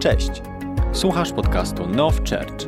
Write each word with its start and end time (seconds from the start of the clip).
Cześć! 0.00 0.30
Słuchasz 0.92 1.32
podcastu 1.32 1.86
Now 1.86 2.14
Church. 2.16 2.66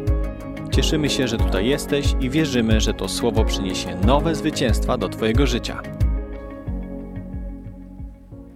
Cieszymy 0.75 1.10
się, 1.10 1.29
że 1.29 1.36
tutaj 1.39 1.67
jesteś 1.67 2.07
i 2.20 2.31
wierzymy, 2.31 2.81
że 2.81 2.94
to 2.94 3.08
słowo 3.08 3.44
przyniesie 3.44 3.94
nowe 3.97 4.34
zwycięstwa 4.34 4.99
do 4.99 5.08
Twojego 5.08 5.47
życia. 5.47 5.83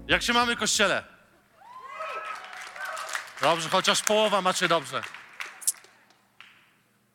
Jak 0.09 0.23
się 0.23 0.33
mamy, 0.33 0.57
kościele? 0.57 1.04
Dobrze, 3.43 3.68
chociaż 3.68 4.02
połowa 4.02 4.43
macie 4.43 4.68
dobrze. 4.68 5.02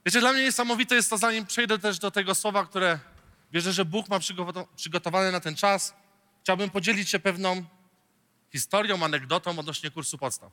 Wiecie, 0.06 0.20
dla 0.20 0.34
mnie 0.34 0.44
niesamowite 0.44 0.96
jest 0.96 1.10
to, 1.10 1.18
zanim 1.18 1.46
przejdę 1.46 1.80
też 1.80 2.00
do 2.00 2.12
tego 2.12 2.36
słowa, 2.36 2.66
które 2.66 3.00
wierzę, 3.52 3.74
że 3.74 3.86
Bóg 3.86 4.10
ma 4.10 4.20
przygotow- 4.20 4.66
przygotowane 4.76 5.32
na 5.32 5.40
ten 5.40 5.56
czas. 5.56 5.96
Chciałbym 6.44 6.70
podzielić 6.70 7.10
się 7.10 7.20
pewną 7.20 7.64
historią, 8.52 9.04
anegdotą 9.04 9.60
odnośnie 9.60 9.92
kursu 9.92 10.18
podstaw. 10.18 10.52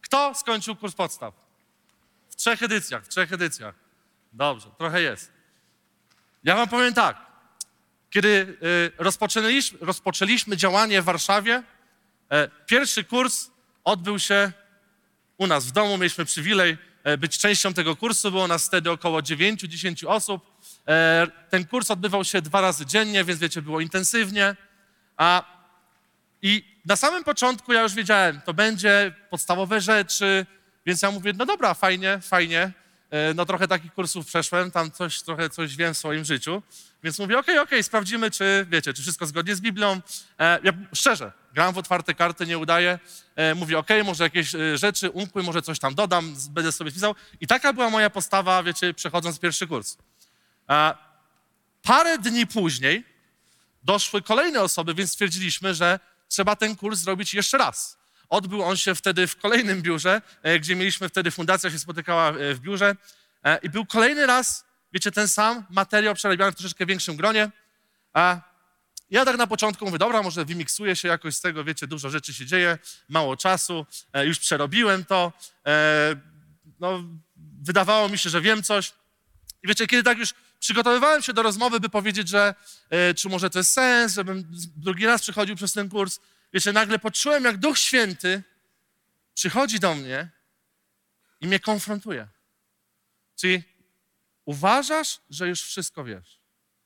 Kto 0.00 0.34
skończył 0.34 0.76
kurs 0.76 0.94
podstaw? 0.94 1.34
W 2.28 2.36
trzech 2.36 2.62
edycjach, 2.62 3.04
w 3.04 3.08
trzech 3.08 3.32
edycjach. 3.32 3.74
Dobrze, 4.32 4.70
trochę 4.78 5.02
jest. 5.02 5.32
Ja 6.44 6.56
wam 6.56 6.68
powiem 6.68 6.94
tak. 6.94 7.16
Kiedy 8.10 8.28
y, 8.28 8.92
rozpoczęliśmy, 8.98 9.78
rozpoczęliśmy 9.80 10.56
działanie 10.56 11.02
w 11.02 11.04
Warszawie, 11.04 11.62
e, 12.30 12.48
pierwszy 12.66 13.04
kurs 13.04 13.50
odbył 13.84 14.18
się 14.18 14.52
u 15.38 15.46
nas 15.46 15.66
w 15.66 15.72
domu. 15.72 15.98
Mieliśmy 15.98 16.24
przywilej 16.24 16.78
e, 17.04 17.18
być 17.18 17.38
częścią 17.38 17.74
tego 17.74 17.96
kursu. 17.96 18.30
Było 18.30 18.48
nas 18.48 18.66
wtedy 18.66 18.90
około 18.90 19.20
9-10 19.20 20.06
osób. 20.06 20.50
E, 20.88 21.26
ten 21.50 21.66
kurs 21.66 21.90
odbywał 21.90 22.24
się 22.24 22.42
dwa 22.42 22.60
razy 22.60 22.86
dziennie, 22.86 23.24
więc 23.24 23.40
wiecie, 23.40 23.62
było 23.62 23.80
intensywnie. 23.80 24.56
A, 25.16 25.59
I 26.42 26.80
na 26.84 26.96
samym 26.96 27.24
początku 27.24 27.72
ja 27.72 27.82
już 27.82 27.94
wiedziałem, 27.94 28.40
to 28.40 28.54
będzie 28.54 29.14
podstawowe 29.30 29.80
rzeczy, 29.80 30.46
więc 30.86 31.02
ja 31.02 31.10
mówię, 31.10 31.32
no 31.36 31.46
dobra, 31.46 31.74
fajnie, 31.74 32.20
fajnie. 32.22 32.72
E, 33.10 33.34
No 33.34 33.46
trochę 33.46 33.68
takich 33.68 33.94
kursów 33.94 34.26
przeszłem, 34.26 34.70
tam 34.70 34.90
coś, 34.90 35.22
trochę 35.22 35.50
coś 35.50 35.76
wiem 35.76 35.94
w 35.94 35.98
swoim 35.98 36.24
życiu. 36.24 36.62
Więc 37.02 37.18
mówię, 37.18 37.38
okej, 37.38 37.58
okej, 37.58 37.82
sprawdzimy, 37.82 38.30
czy 38.30 38.66
wiecie, 38.70 38.94
czy 38.94 39.02
wszystko 39.02 39.26
zgodnie 39.26 39.54
z 39.54 39.60
Biblią. 39.60 40.00
E, 40.38 40.58
ja 40.62 40.72
szczerze, 40.94 41.32
gram 41.54 41.74
w 41.74 41.78
otwarte 41.78 42.14
karty, 42.14 42.46
nie 42.46 42.58
udaje. 42.58 42.98
Mówię, 43.56 43.78
okej, 43.78 44.04
może 44.04 44.24
jakieś 44.24 44.54
e, 44.54 44.78
rzeczy 44.78 45.10
umkły, 45.10 45.42
może 45.42 45.62
coś 45.62 45.78
tam 45.78 45.94
dodam, 45.94 46.34
będę 46.50 46.72
sobie 46.72 46.92
pisał. 46.92 47.14
I 47.40 47.46
taka 47.46 47.72
była 47.72 47.90
moja 47.90 48.10
postawa, 48.10 48.62
wiecie, 48.62 48.94
przechodząc 48.94 49.38
pierwszy 49.38 49.66
kurs. 49.66 49.96
Parę 51.82 52.18
dni 52.18 52.46
później 52.46 53.04
doszły 53.82 54.22
kolejne 54.22 54.62
osoby, 54.62 54.94
więc 54.94 55.10
stwierdziliśmy, 55.10 55.74
że 55.74 56.00
trzeba 56.30 56.56
ten 56.56 56.76
kurs 56.76 56.98
zrobić 56.98 57.34
jeszcze 57.34 57.58
raz. 57.58 57.98
Odbył 58.28 58.62
on 58.62 58.76
się 58.76 58.94
wtedy 58.94 59.26
w 59.26 59.36
kolejnym 59.36 59.82
biurze, 59.82 60.22
e, 60.42 60.58
gdzie 60.58 60.76
mieliśmy 60.76 61.08
wtedy, 61.08 61.30
fundacja 61.30 61.70
się 61.70 61.78
spotykała 61.78 62.30
e, 62.30 62.54
w 62.54 62.60
biurze 62.60 62.96
e, 63.44 63.58
i 63.62 63.70
był 63.70 63.86
kolejny 63.86 64.26
raz, 64.26 64.64
wiecie, 64.92 65.10
ten 65.10 65.28
sam 65.28 65.66
materiał 65.70 66.14
przerabiany 66.14 66.52
w 66.52 66.54
troszeczkę 66.54 66.86
większym 66.86 67.16
gronie. 67.16 67.50
A 68.12 68.40
ja 69.10 69.24
tak 69.24 69.36
na 69.36 69.46
początku 69.46 69.84
mówię, 69.84 69.98
dobra, 69.98 70.22
może 70.22 70.44
wymiksuję 70.44 70.96
się 70.96 71.08
jakoś 71.08 71.36
z 71.36 71.40
tego, 71.40 71.64
wiecie, 71.64 71.86
dużo 71.86 72.10
rzeczy 72.10 72.34
się 72.34 72.46
dzieje, 72.46 72.78
mało 73.08 73.36
czasu, 73.36 73.86
już 74.24 74.38
przerobiłem 74.38 75.04
to, 75.04 75.32
no, 76.80 77.02
wydawało 77.62 78.08
mi 78.08 78.18
się, 78.18 78.30
że 78.30 78.40
wiem 78.40 78.62
coś. 78.62 78.92
I 79.62 79.68
wiecie, 79.68 79.86
kiedy 79.86 80.02
tak 80.02 80.18
już 80.18 80.34
przygotowywałem 80.60 81.22
się 81.22 81.32
do 81.32 81.42
rozmowy, 81.42 81.80
by 81.80 81.88
powiedzieć, 81.88 82.28
że 82.28 82.54
e, 82.90 83.14
czy 83.14 83.28
może 83.28 83.50
to 83.50 83.58
jest 83.58 83.72
sens, 83.72 84.14
żebym 84.14 84.44
drugi 84.76 85.06
raz 85.06 85.22
przychodził 85.22 85.56
przez 85.56 85.72
ten 85.72 85.88
kurs, 85.88 86.20
wiecie, 86.52 86.72
nagle 86.72 86.98
poczułem, 86.98 87.44
jak 87.44 87.56
Duch 87.56 87.78
Święty 87.78 88.42
przychodzi 89.34 89.80
do 89.80 89.94
mnie 89.94 90.28
i 91.40 91.46
mnie 91.46 91.60
konfrontuje. 91.60 92.28
Czyli 93.36 93.62
uważasz, 94.44 95.20
że 95.30 95.48
już 95.48 95.62
wszystko 95.62 96.04
wiesz. 96.04 96.39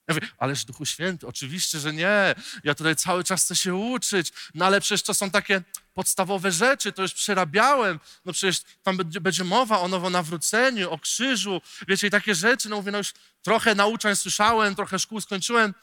Ja 0.09 0.15
mówię, 0.15 0.28
ależ 0.38 0.65
Duchu 0.65 0.87
Święty, 0.87 1.26
oczywiście, 1.26 1.78
że 1.78 1.92
nie. 1.92 2.34
Ja 2.65 2.75
tutaj 2.75 2.97
cały 2.97 3.25
czas 3.25 3.44
chcę 3.44 3.56
się 3.56 3.75
uczyć, 3.75 4.32
no 4.54 4.66
ale 4.66 4.81
przecież 4.81 5.03
to 5.03 5.15
są 5.15 5.31
takie 5.31 5.62
podstawowe 5.94 6.53
rzeczy, 6.53 6.92
to 6.92 7.03
już 7.03 7.15
przerabiałem. 7.15 8.00
No 8.25 8.32
przecież 8.32 8.62
tam 8.82 8.97
będzie, 9.20 9.44
mowa 9.44 9.81
o 9.81 9.88
nowonawróceniu, 9.88 10.91
o 10.91 10.98
krzyżu, 10.98 11.60
wiecie, 11.88 12.06
i 12.06 12.10
takie 12.10 12.34
rzeczy. 12.34 12.69
No 12.69 12.76
mówię, 12.76 12.92
no 12.92 12.98
już 12.98 13.12
trochę 13.42 13.75
nauczań 13.75 14.16
słyszałem, 14.16 14.75
trochę 14.75 14.98
szkół 14.98 15.20
skończyłem 15.20 15.75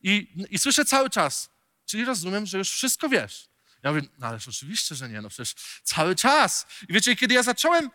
i, 0.00 0.28
i 0.50 0.58
słyszę 0.58 0.84
cały 0.84 1.10
czas, 1.10 1.50
czyli 1.86 2.04
rozumiem, 2.04 2.46
że 2.46 2.58
już 2.58 2.70
wszystko 2.70 3.08
wiesz. 3.08 3.48
Ja 3.82 3.92
mówię, 3.92 4.08
no 4.18 4.26
ależ 4.26 4.48
oczywiście, 4.48 4.94
że 4.94 5.08
nie, 5.08 5.20
no 5.20 5.28
przecież 5.28 5.54
cały 5.82 6.14
czas. 6.14 6.66
I 6.88 6.92
wiecie, 6.92 7.16
kiedy 7.16 7.34
ja 7.34 7.42
zacząłem 7.42 7.90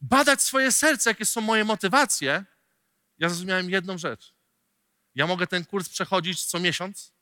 badać 0.00 0.42
swoje 0.42 0.72
serce, 0.72 1.10
jakie 1.10 1.24
są 1.24 1.40
moje 1.40 1.64
motywacje, 1.64 2.44
ja 3.18 3.28
zrozumiałem 3.28 3.70
jedną 3.70 3.98
rzecz. 3.98 4.37
Ja 5.18 5.26
mogę 5.26 5.46
ten 5.46 5.64
kurs 5.64 5.88
przechodzić 5.88 6.44
co 6.44 6.60
miesiąc 6.60 7.12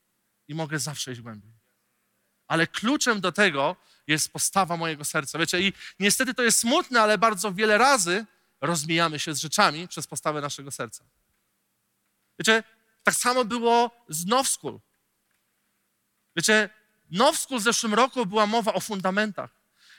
i 0.49 0.55
mogę 0.55 0.79
zawsze 0.79 1.13
iść 1.13 1.21
głębiej. 1.21 1.53
Ale 2.47 2.67
kluczem 2.67 3.21
do 3.21 3.33
tego 3.33 3.77
jest 4.07 4.33
postawa 4.33 4.77
mojego 4.77 5.05
serca. 5.05 5.39
Wiecie, 5.39 5.61
i 5.61 5.73
niestety 6.01 6.35
to 6.35 6.43
jest 6.43 6.59
smutne, 6.59 7.03
ale 7.03 7.19
bardzo 7.19 7.53
wiele 7.53 7.79
razy 7.79 8.27
rozmijamy 8.61 9.19
się 9.19 9.35
z 9.35 9.39
rzeczami 9.39 9.89
przez 9.89 10.07
postawę 10.07 10.41
naszego 10.41 10.71
serca. 10.71 11.05
Wiecie, 12.39 12.63
tak 13.03 13.15
samo 13.15 13.45
było 13.45 13.91
z 14.09 14.27
Now 14.27 14.49
School. 14.49 14.81
Wiecie, 16.37 16.71
Now 17.11 17.39
School 17.39 17.61
w 17.61 17.63
zeszłym 17.63 17.95
roku 17.95 18.27
była 18.27 18.47
mowa 18.47 18.73
o 18.75 18.81
fundamentach. 18.81 19.51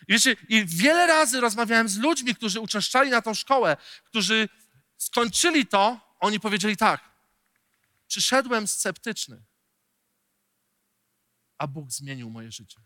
I 0.08 0.14
wiecie, 0.14 0.35
i 0.50 0.66
wiele 0.66 1.08
razy 1.08 1.41
rozmawiałem 1.41 1.90
z 1.90 1.97
ludźmi, 1.97 2.35
którzy 2.35 2.59
uczęszczali 2.59 3.09
na 3.09 3.22
tą 3.22 3.34
szkołę, 3.34 3.78
którzy 4.06 4.50
skończyli 4.97 5.68
to, 5.68 6.00
oni 6.19 6.40
powiedzieli 6.40 6.78
tak, 6.78 7.06
przyszedłem 8.07 8.68
sceptyczny, 8.68 9.44
a 11.57 11.68
Bóg 11.68 11.91
zmienił 11.91 12.29
moje 12.29 12.51
życie. 12.51 12.81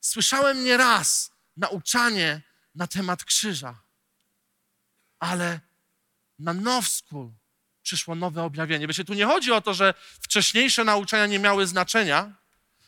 Słyszałem 0.00 0.64
nieraz 0.64 1.30
nauczanie 1.56 2.42
na 2.74 2.86
temat 2.86 3.24
krzyża, 3.24 3.82
ale 5.18 5.60
na 6.38 6.54
Now 6.54 6.88
School 6.88 7.32
przyszło 7.82 8.14
nowe 8.14 8.42
objawienie. 8.42 8.86
Wiecie, 8.86 9.04
tu 9.04 9.14
nie 9.14 9.26
chodzi 9.26 9.52
o 9.52 9.60
to, 9.60 9.74
że 9.74 9.94
wcześniejsze 10.20 10.84
nauczania 10.84 11.26
nie 11.26 11.38
miały 11.38 11.66
znaczenia, 11.66 12.32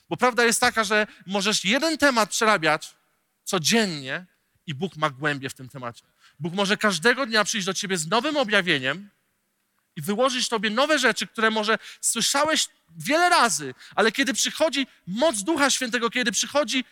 bo 0.09 0.17
prawda 0.17 0.45
jest 0.45 0.61
taka, 0.61 0.85
że 0.85 1.07
możesz 1.27 1.65
jeden 1.65 1.99
temat 1.99 2.31
przerabiać 2.31 2.97
codziennie 3.45 4.27
i 4.67 4.75
Bóg 4.75 4.97
ma 4.97 5.11
głębie 5.11 5.51
w 5.51 5.55
tym 5.55 5.69
temacie. 5.69 6.05
Bóg 6.39 6.55
może 6.55 6.77
każdego 6.77 7.27
dnia 7.27 7.45
przyjść 7.45 7.67
do 7.67 7.75
ciebie 7.75 7.99
z 7.99 8.07
nowym 8.07 8.37
objawieniem 8.37 9.11
i 9.97 10.03
wyłożyć 10.03 10.49
tobie 10.49 10.71
nowe 10.71 10.99
rzeczy, 10.99 11.27
które 11.27 11.51
może 11.51 11.79
słyszałeś 12.01 12.69
wiele 12.97 13.29
razy, 13.29 13.75
ale 13.95 14.13
kiedy 14.13 14.35
przychodzi 14.35 14.87
moc 15.07 15.43
Ducha 15.43 15.71
Świętego, 15.71 16.11
kiedy 16.11 16.33
przychodzi 16.33 16.85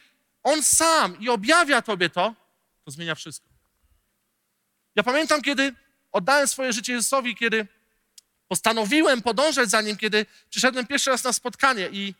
On 0.42 0.62
sam 0.62 1.20
i 1.20 1.28
objawia 1.28 1.82
tobie 1.82 2.10
to, 2.10 2.34
to 2.84 2.90
zmienia 2.90 3.14
wszystko. 3.14 3.46
Ja 4.96 5.02
pamiętam, 5.02 5.42
kiedy 5.42 5.74
oddałem 6.12 6.48
swoje 6.48 6.72
życie 6.72 6.92
Jezusowi, 6.92 7.36
kiedy 7.36 7.66
postanowiłem 8.48 9.22
podążać 9.22 9.70
za 9.70 9.80
Nim, 9.80 9.96
kiedy 9.96 10.26
przyszedłem 10.50 10.86
pierwszy 10.86 11.10
raz 11.10 11.24
na 11.24 11.32
spotkanie 11.32 11.88
i 11.92 12.14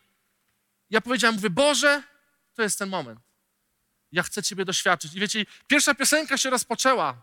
ja 0.91 1.00
powiedziałem, 1.00 1.34
mówię, 1.34 1.50
Boże, 1.50 2.03
to 2.55 2.62
jest 2.62 2.78
ten 2.78 2.89
moment. 2.89 3.21
Ja 4.12 4.23
chcę 4.23 4.43
Ciebie 4.43 4.65
doświadczyć. 4.65 5.15
I 5.15 5.21
wiecie, 5.21 5.47
pierwsza 5.67 5.94
piosenka 5.94 6.39
się 6.39 6.50
rozpoczęła. 6.50 7.23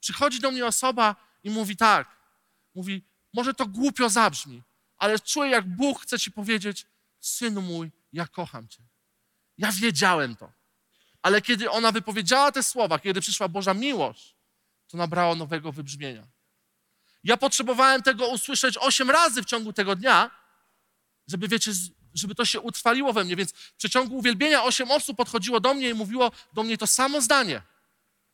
Przychodzi 0.00 0.40
do 0.40 0.50
mnie 0.50 0.66
osoba 0.66 1.16
i 1.44 1.50
mówi 1.50 1.76
tak. 1.76 2.21
Mówi, 2.74 3.04
może 3.32 3.54
to 3.54 3.66
głupio 3.66 4.08
zabrzmi, 4.08 4.62
ale 4.98 5.18
czuję, 5.18 5.50
jak 5.50 5.76
Bóg 5.76 6.02
chce 6.02 6.18
Ci 6.18 6.30
powiedzieć, 6.32 6.86
synu 7.20 7.62
mój, 7.62 7.90
ja 8.12 8.26
kocham 8.26 8.68
Cię. 8.68 8.82
Ja 9.58 9.72
wiedziałem 9.72 10.36
to. 10.36 10.52
Ale 11.22 11.42
kiedy 11.42 11.70
ona 11.70 11.92
wypowiedziała 11.92 12.52
te 12.52 12.62
słowa, 12.62 12.98
kiedy 12.98 13.20
przyszła 13.20 13.48
Boża 13.48 13.74
miłość, 13.74 14.36
to 14.88 14.96
nabrało 14.96 15.34
nowego 15.34 15.72
wybrzmienia. 15.72 16.26
Ja 17.24 17.36
potrzebowałem 17.36 18.02
tego 18.02 18.28
usłyszeć 18.28 18.78
osiem 18.78 19.10
razy 19.10 19.42
w 19.42 19.46
ciągu 19.46 19.72
tego 19.72 19.96
dnia, 19.96 20.30
żeby, 21.28 21.48
wiecie, 21.48 21.72
żeby 22.14 22.34
to 22.34 22.44
się 22.44 22.60
utrwaliło 22.60 23.12
we 23.12 23.24
mnie. 23.24 23.36
Więc 23.36 23.52
w 23.52 23.74
przeciągu 23.76 24.16
uwielbienia 24.16 24.64
osiem 24.64 24.90
osób 24.90 25.16
podchodziło 25.16 25.60
do 25.60 25.74
mnie 25.74 25.90
i 25.90 25.94
mówiło 25.94 26.32
do 26.52 26.62
mnie 26.62 26.78
to 26.78 26.86
samo 26.86 27.20
zdanie. 27.20 27.62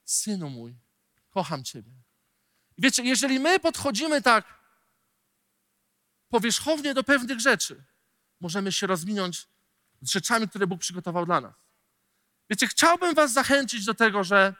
Synu 0.04 0.50
mój, 0.50 0.74
kocham 1.30 1.64
Ciebie. 1.64 1.92
Wiecie, 2.78 3.02
jeżeli 3.02 3.40
my 3.40 3.60
podchodzimy 3.60 4.22
tak 4.22 4.44
powierzchownie 6.28 6.94
do 6.94 7.04
pewnych 7.04 7.40
rzeczy, 7.40 7.82
możemy 8.40 8.72
się 8.72 8.86
rozwinąć 8.86 9.46
z 10.02 10.10
rzeczami, 10.10 10.48
które 10.48 10.66
Bóg 10.66 10.80
przygotował 10.80 11.26
dla 11.26 11.40
nas. 11.40 11.54
Wiecie, 12.50 12.66
chciałbym 12.66 13.14
Was 13.14 13.32
zachęcić 13.32 13.84
do 13.84 13.94
tego, 13.94 14.24
że 14.24 14.54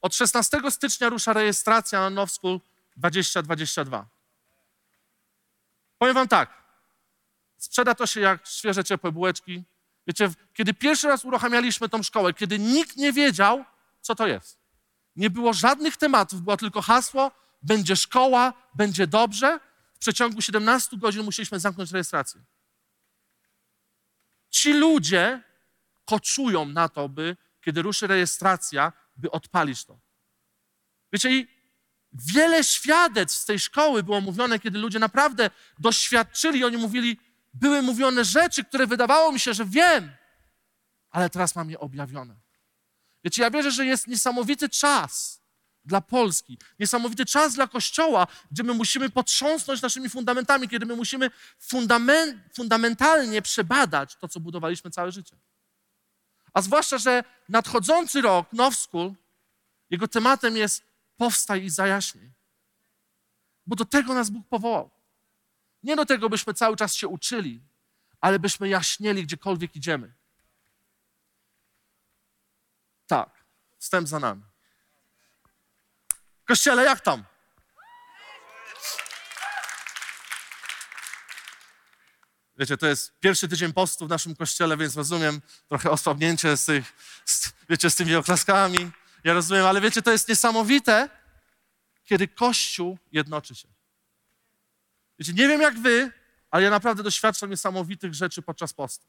od 0.00 0.14
16 0.14 0.60
stycznia 0.70 1.08
rusza 1.08 1.32
rejestracja 1.32 2.00
na 2.00 2.10
Now 2.10 2.32
School 2.32 2.60
2022. 2.96 4.06
Powiem 5.98 6.14
Wam 6.14 6.28
tak. 6.28 6.64
Sprzeda 7.58 7.94
to 7.94 8.06
się 8.06 8.20
jak 8.20 8.46
świeże, 8.46 8.84
ciepłe 8.84 9.12
bułeczki. 9.12 9.62
Wiecie, 10.06 10.30
kiedy 10.54 10.74
pierwszy 10.74 11.08
raz 11.08 11.24
uruchamialiśmy 11.24 11.88
tą 11.88 12.02
szkołę, 12.02 12.34
kiedy 12.34 12.58
nikt 12.58 12.96
nie 12.96 13.12
wiedział, 13.12 13.64
co 14.00 14.14
to 14.14 14.26
jest. 14.26 14.63
Nie 15.16 15.30
było 15.30 15.52
żadnych 15.52 15.96
tematów, 15.96 16.42
było 16.42 16.56
tylko 16.56 16.82
hasło, 16.82 17.30
będzie 17.62 17.96
szkoła, 17.96 18.52
będzie 18.74 19.06
dobrze. 19.06 19.60
W 19.94 19.98
przeciągu 19.98 20.40
17 20.40 20.96
godzin 20.96 21.22
musieliśmy 21.22 21.60
zamknąć 21.60 21.92
rejestrację. 21.92 22.44
Ci 24.50 24.72
ludzie 24.72 25.42
koczują 26.04 26.64
na 26.64 26.88
to, 26.88 27.08
by 27.08 27.36
kiedy 27.60 27.82
ruszy 27.82 28.06
rejestracja, 28.06 28.92
by 29.16 29.30
odpalić 29.30 29.84
to. 29.84 29.98
Wiecie, 31.12 31.30
i 31.30 31.48
wiele 32.12 32.64
świadectw 32.64 33.38
z 33.38 33.44
tej 33.44 33.58
szkoły 33.58 34.02
było 34.02 34.20
mówione, 34.20 34.58
kiedy 34.58 34.78
ludzie 34.78 34.98
naprawdę 34.98 35.50
doświadczyli, 35.78 36.64
oni 36.64 36.76
mówili, 36.76 37.18
były 37.54 37.82
mówione 37.82 38.24
rzeczy, 38.24 38.64
które 38.64 38.86
wydawało 38.86 39.32
mi 39.32 39.40
się, 39.40 39.54
że 39.54 39.64
wiem, 39.64 40.12
ale 41.10 41.30
teraz 41.30 41.56
mam 41.56 41.70
je 41.70 41.80
objawione. 41.80 42.43
Wiecie, 43.24 43.42
ja 43.42 43.50
wierzę, 43.50 43.70
że 43.70 43.86
jest 43.86 44.06
niesamowity 44.06 44.68
czas 44.68 45.40
dla 45.84 46.00
Polski, 46.00 46.58
niesamowity 46.78 47.26
czas 47.26 47.54
dla 47.54 47.66
Kościoła, 47.66 48.26
gdzie 48.50 48.62
my 48.62 48.74
musimy 48.74 49.10
potrząsnąć 49.10 49.82
naszymi 49.82 50.08
fundamentami, 50.08 50.68
kiedy 50.68 50.86
my 50.86 50.96
musimy 50.96 51.30
fundament, 51.58 52.54
fundamentalnie 52.54 53.42
przebadać 53.42 54.16
to, 54.16 54.28
co 54.28 54.40
budowaliśmy 54.40 54.90
całe 54.90 55.12
życie. 55.12 55.36
A 56.52 56.62
zwłaszcza, 56.62 56.98
że 56.98 57.24
nadchodzący 57.48 58.20
rok, 58.20 58.52
Now 58.52 58.76
School, 58.76 59.12
jego 59.90 60.08
tematem 60.08 60.56
jest 60.56 60.82
powstaj 61.16 61.64
i 61.64 61.70
zajaśnij. 61.70 62.30
Bo 63.66 63.76
do 63.76 63.84
tego 63.84 64.14
nas 64.14 64.30
Bóg 64.30 64.48
powołał. 64.48 64.90
Nie 65.82 65.96
do 65.96 66.06
tego, 66.06 66.28
byśmy 66.28 66.54
cały 66.54 66.76
czas 66.76 66.94
się 66.94 67.08
uczyli, 67.08 67.60
ale 68.20 68.38
byśmy 68.38 68.68
jaśnieli 68.68 69.22
gdziekolwiek 69.22 69.76
idziemy. 69.76 70.12
Tak, 73.06 73.44
wstęp 73.78 74.08
za 74.08 74.18
nami. 74.18 74.42
Kościele, 76.44 76.84
jak 76.84 77.00
tam? 77.00 77.24
Wiecie, 82.56 82.76
to 82.76 82.86
jest 82.86 83.18
pierwszy 83.20 83.48
tydzień 83.48 83.72
postu 83.72 84.06
w 84.06 84.08
naszym 84.08 84.36
kościele, 84.36 84.76
więc 84.76 84.96
rozumiem 84.96 85.42
trochę 85.68 85.90
osłabnięcie 85.90 86.56
z, 86.56 86.64
tych, 86.64 86.92
z, 87.24 87.52
wiecie, 87.68 87.90
z 87.90 87.94
tymi 87.94 88.14
oklaskami. 88.14 88.90
Ja 89.24 89.32
rozumiem, 89.32 89.66
ale 89.66 89.80
wiecie, 89.80 90.02
to 90.02 90.10
jest 90.10 90.28
niesamowite, 90.28 91.08
kiedy 92.04 92.28
Kościół 92.28 92.98
jednoczy 93.12 93.54
się. 93.54 93.68
Wiecie, 95.18 95.32
nie 95.32 95.48
wiem 95.48 95.60
jak 95.60 95.78
wy, 95.78 96.12
ale 96.50 96.62
ja 96.62 96.70
naprawdę 96.70 97.02
doświadczam 97.02 97.50
niesamowitych 97.50 98.14
rzeczy 98.14 98.42
podczas 98.42 98.72
postu. 98.72 99.06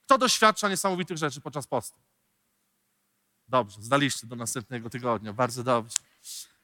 Kto 0.00 0.18
doświadcza 0.18 0.68
niesamowitych 0.68 1.18
rzeczy 1.18 1.40
podczas 1.40 1.66
postu? 1.66 1.98
Dobrze, 3.52 3.82
zdaliście 3.82 4.26
do 4.26 4.36
następnego 4.36 4.90
tygodnia, 4.90 5.32
bardzo 5.32 5.64
dobrze. 5.64 5.98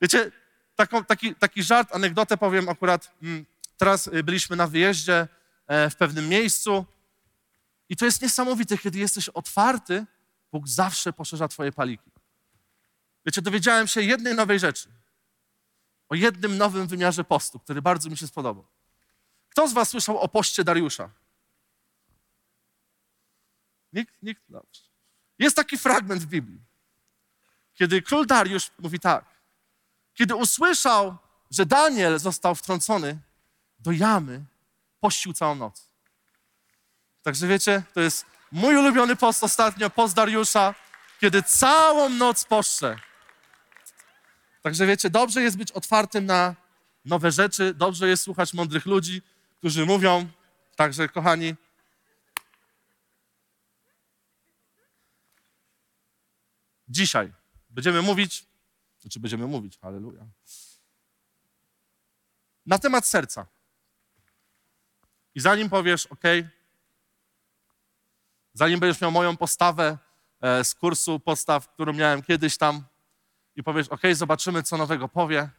Wiecie, 0.01 0.33
taką, 0.77 1.05
taki, 1.05 1.35
taki 1.35 1.63
żart, 1.63 1.95
anegdotę 1.95 2.37
powiem 2.37 2.69
akurat. 2.69 3.15
Mm, 3.23 3.47
teraz 3.77 4.07
y, 4.07 4.23
byliśmy 4.23 4.57
na 4.57 4.67
wyjeździe 4.67 5.29
e, 5.67 5.91
w 5.91 5.97
pewnym 5.97 6.29
miejscu 6.29 6.87
i 7.89 7.97
to 7.97 8.05
jest 8.05 8.23
niesamowite, 8.23 8.79
kiedy 8.79 8.99
jesteś 8.99 9.29
otwarty, 9.29 10.07
Bóg 10.53 10.69
zawsze 10.69 11.13
poszerza 11.13 11.49
twoje 11.49 11.73
paliki. 11.73 12.11
Wiecie, 13.27 13.43
dowiedziałem 13.43 13.87
się 13.87 14.03
jednej 14.03 14.35
nowej 14.35 14.59
rzeczy. 14.59 14.89
O 16.09 16.15
jednym 16.15 16.59
nowym 16.59 16.87
wymiarze 16.87 17.25
postu, 17.25 17.59
który 17.59 17.83
bardzo 17.83 18.11
mi 18.11 18.17
się 18.17 18.27
spodobał. 18.27 18.67
Kto 19.49 19.69
z 19.69 19.73
was 19.73 19.89
słyszał 19.89 20.19
o 20.19 20.29
poście 20.29 20.65
Dariusza? 20.65 21.11
Nikt? 23.93 24.23
Nikt? 24.23 24.43
Dobrze. 24.49 24.83
Jest 25.39 25.57
taki 25.57 25.79
fragment 25.79 26.23
w 26.23 26.27
Biblii, 26.27 26.68
kiedy 27.79 28.03
król 28.03 28.27
Dariusz 28.27 28.71
mówi 28.79 29.01
tak. 29.01 29.25
Kiedy 30.15 30.35
usłyszał, 30.35 31.17
że 31.51 31.67
Daniel 31.67 32.19
został 32.19 32.55
wtrącony 32.55 33.19
do 33.79 33.93
jamy, 33.93 34.45
pościł 35.01 35.33
całą 35.33 35.55
noc. 35.55 35.89
Także 37.23 37.47
wiecie, 37.47 37.83
to 37.95 38.01
jest 38.01 38.27
mój 38.53 38.77
ulubiony 38.77 39.17
post 39.17 39.45
ostatnio, 39.45 39.91
post 39.91 40.15
Dariusza, 40.15 40.75
kiedy 41.21 41.43
całą 41.43 42.09
noc 42.09 42.45
poszczę. 42.45 42.99
Także 44.63 44.87
wiecie, 44.87 45.11
dobrze 45.11 45.43
jest 45.43 45.57
być 45.57 45.73
otwartym 45.73 46.27
na 46.27 46.55
nowe 47.05 47.33
rzeczy, 47.33 47.75
dobrze 47.75 48.09
jest 48.09 48.23
słuchać 48.23 48.55
mądrych 48.55 48.87
ludzi, 48.87 49.23
którzy 49.59 49.87
mówią. 49.87 50.29
Także, 50.77 51.09
kochani, 51.09 51.55
dzisiaj 56.89 57.33
będziemy 57.79 58.03
mówić, 58.03 58.47
znaczy 59.01 59.21
będziemy 59.21 59.47
mówić, 59.47 59.79
halleluja, 59.79 60.27
na 62.67 62.79
temat 62.79 63.07
serca. 63.07 63.47
I 65.35 65.41
zanim 65.41 65.69
powiesz, 65.69 66.07
OK, 66.07 66.23
zanim 68.55 68.81
będziesz 68.81 69.01
miał 69.01 69.11
moją 69.11 69.37
postawę 69.37 69.99
e, 70.41 70.65
z 70.65 70.75
kursu 70.75 71.21
postaw, 71.21 71.69
którą 71.69 71.93
miałem 71.93 72.23
kiedyś 72.23 72.59
tam, 72.59 72.85
i 73.57 73.63
powiesz, 73.63 73.89
OK, 73.89 74.03
zobaczymy, 74.13 74.63
co 74.63 74.77
nowego 74.77 75.09
powie. 75.09 75.51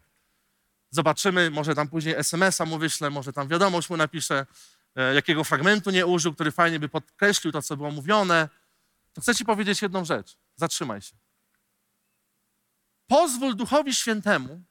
Zobaczymy, 0.90 1.52
może 1.52 1.76
tam 1.76 1.88
później 1.88 2.16
SMS-a 2.16 2.66
mu 2.66 2.78
wyślę, 2.78 3.10
może 3.10 3.34
tam 3.34 3.48
wiadomość 3.48 3.90
mu 3.90 3.98
napiszę, 3.98 4.46
e, 4.96 5.14
jakiego 5.14 5.44
fragmentu 5.44 5.92
nie 5.92 6.06
użył, 6.06 6.34
który 6.34 6.52
fajnie 6.52 6.80
by 6.80 6.90
podkreślił 6.90 7.52
to, 7.52 7.62
co 7.62 7.78
było 7.78 7.92
mówione. 7.92 8.50
To 9.14 9.22
chcę 9.22 9.36
ci 9.36 9.46
powiedzieć 9.46 9.82
jedną 9.82 10.06
rzecz. 10.06 10.38
Zatrzymaj 10.56 11.02
się. 11.02 11.29
Pozwól 13.10 13.56
Duchowi 13.56 13.94
Świętemu, 13.96 14.64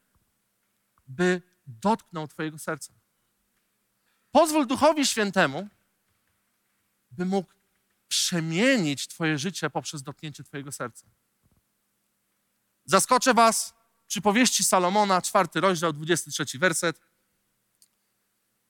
by 1.07 1.43
dotknął 1.67 2.29
Twojego 2.29 2.59
serca. 2.59 2.93
Pozwól 4.31 4.67
Duchowi 4.67 5.07
Świętemu, 5.07 5.69
by 7.11 7.27
mógł 7.27 7.53
przemienić 8.09 9.09
Twoje 9.09 9.39
życie 9.39 9.71
poprzez 9.71 10.03
dotknięcie 10.03 10.45
Twojego 10.45 10.73
serca. 10.73 11.07
Zaskoczę 12.85 13.35
Was 13.35 13.75
przypowieści 14.07 14.65
Salomona, 14.65 15.23
czwarty 15.23 15.61
rozdział, 15.61 15.93
23 15.93 16.59
werset. 16.59 17.01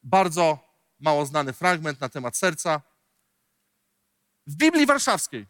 Bardzo 0.03 0.59
mało 0.99 1.27
znany 1.27 1.53
fragment 1.53 2.01
na 2.01 2.09
temat 2.09 2.37
serca. 2.37 2.83
W 4.47 4.55
Biblii 4.57 4.87
Warszawskiej 4.87 5.47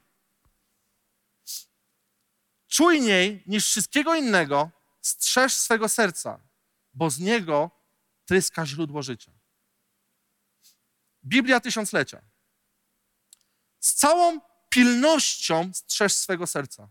czujniej 2.69 3.43
niż 3.47 3.67
wszystkiego 3.67 4.15
innego 4.15 4.71
strzeż 5.01 5.55
swego 5.55 5.89
serca, 5.89 6.41
bo 6.95 7.11
z 7.11 7.19
niego 7.19 7.71
tryska 8.25 8.67
źródło 8.67 9.03
życia. 9.03 9.33
Biblia 11.25 11.61
Tysiąclecia. 11.61 12.23
Z 13.81 13.95
całą 13.95 14.41
pilnością 14.69 15.71
strzeż 15.75 16.13
swego 16.13 16.47
serca, 16.47 16.89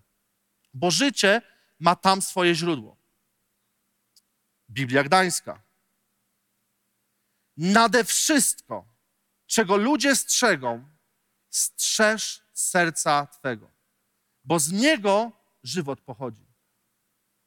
bo 0.73 0.91
życie 0.91 1.41
ma 1.79 1.95
tam 1.95 2.21
swoje 2.21 2.55
źródło. 2.55 2.97
Biblia 4.69 5.03
Gdańska. 5.03 5.61
Nade 7.57 8.03
wszystko, 8.03 8.85
czego 9.47 9.77
ludzie 9.77 10.15
strzegą, 10.15 10.89
strzeż 11.49 12.41
serca 12.53 13.27
Twego, 13.27 13.71
bo 14.43 14.59
z 14.59 14.71
niego 14.71 15.31
żywot 15.67 16.01
pochodzi. 16.01 16.45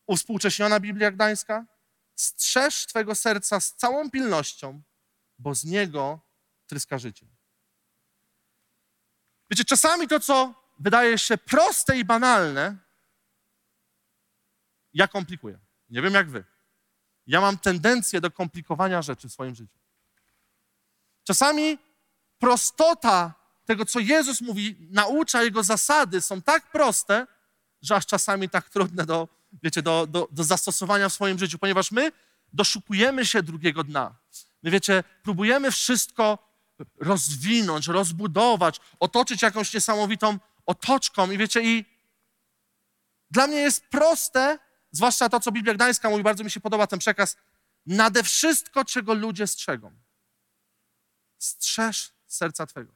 Uwspółcześniona 0.07 0.81
Biblia 0.81 1.11
Gdańska. 1.11 1.67
Strzeż 2.17 2.87
Twego 2.87 3.15
serca 3.15 3.61
z 3.61 3.75
całą 3.75 4.11
pilnością, 4.11 4.83
bo 5.39 5.55
z 5.55 5.65
niego 5.65 6.21
tryska 6.67 6.99
życie. 6.99 7.27
Wiecie, 9.51 9.65
czasami 9.65 10.09
to, 10.09 10.21
co 10.21 10.55
wydaje 10.79 11.19
się 11.19 11.39
proste 11.39 11.99
i 11.99 12.05
banalne, 12.05 12.77
ja 14.93 15.09
komplikuję. 15.09 15.59
Nie 15.91 16.03
wiem 16.03 16.15
jak 16.15 16.31
wy. 16.31 16.45
Ja 17.27 17.41
mam 17.41 17.59
tendencję 17.59 18.21
do 18.21 18.31
komplikowania 18.31 19.03
rzeczy 19.03 19.29
w 19.29 19.33
swoim 19.33 19.55
życiu. 19.55 19.79
Czasami 21.25 21.79
prostota 22.39 23.35
tego, 23.65 23.85
co 23.85 23.99
Jezus 23.99 24.41
mówi, 24.41 24.89
naucza 24.91 25.43
Jego 25.43 25.63
zasady 25.63 26.21
są 26.21 26.43
tak 26.43 26.71
proste, 26.71 27.27
że 27.83 27.97
aż 27.97 28.07
czasami 28.07 28.49
tak 28.49 28.69
trudne 28.69 29.07
do, 29.07 29.29
wiecie, 29.63 29.83
do, 29.83 30.07
do, 30.07 30.29
do 30.31 30.45
zastosowania 30.45 31.09
w 31.09 31.13
swoim 31.13 31.39
życiu, 31.39 31.59
ponieważ 31.59 31.91
my 31.91 32.13
doszukujemy 32.53 33.27
się 33.27 33.43
drugiego 33.43 33.85
dna. 33.85 34.15
My, 34.63 34.71
wiecie, 34.71 35.05
próbujemy 35.23 35.71
wszystko 35.71 36.39
rozwinąć, 37.01 37.87
rozbudować, 37.89 38.81
otoczyć 39.01 39.43
jakąś 39.43 39.75
niesamowitą 39.75 40.39
otoczką 40.67 41.31
i 41.31 41.39
wiecie, 41.39 41.63
i 41.63 41.85
dla 43.31 43.47
mnie 43.47 43.57
jest 43.57 43.87
proste, 43.87 44.59
zwłaszcza 44.93 45.29
to, 45.29 45.41
co 45.41 45.53
Biblia 45.53 45.75
Gdańska 45.75 46.11
mówi, 46.11 46.23
bardzo 46.23 46.45
mi 46.45 46.51
się 46.51 46.61
podoba 46.61 46.87
ten 46.87 46.99
przekaz, 46.99 47.37
nade 47.87 48.23
wszystko, 48.23 48.85
czego 48.85 49.15
ludzie 49.15 49.47
strzegą. 49.47 49.93
Strzeż 51.39 52.13
serca 52.27 52.67
Twego. 52.67 52.93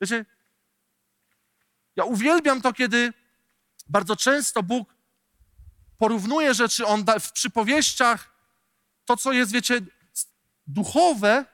Wiecie, 0.00 0.24
Ja 1.96 2.04
uwielbiam 2.04 2.62
to, 2.62 2.72
kiedy 2.72 3.12
bardzo 3.88 4.16
często 4.16 4.62
Bóg 4.62 4.94
porównuje 5.98 6.54
rzeczy, 6.54 6.86
on 6.86 7.04
da, 7.04 7.18
w 7.18 7.32
przypowieściach 7.32 8.34
to, 9.04 9.16
co 9.16 9.32
jest, 9.32 9.52
wiecie, 9.52 9.80
duchowe, 10.66 11.44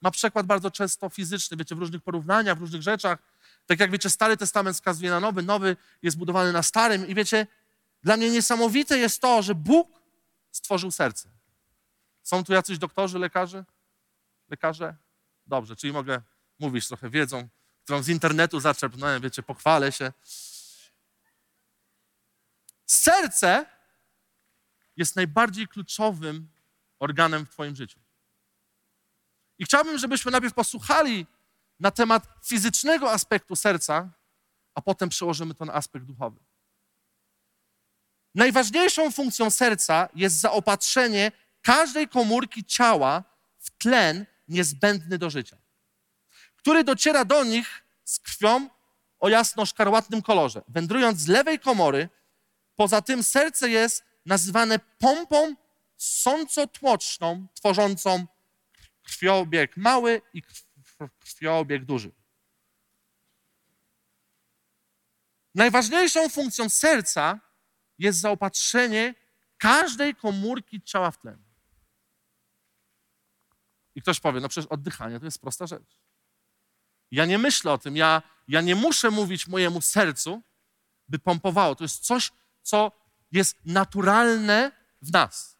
ma 0.00 0.10
przykład 0.10 0.46
bardzo 0.46 0.70
często 0.70 1.08
fizyczny, 1.08 1.56
wiecie, 1.56 1.74
w 1.74 1.78
różnych 1.78 2.02
porównaniach, 2.02 2.58
w 2.58 2.60
różnych 2.60 2.82
rzeczach. 2.82 3.18
Tak 3.66 3.80
jak 3.80 3.90
wiecie, 3.90 4.10
Stary 4.10 4.36
Testament 4.36 4.76
wskazuje 4.76 5.10
na 5.10 5.20
Nowy, 5.20 5.42
Nowy 5.42 5.76
jest 6.02 6.16
budowany 6.18 6.52
na 6.52 6.62
Starym 6.62 7.08
i 7.08 7.14
wiecie, 7.14 7.46
dla 8.02 8.16
mnie 8.16 8.30
niesamowite 8.30 8.98
jest 8.98 9.20
to, 9.20 9.42
że 9.42 9.54
Bóg 9.54 9.88
stworzył 10.50 10.90
serce. 10.90 11.28
Są 12.22 12.44
tu 12.44 12.52
jacyś 12.52 12.78
doktorzy, 12.78 13.18
lekarze? 13.18 13.64
Lekarze? 14.48 14.96
Dobrze, 15.46 15.76
czyli 15.76 15.92
mogę 15.92 16.22
mówić 16.58 16.88
trochę 16.88 17.10
wiedzą, 17.10 17.48
którą 17.84 18.02
z 18.02 18.08
internetu 18.08 18.60
zaczerpnąłem, 18.60 19.22
wiecie, 19.22 19.42
pochwalę 19.42 19.92
się. 19.92 20.12
Serce 22.86 23.66
jest 24.96 25.16
najbardziej 25.16 25.68
kluczowym 25.68 26.48
organem 26.98 27.46
w 27.46 27.50
Twoim 27.50 27.76
życiu. 27.76 28.00
I 29.58 29.64
chciałbym, 29.64 29.98
żebyśmy 29.98 30.30
najpierw 30.30 30.54
posłuchali 30.54 31.26
na 31.80 31.90
temat 31.90 32.26
fizycznego 32.44 33.12
aspektu 33.12 33.56
serca, 33.56 34.10
a 34.74 34.82
potem 34.82 35.08
przełożymy 35.08 35.54
to 35.54 35.64
na 35.64 35.74
aspekt 35.74 36.06
duchowy. 36.06 36.40
Najważniejszą 38.34 39.10
funkcją 39.10 39.50
serca 39.50 40.08
jest 40.14 40.36
zaopatrzenie 40.36 41.32
każdej 41.62 42.08
komórki 42.08 42.64
ciała 42.64 43.24
w 43.58 43.70
tlen 43.70 44.26
niezbędny 44.48 45.18
do 45.18 45.30
życia, 45.30 45.56
który 46.64 46.84
dociera 46.84 47.24
do 47.24 47.44
nich 47.44 47.84
z 48.04 48.18
krwią 48.18 48.68
o 49.20 49.28
jasno-szkarłatnym 49.28 50.22
kolorze. 50.22 50.62
Wędrując 50.68 51.20
z 51.20 51.28
lewej 51.28 51.58
komory, 51.58 52.08
poza 52.76 53.02
tym 53.02 53.22
serce 53.22 53.68
jest 53.68 54.04
nazywane 54.26 54.78
pompą 54.78 55.54
sącotłoczną, 55.96 57.46
tworzącą 57.54 58.26
krwiobieg 59.02 59.76
mały 59.76 60.22
i 60.34 60.42
krwiobieg 61.20 61.84
duży. 61.84 62.12
Najważniejszą 65.54 66.28
funkcją 66.28 66.68
serca 66.68 67.40
jest 67.98 68.20
zaopatrzenie 68.20 69.14
każdej 69.58 70.14
komórki 70.14 70.82
ciała 70.82 71.10
w 71.10 71.18
tlen. 71.18 71.42
I 73.94 74.02
ktoś 74.02 74.20
powie, 74.20 74.40
no 74.40 74.48
przecież 74.48 74.70
oddychanie 74.70 75.18
to 75.18 75.24
jest 75.24 75.40
prosta 75.40 75.66
rzecz. 75.66 76.03
Ja 77.14 77.24
nie 77.24 77.38
myślę 77.38 77.72
o 77.72 77.78
tym, 77.78 77.96
ja, 77.96 78.22
ja 78.48 78.60
nie 78.60 78.74
muszę 78.74 79.10
mówić 79.10 79.46
mojemu 79.46 79.80
sercu, 79.80 80.42
by 81.08 81.18
pompowało. 81.18 81.74
To 81.74 81.84
jest 81.84 82.04
coś, 82.04 82.32
co 82.62 82.92
jest 83.32 83.56
naturalne 83.64 84.72
w 85.02 85.12
nas. 85.12 85.56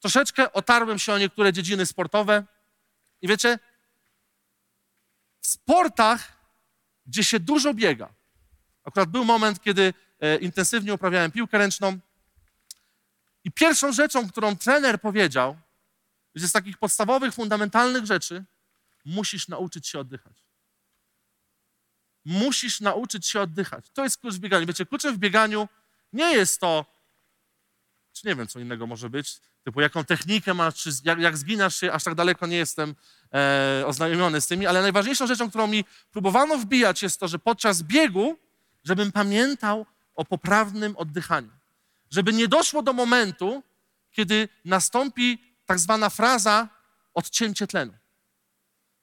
Troszeczkę 0.00 0.52
otarłem 0.52 0.98
się 0.98 1.12
o 1.12 1.18
niektóre 1.18 1.52
dziedziny 1.52 1.86
sportowe 1.86 2.44
i 3.22 3.28
wiecie, 3.28 3.58
w 5.40 5.46
sportach, 5.46 6.32
gdzie 7.06 7.24
się 7.24 7.40
dużo 7.40 7.74
biega, 7.74 8.14
akurat 8.84 9.08
był 9.08 9.24
moment, 9.24 9.62
kiedy 9.62 9.94
e, 10.20 10.36
intensywnie 10.36 10.94
uprawiałem 10.94 11.30
piłkę 11.30 11.58
ręczną 11.58 11.98
i 13.44 13.52
pierwszą 13.52 13.92
rzeczą, 13.92 14.28
którą 14.28 14.56
trener 14.56 15.00
powiedział, 15.00 15.58
że 16.34 16.48
z 16.48 16.52
takich 16.52 16.78
podstawowych, 16.78 17.34
fundamentalnych 17.34 18.06
rzeczy 18.06 18.44
musisz 19.04 19.48
nauczyć 19.48 19.88
się 19.88 19.98
oddychać. 19.98 20.47
Musisz 22.24 22.80
nauczyć 22.80 23.26
się 23.26 23.40
oddychać. 23.40 23.90
To 23.90 24.04
jest 24.04 24.18
klucz 24.18 24.34
w 24.34 24.38
bieganiu. 24.38 24.66
Wiecie, 24.66 24.86
kluczem 24.86 25.14
w 25.14 25.18
bieganiu 25.18 25.68
nie 26.12 26.34
jest 26.34 26.60
to, 26.60 26.84
czy 28.12 28.26
nie 28.26 28.34
wiem, 28.34 28.46
co 28.46 28.60
innego 28.60 28.86
może 28.86 29.10
być, 29.10 29.40
typu 29.64 29.80
jaką 29.80 30.04
technikę 30.04 30.54
masz, 30.54 30.74
czy 30.74 30.90
jak, 31.04 31.18
jak 31.18 31.36
zginasz 31.36 31.76
się, 31.76 31.92
aż 31.92 32.04
tak 32.04 32.14
daleko 32.14 32.46
nie 32.46 32.56
jestem 32.56 32.94
e, 33.34 33.82
oznajomiony 33.86 34.40
z 34.40 34.46
tymi, 34.46 34.66
ale 34.66 34.82
najważniejszą 34.82 35.26
rzeczą, 35.26 35.48
którą 35.48 35.66
mi 35.66 35.84
próbowano 36.12 36.58
wbijać 36.58 37.02
jest 37.02 37.20
to, 37.20 37.28
że 37.28 37.38
podczas 37.38 37.82
biegu, 37.82 38.36
żebym 38.84 39.12
pamiętał 39.12 39.86
o 40.14 40.24
poprawnym 40.24 40.96
oddychaniu. 40.96 41.50
Żeby 42.10 42.32
nie 42.32 42.48
doszło 42.48 42.82
do 42.82 42.92
momentu, 42.92 43.62
kiedy 44.10 44.48
nastąpi 44.64 45.38
tak 45.66 45.78
zwana 45.78 46.10
fraza 46.10 46.68
odcięcie 47.14 47.66
tlenu. 47.66 47.92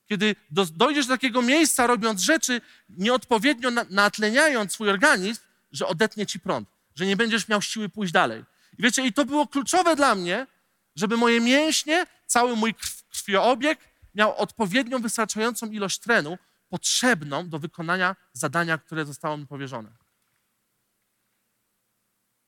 Kiedy 0.10 0.36
do, 0.52 0.66
dojdziesz 0.66 1.08
do 1.08 1.14
takiego 1.14 1.42
miejsca, 1.42 1.88
robiąc 1.88 2.22
rzeczy, 2.22 2.62
nieodpowiednio 2.90 3.72
na, 3.72 3.86
natleniając 3.90 4.74
swój 4.74 4.90
organizm, 4.90 5.42
że 5.72 5.88
odetnie 5.88 6.26
ci 6.26 6.40
prąd, 6.40 6.70
że 6.96 7.06
nie 7.06 7.18
będziesz 7.18 7.48
miał 7.48 7.62
siły 7.62 7.90
pójść 7.90 8.14
dalej. 8.14 8.44
I 8.78 8.84
wiecie, 8.84 9.06
i 9.06 9.14
to 9.14 9.26
było 9.26 9.48
kluczowe 9.48 9.96
dla 9.96 10.16
mnie, 10.16 10.48
żeby 10.96 11.18
moje 11.18 11.42
mięśnie, 11.42 12.06
cały 12.26 12.56
mój 12.56 12.76
krwiobieg 13.12 13.80
miał 14.16 14.38
odpowiednią, 14.38 15.00
wystarczającą 15.00 15.72
ilość 15.72 16.00
trenu, 16.00 16.38
potrzebną 16.70 17.50
do 17.50 17.60
wykonania 17.60 18.16
zadania, 18.34 18.78
które 18.78 19.06
zostało 19.06 19.38
mi 19.38 19.48
powierzone. 19.48 19.92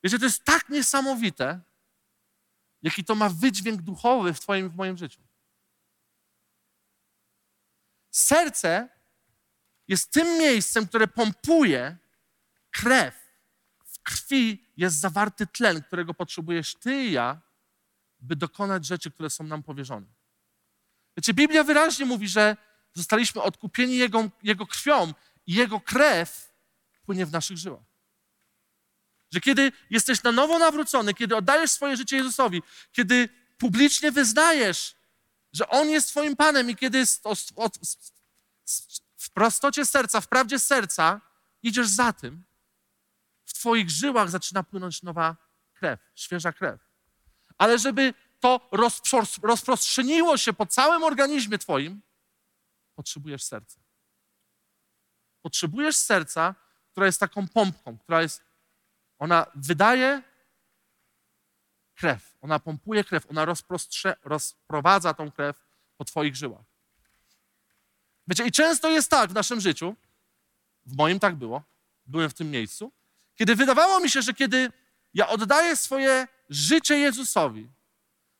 Wiecie, 0.04 0.18
to 0.18 0.24
jest 0.24 0.44
tak 0.44 0.68
niesamowite, 0.68 1.60
jaki 2.82 3.04
to 3.04 3.14
ma 3.14 3.28
wydźwięk 3.28 3.82
duchowy 3.82 4.34
w 4.34 4.40
Twoim 4.40 4.68
w 4.68 4.76
moim 4.76 4.96
życiu. 4.96 5.27
Serce 8.18 8.88
jest 9.88 10.12
tym 10.12 10.38
miejscem, 10.38 10.88
które 10.88 11.08
pompuje 11.08 11.96
krew. 12.70 13.14
W 13.84 14.02
krwi 14.02 14.66
jest 14.76 14.96
zawarty 14.96 15.46
tlen, 15.46 15.82
którego 15.82 16.14
potrzebujesz 16.14 16.74
Ty 16.74 17.04
i 17.04 17.12
ja, 17.12 17.40
by 18.20 18.36
dokonać 18.36 18.86
rzeczy, 18.86 19.10
które 19.10 19.30
są 19.30 19.44
nam 19.44 19.62
powierzone. 19.62 20.06
Wiecie, 21.16 21.34
Biblia 21.34 21.64
wyraźnie 21.64 22.06
mówi, 22.06 22.28
że 22.28 22.56
zostaliśmy 22.94 23.42
odkupieni 23.42 23.96
Jego, 23.96 24.30
Jego 24.42 24.66
krwią 24.66 25.12
i 25.46 25.54
Jego 25.54 25.80
krew 25.80 26.52
płynie 27.02 27.26
w 27.26 27.32
naszych 27.32 27.58
żyłach. 27.58 27.84
Że 29.32 29.40
kiedy 29.40 29.72
jesteś 29.90 30.22
na 30.22 30.32
nowo 30.32 30.58
nawrócony, 30.58 31.14
kiedy 31.14 31.36
oddajesz 31.36 31.70
swoje 31.70 31.96
życie 31.96 32.16
Jezusowi, 32.16 32.62
kiedy 32.92 33.28
publicznie 33.58 34.12
wyznajesz, 34.12 34.97
że 35.58 35.68
On 35.68 35.88
jest 35.88 36.08
Twoim 36.08 36.36
Panem 36.36 36.70
i 36.70 36.76
kiedy 36.76 37.04
w 39.16 39.30
prostocie 39.30 39.86
serca, 39.86 40.20
w 40.20 40.28
prawdzie 40.28 40.58
serca 40.58 41.20
idziesz 41.62 41.88
za 41.88 42.12
tym, 42.12 42.44
w 43.44 43.52
Twoich 43.52 43.90
żyłach 43.90 44.30
zaczyna 44.30 44.62
płynąć 44.62 45.02
nowa 45.02 45.36
krew, 45.74 46.00
świeża 46.14 46.52
krew. 46.52 46.80
Ale 47.58 47.78
żeby 47.78 48.14
to 48.40 48.68
rozprzestrzeniło 49.42 50.36
się 50.36 50.52
po 50.52 50.66
całym 50.66 51.02
organizmie 51.02 51.58
Twoim, 51.58 52.02
potrzebujesz 52.94 53.44
serca. 53.44 53.80
Potrzebujesz 55.42 55.96
serca, 55.96 56.54
która 56.90 57.06
jest 57.06 57.20
taką 57.20 57.48
pompką, 57.48 57.98
która 57.98 58.22
jest 58.22 58.42
ona 59.18 59.46
wydaje 59.54 60.22
krew, 61.98 62.36
ona 62.40 62.58
pompuje 62.58 63.04
krew, 63.04 63.26
ona 63.30 63.46
rozprowadza 64.24 65.14
tą 65.14 65.30
krew 65.30 65.56
po 65.96 66.04
Twoich 66.04 66.36
żyłach. 66.36 66.64
Wiecie, 68.28 68.46
i 68.46 68.52
często 68.52 68.90
jest 68.90 69.10
tak 69.10 69.30
w 69.30 69.34
naszym 69.34 69.60
życiu, 69.60 69.96
w 70.86 70.96
moim 70.96 71.20
tak 71.20 71.36
było, 71.36 71.62
byłem 72.06 72.30
w 72.30 72.34
tym 72.34 72.50
miejscu, 72.50 72.92
kiedy 73.34 73.56
wydawało 73.56 74.00
mi 74.00 74.10
się, 74.10 74.22
że 74.22 74.34
kiedy 74.34 74.72
ja 75.14 75.28
oddaję 75.28 75.76
swoje 75.76 76.28
życie 76.48 76.98
Jezusowi, 76.98 77.70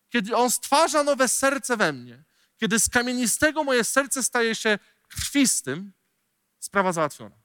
kiedy 0.08 0.36
On 0.36 0.50
stwarza 0.50 1.02
nowe 1.02 1.28
serce 1.28 1.76
we 1.76 1.92
mnie, 1.92 2.22
kiedy 2.56 2.78
z 2.78 2.88
kamienistego 2.88 3.64
moje 3.64 3.84
serce 3.84 4.22
staje 4.22 4.54
się 4.54 4.78
krwistym, 5.08 5.92
sprawa 6.58 6.92
załatwiona. 6.92 7.36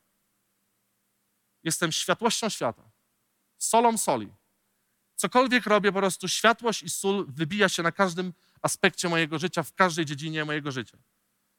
Jestem 1.64 1.92
światłością 1.92 2.50
świata 2.50 2.84
solą 3.58 3.98
soli. 3.98 4.34
Cokolwiek 5.16 5.66
robię, 5.66 5.92
po 5.92 6.00
prostu 6.00 6.28
światłość 6.28 6.84
i 6.84 6.90
sól 6.90 7.26
wybija 7.30 7.70
się 7.70 7.84
na 7.84 7.92
każdym 7.92 8.34
aspekcie 8.62 9.10
mojego 9.10 9.40
życia, 9.40 9.64
w 9.64 9.74
każdej 9.74 10.06
dziedzinie 10.06 10.46
mojego 10.46 10.72
życia. 10.72 10.98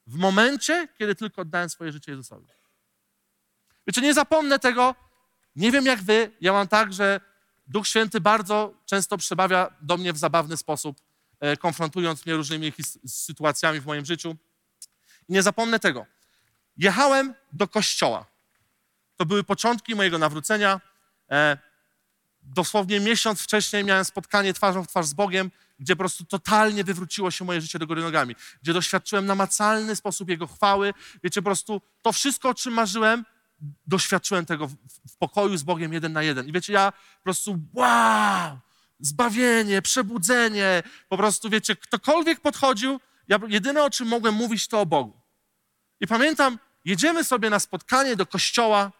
W 0.07 0.15
momencie, 0.15 0.87
kiedy 0.97 1.15
tylko 1.15 1.41
oddałem 1.41 1.69
swoje 1.69 1.91
życie 1.91 2.11
Jezusowi. 2.11 2.47
Wiecie, 3.87 4.01
nie 4.01 4.13
zapomnę 4.13 4.59
tego, 4.59 4.95
nie 5.55 5.71
wiem 5.71 5.85
jak 5.85 6.01
wy, 6.01 6.31
ja 6.41 6.53
mam 6.53 6.67
tak, 6.67 6.93
że 6.93 7.21
Duch 7.67 7.87
Święty 7.87 8.21
bardzo 8.21 8.73
często 8.85 9.17
przebawia 9.17 9.71
do 9.81 9.97
mnie 9.97 10.13
w 10.13 10.17
zabawny 10.17 10.57
sposób, 10.57 11.01
e, 11.39 11.57
konfrontując 11.57 12.25
mnie 12.25 12.35
różnymi 12.35 12.73
sytuacjami 13.07 13.79
w 13.79 13.85
moim 13.85 14.05
życiu. 14.05 14.35
I 15.29 15.33
nie 15.33 15.43
zapomnę 15.43 15.79
tego. 15.79 16.05
Jechałem 16.77 17.33
do 17.53 17.67
kościoła. 17.67 18.25
To 19.17 19.25
były 19.25 19.43
początki 19.43 19.95
mojego 19.95 20.17
nawrócenia. 20.17 20.81
Dosłownie 22.45 22.99
miesiąc 22.99 23.41
wcześniej 23.41 23.83
miałem 23.83 24.05
spotkanie 24.05 24.53
twarzą 24.53 24.83
w 24.83 24.87
twarz 24.87 25.05
z 25.05 25.13
Bogiem, 25.13 25.51
gdzie 25.79 25.95
po 25.95 25.99
prostu 25.99 26.25
totalnie 26.25 26.83
wywróciło 26.83 27.31
się 27.31 27.45
moje 27.45 27.61
życie 27.61 27.79
do 27.79 27.87
góry 27.87 28.01
nogami, 28.01 28.35
gdzie 28.61 28.73
doświadczyłem 28.73 29.25
namacalny 29.25 29.95
sposób 29.95 30.29
Jego 30.29 30.47
chwały. 30.47 30.93
Wiecie, 31.23 31.41
po 31.41 31.45
prostu 31.45 31.81
to 32.01 32.11
wszystko, 32.11 32.49
o 32.49 32.53
czym 32.53 32.73
marzyłem, 32.73 33.25
doświadczyłem 33.87 34.45
tego 34.45 34.67
w, 34.67 34.75
w 35.11 35.17
pokoju 35.17 35.57
z 35.57 35.63
Bogiem 35.63 35.93
jeden 35.93 36.13
na 36.13 36.23
jeden. 36.23 36.47
I 36.47 36.51
wiecie, 36.51 36.73
ja 36.73 36.91
po 36.91 37.23
prostu 37.23 37.59
wow, 37.73 38.59
zbawienie, 38.99 39.81
przebudzenie, 39.81 40.83
po 41.09 41.17
prostu 41.17 41.49
wiecie, 41.49 41.75
ktokolwiek 41.75 42.39
podchodził, 42.39 42.99
ja 43.27 43.39
jedyne 43.47 43.83
o 43.83 43.89
czym 43.89 44.07
mogłem 44.07 44.35
mówić 44.35 44.67
to 44.67 44.81
o 44.81 44.85
Bogu. 44.85 45.21
I 45.99 46.07
pamiętam, 46.07 46.59
jedziemy 46.85 47.23
sobie 47.23 47.49
na 47.49 47.59
spotkanie 47.59 48.15
do 48.15 48.25
kościoła, 48.25 48.91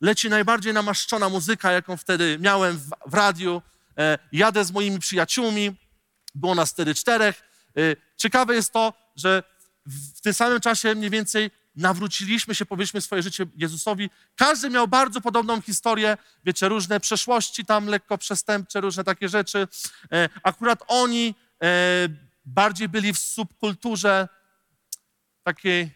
leci 0.00 0.28
najbardziej 0.28 0.72
namaszczona 0.72 1.28
muzyka, 1.28 1.72
jaką 1.72 1.96
wtedy 1.96 2.38
miałem 2.40 2.76
w, 2.76 2.90
w 3.06 3.14
radiu, 3.14 3.62
e, 3.98 4.18
jadę 4.32 4.64
z 4.64 4.72
moimi 4.72 4.98
przyjaciółmi, 4.98 5.76
było 6.34 6.54
nas 6.54 6.70
wtedy 6.70 6.94
czterech. 6.94 7.42
E, 7.76 7.80
ciekawe 8.16 8.54
jest 8.54 8.72
to, 8.72 8.92
że 9.16 9.42
w, 9.86 10.18
w 10.18 10.20
tym 10.20 10.34
samym 10.34 10.60
czasie 10.60 10.94
mniej 10.94 11.10
więcej 11.10 11.50
nawróciliśmy 11.76 12.54
się, 12.54 12.66
powierzyliśmy 12.66 13.00
swoje 13.00 13.22
życie 13.22 13.46
Jezusowi. 13.56 14.10
Każdy 14.36 14.70
miał 14.70 14.88
bardzo 14.88 15.20
podobną 15.20 15.60
historię, 15.60 16.16
wiecie, 16.44 16.68
różne 16.68 17.00
przeszłości 17.00 17.64
tam 17.64 17.86
lekko 17.86 18.18
przestępcze, 18.18 18.80
różne 18.80 19.04
takie 19.04 19.28
rzeczy. 19.28 19.68
E, 20.12 20.28
akurat 20.42 20.84
oni 20.86 21.34
e, 21.62 22.08
bardziej 22.44 22.88
byli 22.88 23.12
w 23.12 23.18
subkulturze 23.18 24.28
takiej, 25.42 25.90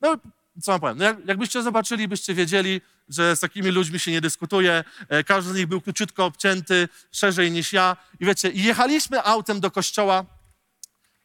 no 0.00 0.16
co 0.62 0.72
mam 0.72 0.80
powiem, 0.80 0.98
no 0.98 1.04
jak, 1.04 1.16
jakbyście 1.26 1.62
zobaczyli, 1.62 2.08
byście 2.08 2.34
wiedzieli, 2.34 2.80
że 3.08 3.36
z 3.36 3.40
takimi 3.40 3.70
ludźmi 3.70 4.00
się 4.00 4.10
nie 4.10 4.20
dyskutuje. 4.20 4.84
E, 5.08 5.24
każdy 5.24 5.52
z 5.52 5.56
nich 5.56 5.66
był 5.66 5.80
króciutko 5.80 6.24
obcięty, 6.24 6.88
szerzej 7.12 7.50
niż 7.50 7.72
ja. 7.72 7.96
I 8.20 8.26
wiecie, 8.26 8.50
jechaliśmy 8.54 9.22
autem 9.22 9.60
do 9.60 9.70
kościoła 9.70 10.24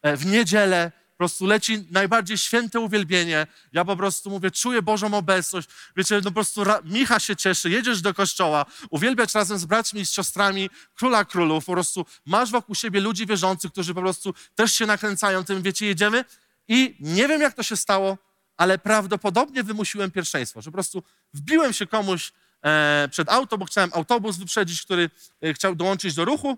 e, 0.01 0.17
w 0.17 0.25
niedzielę, 0.25 0.91
po 1.11 1.17
prostu 1.17 1.45
leci 1.45 1.85
najbardziej 1.91 2.37
święte 2.37 2.79
uwielbienie. 2.79 3.47
Ja 3.73 3.85
po 3.85 3.95
prostu 3.95 4.29
mówię, 4.29 4.51
czuję 4.51 4.81
Bożą 4.81 5.13
obecność. 5.13 5.69
Wiecie, 5.95 6.15
no 6.15 6.23
po 6.23 6.31
prostu 6.31 6.63
Micha 6.83 7.19
się 7.19 7.35
cieszy, 7.35 7.69
jedziesz 7.69 8.01
do 8.01 8.13
kościoła, 8.13 8.65
uwielbiać 8.89 9.35
razem 9.35 9.57
z 9.57 9.65
braćmi 9.65 10.01
i 10.01 10.05
z 10.05 10.11
siostrami 10.11 10.69
Króla 10.95 11.25
Królów. 11.25 11.65
Po 11.65 11.73
prostu 11.73 12.05
masz 12.25 12.51
wokół 12.51 12.75
siebie 12.75 12.99
ludzi 12.99 13.25
wierzących, 13.25 13.71
którzy 13.71 13.93
po 13.93 14.01
prostu 14.01 14.33
też 14.55 14.73
się 14.73 14.85
nakręcają 14.85 15.43
tym, 15.43 15.61
wiecie, 15.61 15.85
jedziemy. 15.85 16.25
I 16.67 16.95
nie 16.99 17.27
wiem, 17.27 17.41
jak 17.41 17.53
to 17.53 17.63
się 17.63 17.77
stało, 17.77 18.17
ale 18.59 18.77
prawdopodobnie 18.77 19.63
wymusiłem 19.63 20.11
pierwszeństwo, 20.11 20.61
że 20.61 20.71
po 20.71 20.73
prostu 20.73 21.03
wbiłem 21.33 21.73
się 21.73 21.87
komuś 21.87 22.33
e, 22.61 23.07
przed 23.11 23.29
auto, 23.29 23.57
bo 23.57 23.65
chciałem 23.65 23.89
autobus 23.93 24.37
wyprzedzić, 24.37 24.81
który 24.81 25.09
e, 25.41 25.53
chciał 25.53 25.75
dołączyć 25.75 26.15
do 26.15 26.25
ruchu. 26.25 26.57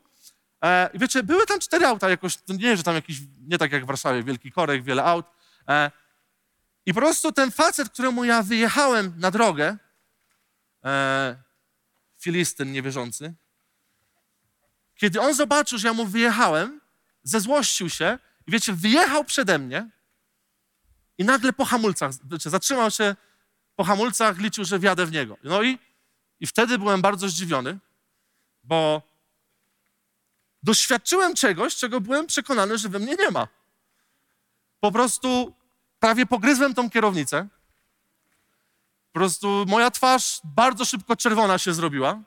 E, 0.64 0.90
I 0.94 1.00
wiecie, 1.00 1.24
były 1.24 1.46
tam 1.46 1.60
cztery 1.60 1.86
auta, 1.86 2.10
jakoś, 2.10 2.38
nie 2.48 2.78
że 2.78 2.84
tam 2.84 2.96
jakiś, 2.96 3.18
nie 3.48 3.58
tak 3.58 3.72
jak 3.72 3.84
w 3.84 3.88
Warszawie, 3.88 4.24
wielki 4.24 4.52
korek, 4.52 4.84
wiele 4.84 5.04
aut. 5.04 5.26
E, 5.68 5.92
I 6.86 6.94
po 6.94 7.00
prostu 7.00 7.32
ten 7.32 7.52
facet, 7.52 7.90
któremu 7.90 8.24
ja 8.24 8.44
wyjechałem 8.44 9.14
na 9.18 9.32
drogę, 9.32 9.78
e, 10.86 11.36
Filistyn 12.20 12.72
niewierzący, 12.72 13.34
kiedy 14.96 15.22
on 15.22 15.34
zobaczył, 15.34 15.78
że 15.78 15.88
ja 15.88 15.94
mu 15.94 16.06
wyjechałem, 16.06 16.82
zezłościł 17.24 17.90
się 17.90 18.20
i 18.48 18.52
wiecie, 18.52 18.74
wyjechał 18.74 19.24
przede 19.24 19.60
mnie 19.60 19.90
i 21.22 21.26
nagle 21.26 21.54
po 21.54 21.66
hamulcach, 21.66 22.14
znaczy 22.14 22.50
zatrzymał 22.50 22.92
się 22.92 23.16
po 23.76 23.84
hamulcach, 23.84 24.38
liczył, 24.38 24.66
że 24.66 24.80
wjadę 24.80 25.06
w 25.06 25.12
niego. 25.12 25.38
No 25.44 25.64
i, 25.64 25.80
i 26.40 26.48
wtedy 26.48 26.78
byłem 26.78 27.02
bardzo 27.02 27.30
zdziwiony, 27.30 27.78
bo 28.64 29.02
doświadczyłem 30.64 31.36
czegoś, 31.36 31.76
czego 31.76 32.02
byłem 32.02 32.28
przekonany, 32.28 32.78
że 32.78 32.90
we 32.90 33.00
mnie 33.00 33.16
nie 33.16 33.32
ma. 33.32 33.48
Po 34.80 34.92
prostu 34.92 35.54
prawie 36.00 36.26
pogryzłem 36.26 36.74
tą 36.74 36.90
kierownicę. 36.90 37.48
Po 39.12 39.20
prostu 39.20 39.66
moja 39.68 39.92
twarz 39.92 40.42
bardzo 40.44 40.86
szybko 40.86 41.16
czerwona 41.16 41.58
się 41.58 41.74
zrobiła. 41.74 42.22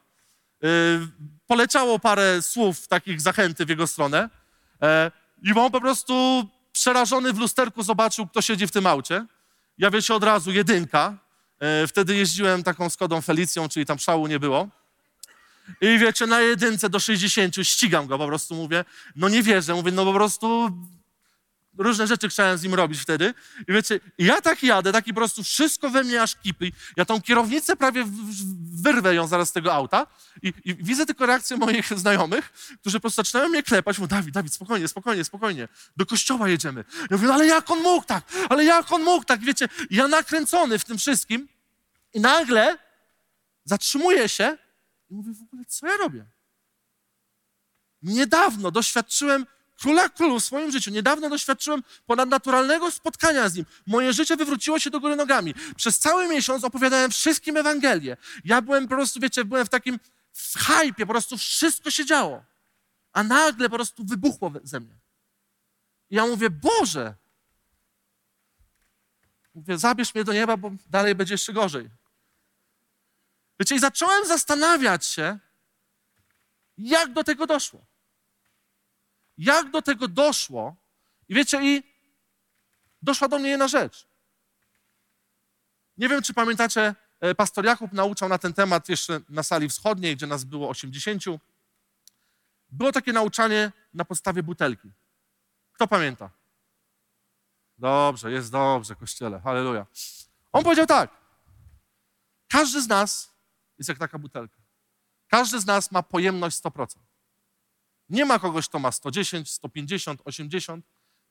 Yy, 0.61 1.09
poleciało 1.47 1.99
parę 1.99 2.43
słów 2.43 2.89
takich 2.89 3.21
zachęty 3.21 3.67
w 3.67 3.69
jego 3.69 3.87
stronę. 3.87 4.31
Yy, 5.43 5.51
I 5.51 5.59
on 5.59 5.71
po 5.71 5.81
prostu 5.81 6.45
przerażony 6.75 7.33
w 7.33 7.39
lusterku 7.39 7.83
zobaczył, 7.83 8.27
kto 8.27 8.43
siedzi 8.43 8.67
w 8.67 8.71
tym 8.71 8.87
aucie. 8.87 9.27
Ja 9.79 9.91
wiecie, 9.91 10.15
od 10.15 10.25
razu 10.25 10.53
jedynka. 10.53 11.19
Yy, 11.61 11.87
wtedy 11.87 12.17
jeździłem 12.17 12.63
taką 12.63 12.91
Skodą 12.91 13.21
Felicją, 13.21 13.69
czyli 13.69 13.87
tam 13.87 13.99
szału 13.99 14.27
nie 14.27 14.39
było. 14.39 14.69
I 15.81 15.99
wiecie, 15.99 16.27
na 16.27 16.41
jedynce 16.41 16.91
do 16.91 17.01
60 17.01 17.57
ścigam 17.63 18.07
go, 18.07 18.19
po 18.19 18.27
prostu 18.27 18.55
mówię, 18.55 18.85
no 19.17 19.29
nie 19.29 19.43
wierzę, 19.43 19.75
mówię, 19.75 19.93
no 19.93 20.05
po 20.05 20.13
prostu 20.13 20.71
różne 21.79 22.07
rzeczy 22.07 22.29
chciałem 22.29 22.59
z 22.59 22.63
nim 22.63 22.75
robić 22.75 23.01
wtedy. 23.01 23.35
I 23.69 23.73
wiecie, 23.73 24.01
ja 24.19 24.41
tak 24.41 24.63
jadę, 24.63 24.93
taki 24.93 25.15
po 25.15 25.21
prostu 25.21 25.43
wszystko 25.43 25.91
we 25.91 26.05
mnie 26.05 26.23
aż 26.23 26.37
kipi. 26.37 26.73
Ja 26.97 27.05
tą 27.05 27.21
kierownicę 27.21 27.77
prawie 27.77 28.05
wyrwę 28.73 29.15
ją 29.15 29.27
zaraz 29.27 29.49
z 29.49 29.53
tego 29.53 29.75
auta 29.75 30.07
i, 30.43 30.53
i 30.65 30.75
widzę 30.75 31.07
tylko 31.07 31.27
reakcję 31.27 31.57
moich 31.57 31.99
znajomych, 31.99 32.53
którzy 32.81 32.97
po 32.97 33.01
prostu 33.01 33.17
zaczynają 33.17 33.49
mnie 33.49 33.63
klepać. 33.63 33.99
Mówię, 33.99 34.09
Dawid, 34.09 34.35
Dawid, 34.35 34.55
spokojnie, 34.55 34.89
spokojnie, 34.89 35.25
spokojnie. 35.25 35.69
Do 35.97 36.07
kościoła 36.07 36.49
jedziemy. 36.49 36.85
Ja 37.11 37.17
mówię, 37.17 37.29
no 37.29 37.35
ale 37.35 37.47
jak 37.47 37.71
on 37.71 37.83
mógł 37.83 38.07
tak? 38.07 38.25
Ale 38.49 38.65
jak 38.65 38.93
on 38.93 39.03
mógł 39.03 39.25
tak? 39.25 39.41
Wiecie, 39.41 39.69
ja 39.91 40.09
nakręcony 40.09 40.79
w 40.79 40.85
tym 40.85 40.99
wszystkim 40.99 41.49
i 42.15 42.21
nagle 42.21 42.79
zatrzymuję 43.65 44.29
się 44.29 44.59
i 45.11 45.15
mówię, 45.15 45.33
w 45.33 45.43
ogóle 45.43 45.65
co 45.69 45.87
ja 45.87 45.97
robię? 45.97 46.25
Niedawno 48.03 48.71
doświadczyłem 48.71 49.47
króla 49.81 50.09
królu 50.09 50.41
w 50.41 50.45
swoim 50.45 50.73
życiu. 50.73 50.91
Niedawno 50.91 51.31
doświadczyłem 51.31 51.83
ponadnaturalnego 52.07 52.91
spotkania 52.91 53.49
z 53.49 53.55
nim. 53.55 53.67
Moje 53.87 54.13
życie 54.13 54.37
wywróciło 54.37 54.79
się 54.79 54.91
do 54.91 55.01
góry 55.01 55.17
nogami. 55.17 55.55
Przez 55.77 55.99
cały 55.99 56.29
miesiąc 56.29 56.65
opowiadałem 56.65 57.11
wszystkim 57.11 57.57
Ewangelię. 57.57 58.17
Ja 58.45 58.63
byłem 58.63 58.89
po 58.89 58.95
prostu, 58.95 59.21
wiecie, 59.21 59.45
byłem 59.45 59.67
w 59.67 59.69
takim 59.69 59.99
w 60.33 60.59
hypie, 60.59 61.07
po 61.07 61.13
prostu 61.13 61.39
wszystko 61.39 61.91
się 61.91 62.05
działo. 62.05 62.45
A 63.13 63.23
nagle 63.23 63.69
po 63.69 63.77
prostu 63.77 64.05
wybuchło 64.05 64.53
ze 64.63 64.81
mnie. 64.81 64.95
I 66.11 66.17
ja 66.17 66.27
mówię, 66.27 66.51
Boże, 66.51 67.15
mówię, 69.55 69.79
zabierz 69.79 70.15
mnie 70.15 70.25
do 70.25 70.33
nieba, 70.33 70.57
bo 70.57 70.71
dalej 70.87 71.15
będzie 71.15 71.35
jeszcze 71.35 71.53
gorzej. 71.53 71.91
Wiecie, 73.61 73.75
i 73.75 73.79
zacząłem 73.79 74.27
zastanawiać 74.27 75.07
się, 75.07 75.39
jak 76.79 77.13
do 77.13 77.25
tego 77.25 77.47
doszło. 77.47 77.85
Jak 79.39 79.71
do 79.71 79.83
tego 79.83 80.09
doszło? 80.09 80.77
I 81.29 81.35
wiecie, 81.35 81.61
i 81.63 81.83
doszła 83.03 83.29
do 83.29 83.39
mnie 83.39 83.51
jedna 83.51 83.69
rzecz. 83.69 84.07
Nie 85.97 86.09
wiem, 86.09 86.23
czy 86.23 86.35
pamiętacie, 86.35 86.95
e, 87.21 87.35
pastor 87.35 87.65
Jakub 87.65 87.93
nauczał 87.93 88.29
na 88.29 88.39
ten 88.39 88.55
temat 88.55 88.89
jeszcze 88.89 89.21
na 89.29 89.43
sali 89.43 89.69
wschodniej, 89.69 90.17
gdzie 90.17 90.27
nas 90.27 90.45
było 90.45 90.69
80. 90.69 91.25
Było 92.71 92.93
takie 92.93 93.13
nauczanie 93.13 93.73
na 93.95 94.05
podstawie 94.05 94.43
butelki. 94.43 94.93
Kto 95.73 95.89
pamięta? 95.89 96.31
Dobrze, 97.79 98.33
jest 98.33 98.53
dobrze, 98.53 98.97
kościele, 98.97 99.41
halleluja. 99.41 99.87
On 100.53 100.65
powiedział 100.65 100.87
tak. 100.87 101.11
Każdy 102.49 102.83
z 102.83 102.89
nas 102.89 103.35
jest 103.79 103.89
jak 103.89 103.99
taka 103.99 104.19
butelka. 104.19 104.57
Każdy 105.29 105.61
z 105.61 105.67
nas 105.67 105.93
ma 105.93 106.03
pojemność 106.03 106.57
100%. 106.57 107.04
Nie 108.09 108.25
ma 108.25 108.39
kogoś, 108.39 108.69
kto 108.69 108.79
ma 108.79 108.93
110, 108.93 109.51
150, 109.51 110.21
80. 110.25 110.87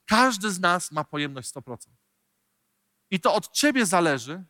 Każdy 0.05 0.51
z 0.51 0.59
nas 0.59 0.91
ma 0.91 1.03
pojemność 1.03 1.49
100%. 1.49 1.77
I 3.11 3.19
to 3.19 3.33
od 3.33 3.51
ciebie 3.51 3.85
zależy, 3.85 4.43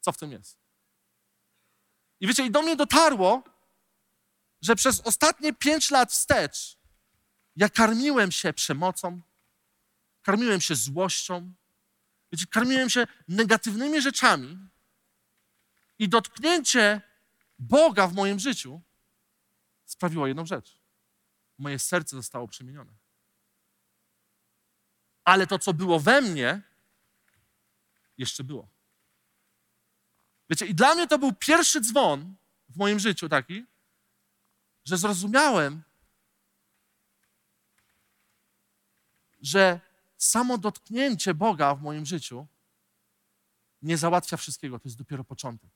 co 0.00 0.12
w 0.12 0.18
tym 0.18 0.32
jest. 0.32 0.58
I 2.20 2.26
wiecie, 2.26 2.46
i 2.46 2.50
do 2.50 2.62
mnie 2.62 2.76
dotarło, 2.76 3.42
że 4.60 4.76
przez 4.76 5.00
ostatnie 5.00 5.52
pięć 5.52 5.90
lat 5.90 6.12
wstecz 6.12 6.78
ja 7.56 7.68
karmiłem 7.68 8.32
się 8.32 8.52
przemocą, 8.52 9.20
karmiłem 10.22 10.60
się 10.60 10.74
złością, 10.74 11.52
wiecie, 12.32 12.46
karmiłem 12.46 12.90
się 12.90 13.06
negatywnymi 13.28 14.00
rzeczami 14.02 14.58
i 15.98 16.08
dotknięcie 16.08 17.00
Boga 17.58 18.06
w 18.06 18.14
moim 18.14 18.38
życiu 18.38 18.80
sprawiło 19.84 20.26
jedną 20.26 20.46
rzecz 20.46 20.77
moje 21.58 21.78
serce 21.78 22.16
zostało 22.16 22.48
przemienione. 22.48 22.92
Ale 25.24 25.46
to, 25.46 25.58
co 25.58 25.74
było 25.74 26.00
we 26.00 26.20
mnie, 26.20 26.62
jeszcze 28.18 28.44
było. 28.44 28.68
Wiecie, 30.50 30.66
i 30.66 30.74
dla 30.74 30.94
mnie 30.94 31.06
to 31.06 31.18
był 31.18 31.32
pierwszy 31.32 31.80
dzwon 31.80 32.34
w 32.68 32.76
moim 32.76 32.98
życiu 32.98 33.28
taki, 33.28 33.64
że 34.84 34.96
zrozumiałem, 34.96 35.82
że 39.40 39.80
samo 40.16 40.58
dotknięcie 40.58 41.34
Boga 41.34 41.74
w 41.74 41.82
moim 41.82 42.06
życiu 42.06 42.46
nie 43.82 43.96
załatwia 43.96 44.36
wszystkiego, 44.36 44.78
to 44.78 44.88
jest 44.88 44.98
dopiero 44.98 45.24
początek. 45.24 45.70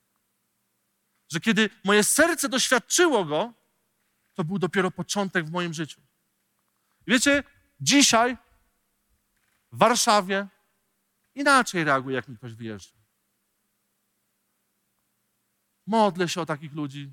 Że 1.28 1.40
kiedy 1.40 1.70
moje 1.84 2.04
serce 2.04 2.48
doświadczyło 2.48 3.24
Go, 3.24 3.52
to 4.34 4.44
był 4.44 4.58
dopiero 4.58 4.90
początek 4.90 5.46
w 5.46 5.50
moim 5.50 5.74
życiu. 5.74 6.00
Wiecie, 7.06 7.44
dzisiaj 7.80 8.36
w 9.72 9.78
Warszawie 9.78 10.48
inaczej 11.34 11.84
reaguje, 11.84 12.16
jak 12.16 12.28
mi 12.28 12.36
ktoś 12.36 12.54
wyjeżdża. 12.54 13.02
modlę 15.86 16.28
się 16.28 16.40
o 16.40 16.46
takich 16.46 16.72
ludzi. 16.72 17.12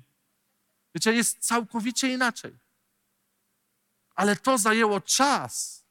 Wiecie, 0.94 1.12
jest 1.12 1.38
całkowicie 1.38 2.12
inaczej. 2.12 2.58
Ale 4.14 4.36
to 4.36 4.58
zajęło 4.58 5.00
czas, 5.00 5.84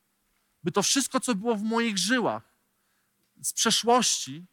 by 0.63 0.71
to 0.71 0.83
wszystko, 0.83 1.19
co 1.19 1.35
było 1.35 1.55
w 1.55 1.63
moich 1.63 1.97
żyłach 1.97 2.43
z 3.41 3.53
przeszłości, 3.53 4.45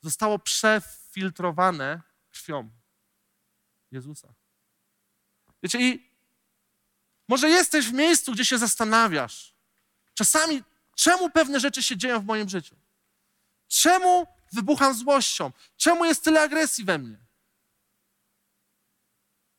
zostało 0.00 0.38
przefiltrowane 0.38 2.02
krwią 2.30 2.70
Jezusa. 3.90 4.34
Wiecie, 5.62 5.78
i 5.80 6.13
może 7.28 7.48
jesteś 7.48 7.86
w 7.86 7.92
miejscu, 7.92 8.32
gdzie 8.32 8.44
się 8.44 8.58
zastanawiasz. 8.58 9.54
Czasami, 10.14 10.62
czemu 10.96 11.30
pewne 11.30 11.60
rzeczy 11.60 11.82
się 11.82 11.96
dzieją 11.96 12.20
w 12.20 12.24
moim 12.24 12.48
życiu? 12.48 12.76
Czemu 13.68 14.26
wybucham 14.52 14.94
złością? 14.94 15.52
Czemu 15.76 16.04
jest 16.04 16.24
tyle 16.24 16.42
agresji 16.42 16.84
we 16.84 16.98
mnie? 16.98 17.16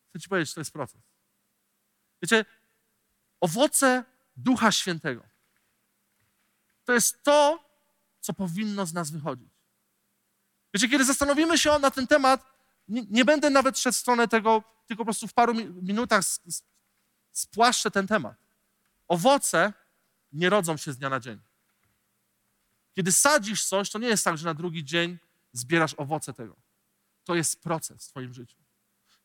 Chcę 0.10 0.20
ci 0.20 0.30
powiedzieć, 0.30 0.54
to 0.54 0.62
jest 0.62 0.72
proces. 0.72 1.02
Wiecie, 2.22 2.46
owoce 3.42 4.04
Ducha 4.38 4.72
Świętego 4.72 5.36
to 6.86 6.94
jest 6.94 7.24
to, 7.24 7.60
co 8.20 8.34
powinno 8.34 8.86
z 8.86 8.94
nas 8.94 9.12
wychodzić. 9.12 9.50
Wiecie, 10.74 10.90
kiedy 10.90 11.06
zastanowimy 11.06 11.58
się 11.58 11.80
na 11.80 11.92
ten 11.92 12.08
temat, 12.08 12.46
nie, 12.88 13.04
nie 13.10 13.26
będę 13.26 13.50
nawet 13.50 13.80
szedł 13.80 13.94
w 13.94 14.00
stronę 14.00 14.28
tego, 14.28 14.64
tylko 14.88 15.02
po 15.02 15.06
prostu 15.06 15.28
w 15.28 15.34
paru 15.34 15.54
minutach 15.82 16.24
spłaszczę 17.38 17.92
ten 17.92 18.08
temat. 18.08 18.38
Owoce 19.08 19.74
nie 20.34 20.50
rodzą 20.50 20.78
się 20.78 20.92
z 20.94 20.98
dnia 20.98 21.10
na 21.10 21.20
dzień. 21.20 21.40
Kiedy 22.96 23.12
sadzisz 23.12 23.66
coś, 23.66 23.90
to 23.90 24.00
nie 24.00 24.08
jest 24.08 24.24
tak, 24.24 24.38
że 24.38 24.46
na 24.46 24.54
drugi 24.54 24.84
dzień 24.84 25.18
zbierasz 25.54 25.94
owoce 25.98 26.34
tego. 26.34 26.56
To 27.24 27.36
jest 27.36 27.62
proces 27.62 28.08
w 28.08 28.10
Twoim 28.10 28.34
życiu. 28.34 28.58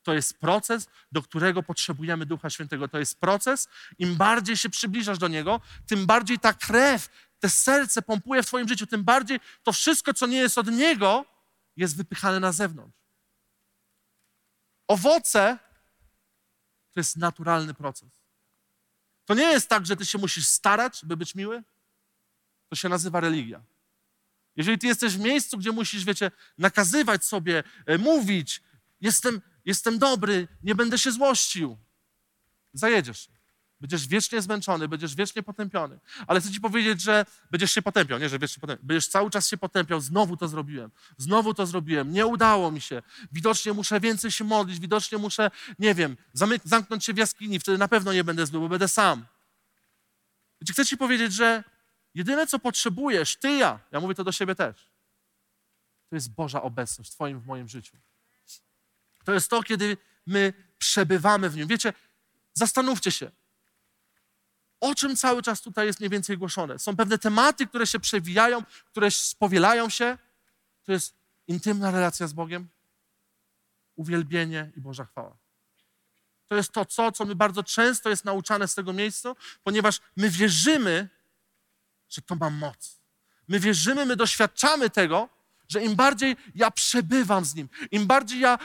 To 0.03 0.15
jest 0.15 0.39
proces, 0.39 0.89
do 1.13 1.23
którego 1.23 1.63
potrzebujemy 1.63 2.27
Ducha 2.27 2.51
Świętego. 2.51 2.89
To 2.89 2.99
jest 2.99 3.21
proces, 3.21 3.69
im 3.99 4.17
bardziej 4.17 4.57
się 4.57 4.71
przybliżasz 4.71 5.19
do 5.19 5.29
Niego, 5.29 5.61
tym 5.87 6.07
bardziej 6.07 6.39
ta 6.39 6.53
krew, 6.53 7.09
te 7.41 7.51
serce 7.51 8.03
pompuje 8.03 8.43
w 8.43 8.47
Twoim 8.47 8.69
życiu, 8.69 8.87
tym 8.87 9.05
bardziej 9.05 9.41
to 9.63 9.73
wszystko, 9.73 10.15
co 10.15 10.27
nie 10.27 10.39
jest 10.39 10.59
od 10.59 10.67
Niego, 10.67 11.25
jest 11.77 11.97
wypychane 11.97 12.41
na 12.41 12.53
zewnątrz. 12.53 12.99
Owoce 14.87 15.59
to 16.93 17.01
jest 17.01 17.17
naturalny 17.17 17.75
proces. 17.75 18.09
To 19.25 19.35
nie 19.35 19.43
jest 19.45 19.69
tak, 19.69 19.87
że 19.87 19.97
ty 19.97 20.07
się 20.07 20.19
musisz 20.19 20.47
starać, 20.47 21.01
by 21.05 21.17
być 21.17 21.35
miły. 21.35 21.63
To 22.69 22.77
się 22.77 22.89
nazywa 22.89 23.21
religia. 23.21 23.63
Jeżeli 24.57 24.79
ty 24.79 24.87
jesteś 24.87 25.17
w 25.17 25.21
miejscu, 25.21 25.59
gdzie 25.59 25.73
musisz, 25.73 26.05
wiecie, 26.05 26.31
nakazywać 26.59 27.25
sobie, 27.25 27.65
e, 27.87 27.99
mówić, 27.99 28.63
jestem, 29.01 29.41
jestem 29.65 29.99
dobry, 29.99 30.49
nie 30.63 30.75
będę 30.75 30.99
się 30.99 31.13
złościł, 31.13 31.79
zajedziesz 32.73 33.27
się. 33.27 33.40
Będziesz 33.81 34.07
wiecznie 34.07 34.43
zmęczony, 34.43 34.89
będziesz 34.89 35.15
wiecznie 35.15 35.43
potępiony. 35.43 35.99
Ale 36.27 36.41
chcę 36.41 36.51
ci 36.51 36.61
powiedzieć, 36.61 37.03
że 37.03 37.27
będziesz 37.51 37.73
się 37.73 37.83
potępiał, 37.83 38.19
nie, 38.19 38.29
że 38.29 38.39
wiecznie 38.39 38.61
potępiał. 38.61 38.87
Będziesz 38.87 39.09
cały 39.09 39.31
czas 39.31 39.49
się 39.49 39.57
potępiał, 39.57 40.01
znowu 40.01 40.37
to 40.37 40.49
zrobiłem, 40.49 40.91
znowu 41.17 41.55
to 41.55 41.67
zrobiłem, 41.67 42.13
nie 42.13 42.27
udało 42.27 42.71
mi 42.71 42.81
się. 42.81 43.03
Widocznie 43.33 43.73
muszę 43.73 44.01
więcej 44.01 44.31
się 44.31 44.45
modlić, 44.45 44.79
widocznie 44.79 45.19
muszę, 45.19 45.51
nie 45.79 45.95
wiem, 45.95 46.17
zamknąć 46.65 47.05
się 47.05 47.15
w 47.15 47.17
jaskini, 47.17 47.61
wtedy 47.61 47.79
na 47.79 47.89
pewno 47.89 48.13
nie 48.13 48.25
będę 48.25 48.47
zły, 48.47 48.61
bo 48.61 48.69
będę 48.69 48.89
sam. 48.89 49.27
Chcę 50.71 50.87
ci 50.87 50.97
powiedzieć, 50.97 51.33
że 51.33 51.65
jedyne, 52.15 52.47
co 52.47 52.59
potrzebujesz, 52.59 53.37
ty 53.37 53.51
ja, 53.51 53.81
ja 53.93 54.01
mówię 54.01 54.15
to 54.15 54.25
do 54.25 54.33
siebie 54.33 54.55
też, 54.55 54.91
to 56.09 56.15
jest 56.15 56.35
Boża 56.35 56.63
obecność 56.63 57.11
w 57.11 57.15
twoim, 57.15 57.41
w 57.41 57.47
moim 57.47 57.69
życiu. 57.69 57.97
To 59.25 59.33
jest 59.33 59.51
to, 59.51 59.63
kiedy 59.63 59.97
my 60.27 60.53
przebywamy 60.79 61.51
w 61.51 61.57
Nim. 61.57 61.67
Wiecie, 61.67 61.93
zastanówcie 62.53 63.11
się, 63.11 63.31
o 64.81 64.95
czym 64.95 65.17
cały 65.17 65.43
czas 65.43 65.61
tutaj 65.61 65.87
jest 65.87 66.01
mniej 66.01 66.11
więcej 66.11 66.39
głoszone. 66.39 66.79
Są 66.79 66.97
pewne 66.97 67.19
tematy, 67.19 67.67
które 67.67 67.87
się 67.87 68.01
przewijają, 68.01 68.63
które 68.87 69.11
spowielają 69.11 69.89
się. 69.89 70.19
To 70.85 70.93
jest 70.93 71.15
intymna 71.47 71.91
relacja 71.91 72.27
z 72.27 72.33
Bogiem, 72.33 72.69
uwielbienie 73.97 74.73
i 74.77 74.81
Boża 74.81 75.05
chwała. 75.05 75.37
To 76.49 76.57
jest 76.57 76.73
to, 76.73 76.85
co, 76.85 77.13
co 77.13 77.25
my 77.25 77.35
bardzo 77.35 77.63
często 77.63 78.11
jest 78.11 78.25
nauczane 78.25 78.69
z 78.69 78.75
tego 78.75 78.93
miejsca, 78.93 79.35
ponieważ 79.63 80.01
my 80.17 80.31
wierzymy, 80.31 81.09
że 82.09 82.23
to 82.23 82.35
ma 82.35 82.51
moc. 82.51 83.01
My 83.49 83.61
wierzymy, 83.61 84.07
my 84.07 84.17
doświadczamy 84.17 84.91
tego, 84.91 85.29
że 85.69 85.85
im 85.85 85.97
bardziej 85.97 86.37
ja 86.55 86.71
przebywam 86.71 87.45
z 87.45 87.55
Nim, 87.55 87.69
im 87.91 88.07
bardziej 88.07 88.41
ja 88.41 88.59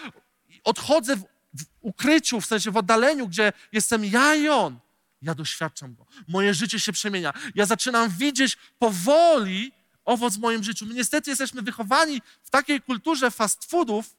odchodzę 0.63 1.15
w, 1.15 1.21
w 1.53 1.65
ukryciu, 1.81 2.41
w 2.41 2.45
sensie 2.45 2.71
w 2.71 2.77
oddaleniu, 2.77 3.27
gdzie 3.27 3.53
jestem 3.71 4.05
ja 4.05 4.35
i 4.35 4.49
On, 4.49 4.79
ja 5.25 5.35
doświadczam 5.35 5.95
go. 5.95 6.05
Moje 6.27 6.53
życie 6.53 6.79
się 6.79 6.91
przemienia. 6.91 7.33
Ja 7.55 7.65
zaczynam 7.65 8.09
widzieć 8.09 8.57
powoli 8.79 9.71
owoc 10.05 10.35
w 10.35 10.39
moim 10.39 10.63
życiu. 10.63 10.85
My 10.85 10.93
niestety 10.93 11.29
jesteśmy 11.29 11.61
wychowani 11.61 12.21
w 12.43 12.49
takiej 12.49 12.81
kulturze 12.81 13.31
fast 13.31 13.65
foodów, 13.65 14.15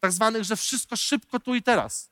tak 0.00 0.12
zwanych, 0.12 0.44
że 0.44 0.56
wszystko 0.56 0.96
szybko 0.96 1.40
tu 1.40 1.54
i 1.54 1.62
teraz. 1.62 2.10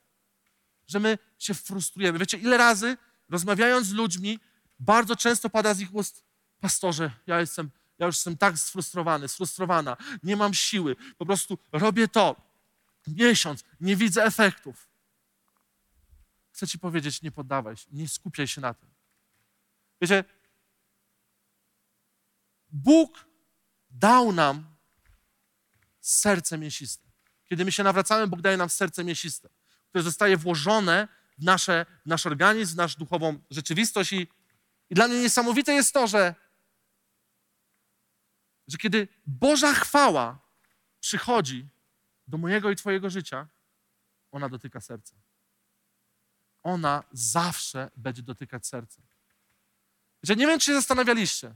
Że 0.88 1.00
my 1.00 1.18
się 1.38 1.55
frustrujemy. 1.55 2.18
Wiecie, 2.18 2.37
ile 2.38 2.57
razy 2.57 2.96
rozmawiając 3.29 3.87
z 3.87 3.92
ludźmi, 3.92 4.40
bardzo 4.79 5.16
często 5.16 5.50
pada 5.50 5.74
z 5.74 5.81
ich 5.81 5.94
ust, 5.94 6.24
pastorze, 6.61 7.11
ja 7.26 7.40
jestem, 7.40 7.70
ja 7.98 8.07
już 8.07 8.16
jestem 8.16 8.37
tak 8.37 8.59
sfrustrowany, 8.59 9.29
sfrustrowana, 9.29 9.96
nie 10.22 10.37
mam 10.37 10.55
siły, 10.55 10.96
po 11.18 11.26
prostu 11.26 11.59
robię 11.72 12.09
to. 12.09 12.37
Miesiąc, 13.07 13.64
nie 13.81 13.96
widzę 13.96 14.24
efektów. 14.24 14.89
Chcę 16.61 16.68
ci 16.68 16.79
powiedzieć, 16.79 17.23
nie 17.23 17.33
poddawaj 17.33 17.77
się, 17.77 17.87
nie 17.92 18.09
skupiaj 18.09 18.46
się 18.46 18.61
na 18.61 18.75
tym. 18.75 18.90
Wiecie, 20.01 20.25
Bóg 22.70 23.29
dał 23.90 24.33
nam 24.33 24.77
serce 26.01 26.59
mięsiste. 26.59 27.09
Kiedy 27.44 27.64
my 27.64 27.73
się 27.73 27.83
nawracamy, 27.83 28.27
Bóg 28.27 28.40
daje 28.40 28.57
nam 28.57 28.68
serce 28.68 29.05
mięsiste, 29.05 29.49
które 29.88 30.05
zostaje 30.05 30.37
włożone 30.37 31.09
w, 31.38 31.44
nasze, 31.44 31.87
w 32.05 32.09
nasz 32.09 32.27
organizm, 32.27 32.73
w 32.75 32.77
naszą 32.77 32.99
duchową 32.99 33.38
rzeczywistość. 33.51 34.12
I, 34.12 34.29
I 34.90 34.94
dla 34.94 35.09
mnie 35.09 35.20
niesamowite 35.20 35.73
jest 35.73 35.94
to, 35.94 36.07
że, 36.07 36.35
że 38.68 38.79
kiedy 38.79 39.09
Boża 39.27 39.75
chwała 39.75 40.38
przychodzi 41.01 41.68
do 42.27 42.38
mojego 42.38 42.70
i 42.70 42.77
Twojego 42.77 43.11
życia, 43.11 43.49
ona 44.31 44.49
dotyka 44.49 44.81
serca 44.81 45.30
ona 46.62 47.05
zawsze 47.12 47.90
będzie 47.96 48.23
dotykać 48.23 48.66
serca. 48.66 49.03
Że 50.23 50.37
nie 50.37 50.46
wiem, 50.46 50.61
czy 50.61 50.66
się 50.66 50.75
zastanawialiście, 50.75 51.55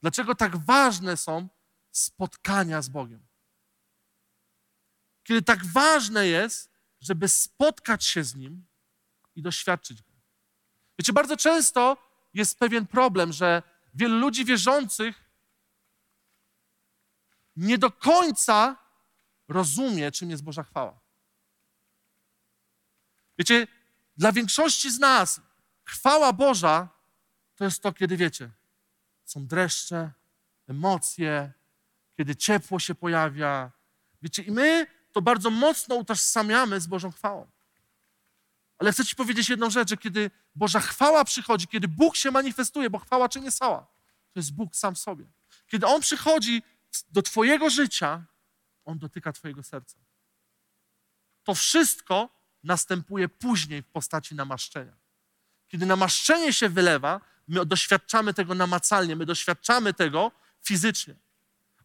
dlaczego 0.00 0.34
tak 0.34 0.56
ważne 0.56 1.16
są 1.16 1.48
spotkania 1.90 2.82
z 2.82 2.88
Bogiem. 2.88 3.26
Kiedy 5.24 5.42
tak 5.42 5.66
ważne 5.66 6.26
jest, 6.26 6.70
żeby 7.00 7.28
spotkać 7.28 8.04
się 8.04 8.24
z 8.24 8.34
Nim 8.34 8.66
i 9.36 9.42
doświadczyć 9.42 10.02
Go. 10.02 10.12
Wiecie, 10.98 11.12
bardzo 11.12 11.36
często 11.36 11.96
jest 12.34 12.58
pewien 12.58 12.86
problem, 12.86 13.32
że 13.32 13.62
wielu 13.94 14.18
ludzi 14.18 14.44
wierzących 14.44 15.24
nie 17.56 17.78
do 17.78 17.90
końca 17.90 18.76
rozumie, 19.48 20.12
czym 20.12 20.30
jest 20.30 20.42
Boża 20.42 20.62
chwała. 20.62 21.00
Wiecie, 23.38 23.66
dla 24.16 24.32
większości 24.32 24.90
z 24.90 24.98
nas 24.98 25.40
chwała 25.84 26.32
Boża 26.32 26.88
to 27.56 27.64
jest 27.64 27.82
to, 27.82 27.92
kiedy 27.92 28.16
wiecie, 28.16 28.50
są 29.24 29.46
dreszcze, 29.46 30.10
emocje, 30.68 31.52
kiedy 32.16 32.36
ciepło 32.36 32.78
się 32.78 32.94
pojawia. 32.94 33.72
Wiecie, 34.22 34.42
i 34.42 34.50
my 34.50 34.86
to 35.12 35.22
bardzo 35.22 35.50
mocno 35.50 35.94
utożsamiamy 35.94 36.80
z 36.80 36.86
Bożą 36.86 37.12
chwałą. 37.12 37.50
Ale 38.78 38.92
chcę 38.92 39.04
Ci 39.04 39.16
powiedzieć 39.16 39.48
jedną 39.48 39.70
rzecz, 39.70 39.88
że 39.88 39.96
kiedy 39.96 40.30
Boża 40.54 40.80
chwała 40.80 41.24
przychodzi, 41.24 41.66
kiedy 41.66 41.88
Bóg 41.88 42.16
się 42.16 42.30
manifestuje, 42.30 42.90
bo 42.90 42.98
chwała 42.98 43.28
czy 43.28 43.40
nie 43.40 43.50
sała, 43.50 43.86
to 44.32 44.38
jest 44.38 44.54
Bóg 44.54 44.76
sam 44.76 44.94
w 44.94 44.98
sobie. 44.98 45.26
Kiedy 45.66 45.86
On 45.86 46.00
przychodzi 46.00 46.62
do 47.10 47.22
Twojego 47.22 47.70
życia, 47.70 48.24
On 48.84 48.98
dotyka 48.98 49.32
Twojego 49.32 49.62
serca. 49.62 49.98
To 51.44 51.54
wszystko 51.54 52.28
następuje 52.64 53.28
później 53.28 53.82
w 53.82 53.86
postaci 53.86 54.34
namaszczenia. 54.34 54.92
Kiedy 55.68 55.86
namaszczenie 55.86 56.52
się 56.52 56.68
wylewa, 56.68 57.20
my 57.48 57.66
doświadczamy 57.66 58.34
tego 58.34 58.54
namacalnie, 58.54 59.16
my 59.16 59.26
doświadczamy 59.26 59.94
tego 59.94 60.32
fizycznie. 60.62 61.14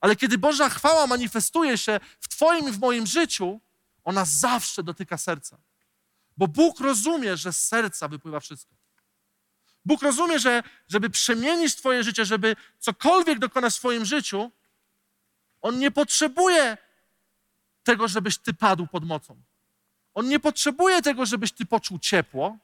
Ale 0.01 0.15
kiedy 0.15 0.37
Boża 0.37 0.69
chwała 0.69 1.07
manifestuje 1.07 1.77
się 1.77 1.99
w 2.19 2.27
Twoim 2.27 2.69
i 2.69 2.71
w 2.71 2.79
moim 2.79 3.07
życiu, 3.07 3.61
ona 4.03 4.25
zawsze 4.25 4.83
dotyka 4.83 5.17
serca. 5.17 5.57
Bo 6.37 6.47
Bóg 6.47 6.79
rozumie, 6.79 7.37
że 7.37 7.53
z 7.53 7.67
serca 7.67 8.07
wypływa 8.07 8.39
wszystko. 8.39 8.75
Bóg 9.85 10.01
rozumie, 10.01 10.39
że 10.39 10.63
żeby 10.87 11.09
przemienić 11.09 11.75
Twoje 11.75 12.03
życie, 12.03 12.25
żeby 12.25 12.55
cokolwiek 12.79 13.39
dokonać 13.39 13.73
w 13.73 13.75
swoim 13.75 14.05
życiu, 14.05 14.51
On 15.61 15.79
nie 15.79 15.91
potrzebuje 15.91 16.77
tego, 17.83 18.07
żebyś 18.07 18.37
ty 18.37 18.53
padł 18.53 18.87
pod 18.87 19.05
mocą. 19.05 19.41
On 20.19 20.27
nie 20.27 20.39
potrzebuje 20.39 21.01
tego, 21.01 21.25
żebyś 21.25 21.51
ty 21.51 21.65
poczuł 21.65 21.99
ciepło, 21.99 22.57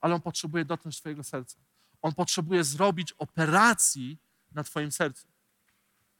ale 0.00 0.14
on 0.14 0.20
potrzebuje 0.20 0.64
dotknąć 0.64 1.00
twojego 1.00 1.24
serca. 1.24 1.56
On 2.02 2.14
potrzebuje 2.14 2.64
zrobić 2.64 3.12
operacji 3.12 4.18
na 4.52 4.64
twoim 4.64 4.92
sercu. 4.92 5.28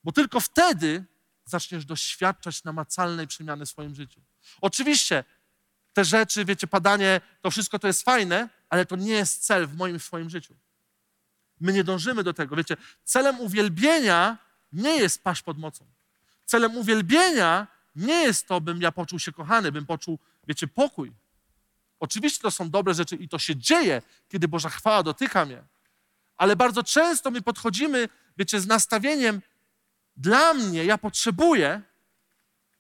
Bo 0.04 0.12
tylko 0.12 0.40
wtedy 0.40 1.04
zaczniesz 1.44 1.84
doświadczać 1.84 2.64
namacalnej 2.64 3.26
przemiany 3.26 3.66
w 3.66 3.68
swoim 3.68 3.94
życiu. 3.94 4.20
Oczywiście 4.60 5.24
te 5.92 6.04
rzeczy, 6.04 6.44
wiecie, 6.44 6.66
padanie, 6.66 7.20
to 7.40 7.50
wszystko 7.50 7.78
to 7.78 7.86
jest 7.86 8.02
fajne, 8.02 8.48
ale 8.68 8.86
to 8.86 8.96
nie 8.96 9.12
jest 9.12 9.46
cel 9.46 9.66
w 9.66 9.76
moim, 9.76 9.98
w 9.98 10.04
swoim 10.04 10.30
życiu. 10.30 10.54
My 11.60 11.72
nie 11.72 11.84
dążymy 11.84 12.22
do 12.22 12.34
tego. 12.34 12.56
Wiecie, 12.56 12.76
celem 13.04 13.40
uwielbienia 13.40 14.38
nie 14.72 14.96
jest 14.96 15.22
paść 15.22 15.42
pod 15.42 15.58
mocą. 15.58 15.86
Celem 16.44 16.76
uwielbienia 16.76 17.73
nie 17.96 18.22
jest 18.22 18.48
to, 18.48 18.61
bym 18.61 18.83
ja 18.83 18.92
poczuł 18.92 19.18
się 19.18 19.33
kochany, 19.33 19.72
bym 19.72 19.87
poczuł, 19.87 20.18
wiecie, 20.46 20.68
pokój. 20.68 21.12
Oczywiście 22.00 22.42
to 22.42 22.50
są 22.50 22.70
dobre 22.70 22.94
rzeczy 22.94 23.16
i 23.16 23.28
to 23.28 23.38
się 23.38 23.57
dzieje, 23.57 24.02
kiedy 24.28 24.48
Boża 24.48 24.68
chwała 24.68 25.02
dotyka 25.02 25.44
mnie. 25.44 25.62
Ale 26.37 26.57
bardzo 26.57 26.83
często 26.83 27.30
my 27.30 27.42
podchodzimy, 27.42 28.09
wiecie, 28.38 28.61
z 28.61 28.66
nastawieniem 28.66 29.42
dla 30.16 30.54
mnie, 30.54 30.85
ja 30.85 30.98
potrzebuję 30.98 31.83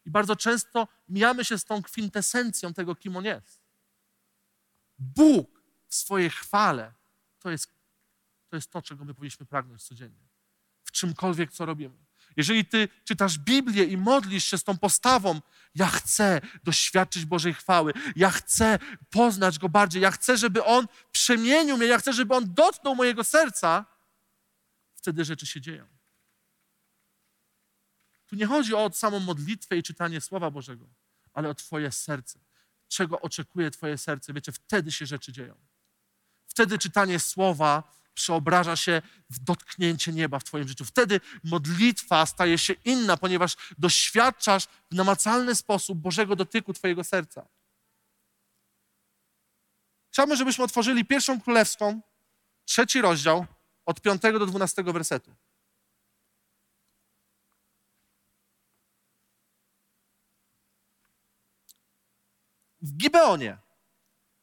i 0.04 0.10
bardzo 0.10 0.36
często 0.36 0.88
mijamy 1.08 1.44
się 1.44 1.58
z 1.58 1.64
tą 1.64 1.82
kwintesencją 1.82 2.74
tego, 2.74 2.94
kim 2.94 3.16
On 3.16 3.24
jest. 3.24 3.60
Bóg 4.98 5.62
w 5.88 5.94
swojej 5.94 6.30
chwale 6.30 6.92
to 7.38 7.50
jest, 7.50 7.70
to 8.48 8.56
jest 8.56 8.70
to, 8.70 8.82
czego 8.82 9.04
my 9.04 9.14
powinniśmy 9.14 9.46
pragnąć 9.46 9.82
codziennie. 9.82 10.28
W 10.84 10.92
czymkolwiek, 10.92 11.52
co 11.52 11.66
robimy. 11.66 11.94
Jeżeli 12.36 12.64
ty 12.64 12.88
czytasz 13.04 13.38
Biblię 13.38 13.84
i 13.84 13.96
modlisz 13.96 14.44
się 14.44 14.58
z 14.58 14.64
tą 14.64 14.78
postawą, 14.78 15.40
ja 15.74 15.86
chcę 15.86 16.40
doświadczyć 16.64 17.24
Bożej 17.24 17.54
chwały, 17.54 17.92
ja 18.16 18.30
chcę 18.30 18.78
poznać 19.10 19.58
Go 19.58 19.68
bardziej, 19.68 20.02
ja 20.02 20.10
chcę, 20.10 20.36
żeby 20.36 20.64
On 20.64 20.86
przemienił 21.12 21.76
mnie, 21.76 21.86
ja 21.86 21.98
chcę, 21.98 22.12
żeby 22.12 22.34
On 22.34 22.54
dotknął 22.54 22.94
mojego 22.94 23.24
serca, 23.24 23.86
wtedy 24.94 25.24
rzeczy 25.24 25.46
się 25.46 25.60
dzieją. 25.60 25.86
Tu 28.26 28.36
nie 28.36 28.46
chodzi 28.46 28.74
o 28.74 28.90
samą 28.92 29.20
modlitwę 29.20 29.76
i 29.76 29.82
czytanie 29.82 30.20
Słowa 30.20 30.50
Bożego, 30.50 30.86
ale 31.32 31.48
o 31.48 31.54
Twoje 31.54 31.92
serce. 31.92 32.40
Czego 32.88 33.20
oczekuje 33.20 33.70
Twoje 33.70 33.98
serce? 33.98 34.32
Wiecie, 34.32 34.52
wtedy 34.52 34.92
się 34.92 35.06
rzeczy 35.06 35.32
dzieją. 35.32 35.54
Wtedy 36.46 36.78
czytanie 36.78 37.18
Słowa 37.18 37.94
przeobraża 38.14 38.76
się 38.76 39.02
w 39.30 39.38
dotknięcie 39.38 40.12
nieba 40.12 40.38
w 40.38 40.44
Twoim 40.44 40.68
życiu. 40.68 40.84
Wtedy 40.84 41.20
modlitwa 41.44 42.26
staje 42.26 42.58
się 42.58 42.72
inna, 42.84 43.16
ponieważ 43.16 43.56
doświadczasz 43.78 44.66
w 44.90 44.94
namacalny 44.94 45.54
sposób 45.54 45.98
Bożego 45.98 46.36
dotyku 46.36 46.72
Twojego 46.72 47.04
serca. 47.04 47.48
Chciałbym, 50.12 50.36
żebyśmy 50.36 50.64
otworzyli 50.64 51.04
pierwszą 51.04 51.40
królewską, 51.40 52.00
trzeci 52.64 53.00
rozdział, 53.00 53.46
od 53.86 54.00
5 54.00 54.22
do 54.22 54.46
12 54.46 54.82
wersetu. 54.82 55.34
W 62.82 62.96
Gibeonie 62.96 63.58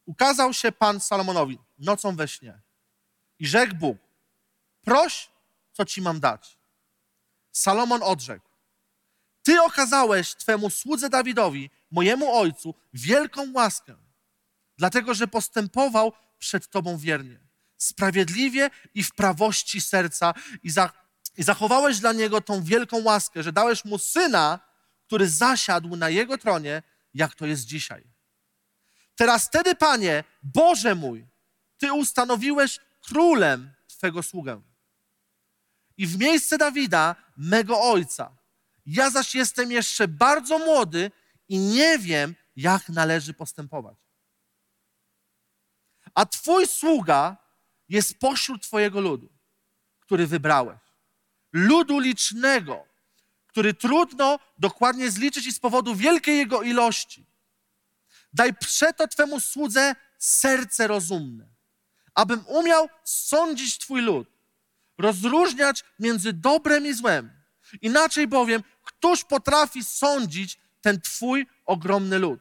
ukazał 0.04 0.54
się 0.54 0.72
Pan 0.72 1.00
Salomonowi 1.00 1.58
nocą 1.78 2.16
we 2.16 2.28
śnie. 2.28 2.60
I 3.42 3.46
rzekł 3.46 3.74
Bóg, 3.74 3.98
proś, 4.82 5.30
co 5.72 5.84
ci 5.84 6.02
mam 6.02 6.20
dać. 6.20 6.58
Salomon 7.52 8.02
odrzekł, 8.02 8.48
ty 9.42 9.62
okazałeś 9.62 10.34
Twemu 10.34 10.70
słudze 10.70 11.10
Dawidowi, 11.10 11.70
mojemu 11.90 12.34
ojcu, 12.34 12.74
wielką 12.92 13.52
łaskę, 13.52 13.96
dlatego 14.78 15.14
że 15.14 15.28
postępował 15.28 16.12
przed 16.38 16.68
Tobą 16.68 16.98
wiernie, 16.98 17.40
sprawiedliwie 17.76 18.70
i 18.94 19.02
w 19.02 19.12
prawości 19.14 19.80
serca 19.80 20.34
i, 20.62 20.70
za, 20.70 20.92
i 21.36 21.42
zachowałeś 21.42 21.98
dla 21.98 22.12
niego 22.12 22.40
tą 22.40 22.64
wielką 22.64 23.02
łaskę, 23.02 23.42
że 23.42 23.52
dałeś 23.52 23.84
mu 23.84 23.98
syna, 23.98 24.60
który 25.06 25.28
zasiadł 25.28 25.96
na 25.96 26.08
jego 26.08 26.38
tronie, 26.38 26.82
jak 27.14 27.34
to 27.34 27.46
jest 27.46 27.64
dzisiaj. 27.64 28.04
Teraz 29.14 29.46
wtedy, 29.46 29.74
Panie, 29.74 30.24
Boże 30.42 30.94
mój, 30.94 31.26
Ty 31.78 31.92
ustanowiłeś 31.92 32.78
królem 33.02 33.70
Twego 33.88 34.22
sługę. 34.22 34.62
I 35.96 36.06
w 36.06 36.18
miejsce 36.18 36.58
Dawida, 36.58 37.16
mego 37.36 37.80
ojca. 37.80 38.36
Ja 38.86 39.10
zaś 39.10 39.34
jestem 39.34 39.72
jeszcze 39.72 40.08
bardzo 40.08 40.58
młody 40.58 41.10
i 41.48 41.58
nie 41.58 41.98
wiem, 41.98 42.34
jak 42.56 42.88
należy 42.88 43.34
postępować. 43.34 43.96
A 46.14 46.26
Twój 46.26 46.66
sługa 46.66 47.36
jest 47.88 48.18
pośród 48.18 48.62
Twojego 48.62 49.00
ludu, 49.00 49.28
który 50.00 50.26
wybrałeś. 50.26 50.78
Ludu 51.52 51.98
licznego, 51.98 52.86
który 53.46 53.74
trudno 53.74 54.38
dokładnie 54.58 55.10
zliczyć 55.10 55.46
i 55.46 55.52
z 55.52 55.58
powodu 55.58 55.94
wielkiej 55.94 56.36
jego 56.38 56.62
ilości. 56.62 57.26
Daj 58.32 58.54
przeto 58.54 59.08
Twemu 59.08 59.40
słudze 59.40 59.94
serce 60.18 60.86
rozumne, 60.86 61.51
abym 62.14 62.44
umiał 62.46 62.88
sądzić 63.04 63.78
Twój 63.78 64.02
lud, 64.02 64.28
rozróżniać 64.98 65.84
między 65.98 66.32
dobrem 66.32 66.86
i 66.86 66.94
złem. 66.94 67.30
Inaczej 67.82 68.28
bowiem, 68.28 68.62
któż 68.82 69.24
potrafi 69.24 69.84
sądzić 69.84 70.58
ten 70.80 71.00
Twój 71.00 71.46
ogromny 71.66 72.18
lud? 72.18 72.40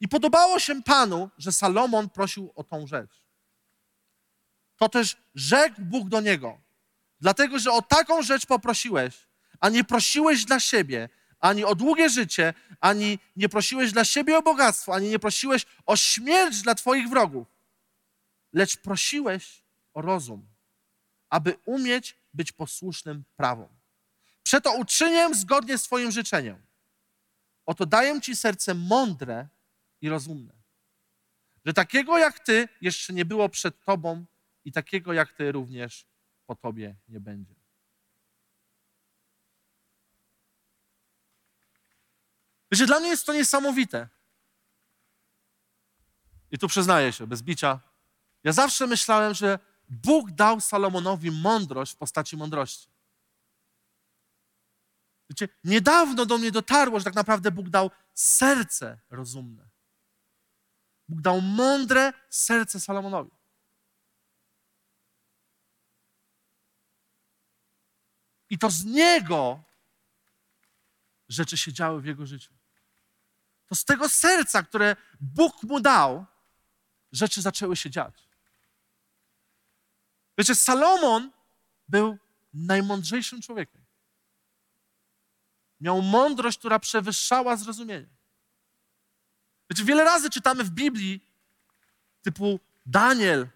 I 0.00 0.08
podobało 0.08 0.58
się 0.58 0.82
Panu, 0.82 1.30
że 1.38 1.52
Salomon 1.52 2.08
prosił 2.08 2.52
o 2.54 2.64
tą 2.64 2.86
rzecz. 2.86 3.26
To 4.76 4.88
też 4.88 5.16
rzekł 5.34 5.74
Bóg 5.78 6.08
do 6.08 6.20
niego, 6.20 6.58
dlatego 7.20 7.58
że 7.58 7.72
o 7.72 7.82
taką 7.82 8.22
rzecz 8.22 8.46
poprosiłeś, 8.46 9.14
a 9.60 9.68
nie 9.68 9.84
prosiłeś 9.84 10.44
dla 10.44 10.60
siebie, 10.60 11.08
ani 11.40 11.64
o 11.64 11.74
długie 11.74 12.08
życie, 12.08 12.54
ani 12.80 13.18
nie 13.36 13.48
prosiłeś 13.48 13.92
dla 13.92 14.04
siebie 14.04 14.38
o 14.38 14.42
bogactwo, 14.42 14.94
ani 14.94 15.08
nie 15.08 15.18
prosiłeś 15.18 15.66
o 15.86 15.96
śmierć 15.96 16.62
dla 16.62 16.74
Twoich 16.74 17.08
wrogów, 17.08 17.55
lecz 18.56 18.76
prosiłeś 18.76 19.62
o 19.94 20.02
rozum, 20.02 20.46
aby 21.30 21.58
umieć 21.64 22.16
być 22.34 22.52
posłusznym 22.52 23.24
prawom. 23.36 23.68
Przeto 24.42 24.76
uczynię 24.76 25.34
zgodnie 25.34 25.78
z 25.78 25.82
Twoim 25.82 26.10
życzeniem. 26.10 26.62
Oto 27.66 27.86
daję 27.86 28.20
Ci 28.20 28.36
serce 28.36 28.74
mądre 28.74 29.48
i 30.00 30.08
rozumne. 30.08 30.52
Że 31.64 31.72
takiego 31.72 32.18
jak 32.18 32.40
Ty 32.40 32.68
jeszcze 32.80 33.12
nie 33.12 33.24
było 33.24 33.48
przed 33.48 33.84
Tobą 33.84 34.24
i 34.64 34.72
takiego 34.72 35.12
jak 35.12 35.32
Ty 35.32 35.52
również 35.52 36.06
po 36.46 36.54
Tobie 36.54 36.96
nie 37.08 37.20
będzie. 37.20 37.54
Wiecie, 42.72 42.86
dla 42.86 43.00
mnie 43.00 43.08
jest 43.08 43.26
to 43.26 43.32
niesamowite. 43.32 44.08
I 46.50 46.58
tu 46.58 46.68
przyznaję 46.68 47.12
się, 47.12 47.26
bez 47.26 47.42
bicia. 47.42 47.85
Ja 48.46 48.52
zawsze 48.52 48.86
myślałem, 48.86 49.34
że 49.34 49.58
Bóg 49.88 50.30
dał 50.30 50.60
Salomonowi 50.60 51.30
mądrość 51.30 51.92
w 51.92 51.96
postaci 51.96 52.36
mądrości. 52.36 52.88
Wiecie, 55.30 55.48
niedawno 55.64 56.26
do 56.26 56.38
mnie 56.38 56.52
dotarło, 56.52 56.98
że 56.98 57.04
tak 57.04 57.14
naprawdę 57.14 57.50
Bóg 57.50 57.68
dał 57.68 57.90
serce 58.14 58.98
rozumne. 59.10 59.68
Bóg 61.08 61.20
dał 61.20 61.40
mądre 61.40 62.12
serce 62.30 62.80
Salomonowi. 62.80 63.30
I 68.50 68.58
to 68.58 68.70
z 68.70 68.84
niego 68.84 69.62
rzeczy 71.28 71.56
się 71.56 71.72
działy 71.72 72.00
w 72.00 72.04
jego 72.04 72.26
życiu. 72.26 72.54
To 73.66 73.74
z 73.74 73.84
tego 73.84 74.08
serca, 74.08 74.62
które 74.62 74.96
Bóg 75.20 75.62
mu 75.62 75.80
dał, 75.80 76.26
rzeczy 77.12 77.42
zaczęły 77.42 77.76
się 77.76 77.90
dziać. 77.90 78.25
Wiecie, 80.38 80.54
Salomon 80.54 81.30
był 81.88 82.18
najmądrzejszym 82.54 83.42
człowiekiem. 83.42 83.80
Miał 85.80 86.02
mądrość, 86.02 86.58
która 86.58 86.78
przewyższała 86.78 87.56
zrozumienie. 87.56 88.06
Wiecie, 89.70 89.84
wiele 89.84 90.04
razy 90.04 90.30
czytamy 90.30 90.64
w 90.64 90.70
Biblii, 90.70 91.20
typu 92.22 92.60
Daniel, 92.86 93.48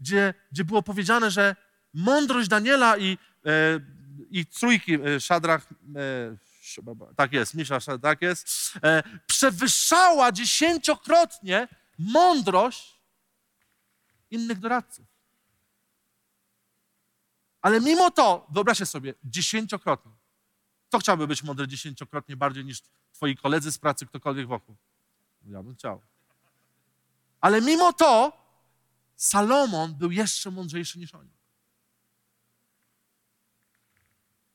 gdzie, 0.00 0.34
gdzie 0.52 0.64
było 0.64 0.82
powiedziane, 0.82 1.30
że 1.30 1.56
mądrość 1.94 2.48
Daniela 2.48 2.98
i, 2.98 3.18
e, 3.46 3.80
i 4.30 4.46
trójki, 4.46 4.94
e, 4.94 5.20
Szadrach, 5.20 5.66
e, 5.96 6.36
tak 7.16 7.32
jest, 7.32 7.54
Misza, 7.54 7.78
tak 8.02 8.22
jest, 8.22 8.48
e, 8.82 9.02
przewyższała 9.26 10.32
dziesięciokrotnie 10.32 11.68
mądrość 11.98 12.95
innych 14.36 14.58
doradców. 14.58 15.06
Ale 17.60 17.80
mimo 17.80 18.10
to, 18.10 18.46
wyobraźcie 18.50 18.86
sobie, 18.86 19.14
dziesięciokrotnie. 19.24 20.12
Kto 20.88 20.98
chciałby 20.98 21.26
być 21.26 21.42
mądry 21.42 21.68
dziesięciokrotnie 21.68 22.36
bardziej 22.36 22.64
niż 22.64 22.82
twoi 23.12 23.36
koledzy 23.36 23.72
z 23.72 23.78
pracy, 23.78 24.06
ktokolwiek 24.06 24.46
wokół? 24.46 24.76
Ja 25.46 25.62
bym 25.62 25.74
chciał. 25.74 26.00
Ale 27.40 27.60
mimo 27.60 27.92
to 27.92 28.32
Salomon 29.16 29.94
był 29.94 30.10
jeszcze 30.10 30.50
mądrzejszy 30.50 30.98
niż 30.98 31.14
oni. 31.14 31.30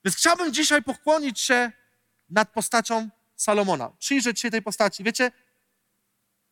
Więc 0.06 0.18
chciałbym 0.18 0.54
dzisiaj 0.54 0.84
pochłonić 0.84 1.40
się 1.40 1.72
nad 2.30 2.54
postacią 2.54 3.10
Salomona. 3.36 3.90
Przyjrzeć 3.90 4.40
się 4.40 4.52
tej 4.52 4.62
postaci. 4.62 5.04
Wiecie, 5.04 5.32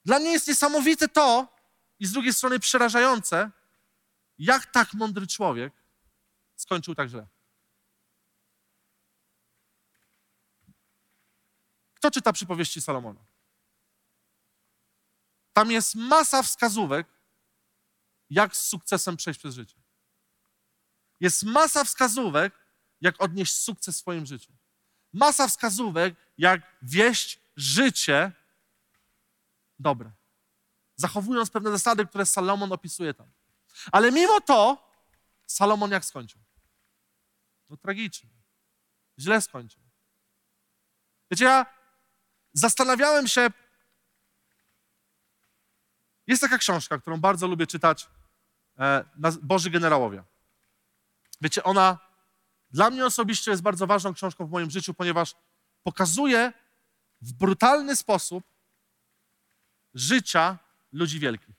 dla 0.06 0.20
mnie 0.20 0.32
jest 0.32 0.48
niesamowite 0.48 1.08
to 1.08 1.48
i 2.00 2.06
z 2.06 2.12
drugiej 2.12 2.34
strony 2.34 2.60
przerażające, 2.60 3.52
jak 4.38 4.66
tak 4.66 4.94
mądry 4.94 5.28
człowiek 5.28 5.74
skończył 6.56 6.96
tak 6.96 7.10
źle. 7.10 7.28
Kto 11.94 12.12
czyta 12.12 12.34
przypowieści 12.34 12.82
Salomona? 12.82 13.20
Tam 15.54 15.72
jest 15.72 15.96
masa 15.96 16.44
wskazówek, 16.44 17.08
jak 18.30 18.56
z 18.56 18.62
sukcesem 18.62 19.18
przejść 19.18 19.40
przez 19.40 19.56
życie. 19.56 19.76
Jest 21.20 21.44
masa 21.44 21.84
wskazówek, 21.84 22.54
jak 23.02 23.22
odnieść 23.22 23.56
sukces 23.56 23.96
w 23.96 24.00
swoim 24.00 24.26
życiu. 24.26 24.54
Masa 25.14 25.48
wskazówek, 25.48 26.16
jak 26.38 26.62
wieść 26.82 27.40
życie 27.56 28.32
dobre. 29.80 30.12
Zachowując 31.00 31.50
pewne 31.50 31.72
zasady, 31.72 32.06
które 32.06 32.26
Salomon 32.26 32.72
opisuje 32.72 33.14
tam. 33.14 33.32
Ale 33.92 34.12
mimo 34.12 34.42
to, 34.42 34.88
Salomon 35.48 35.92
jak 35.92 36.06
skończył? 36.06 36.42
No 37.70 37.78
tragicznie. 37.78 38.30
Źle 39.20 39.42
skończył. 39.42 39.84
Wiecie, 41.32 41.46
ja 41.46 41.66
zastanawiałem 42.54 43.28
się. 43.28 43.50
Jest 46.28 46.42
taka 46.42 46.58
książka, 46.58 46.98
którą 46.98 47.20
bardzo 47.20 47.48
lubię 47.48 47.68
czytać, 47.68 48.10
e, 48.80 49.06
Boży 49.42 49.70
Generałowie. 49.70 50.24
Wiecie, 51.42 51.64
ona 51.64 51.98
dla 52.72 52.90
mnie 52.90 53.06
osobiście 53.06 53.52
jest 53.52 53.64
bardzo 53.64 53.88
ważną 53.88 54.14
książką 54.14 54.46
w 54.46 54.52
moim 54.52 54.72
życiu, 54.72 54.94
ponieważ 54.94 55.36
pokazuje 55.84 56.54
w 57.22 57.34
brutalny 57.34 57.96
sposób 57.96 58.44
życia 59.94 60.69
ludzi 60.92 61.20
wielkich. 61.20 61.56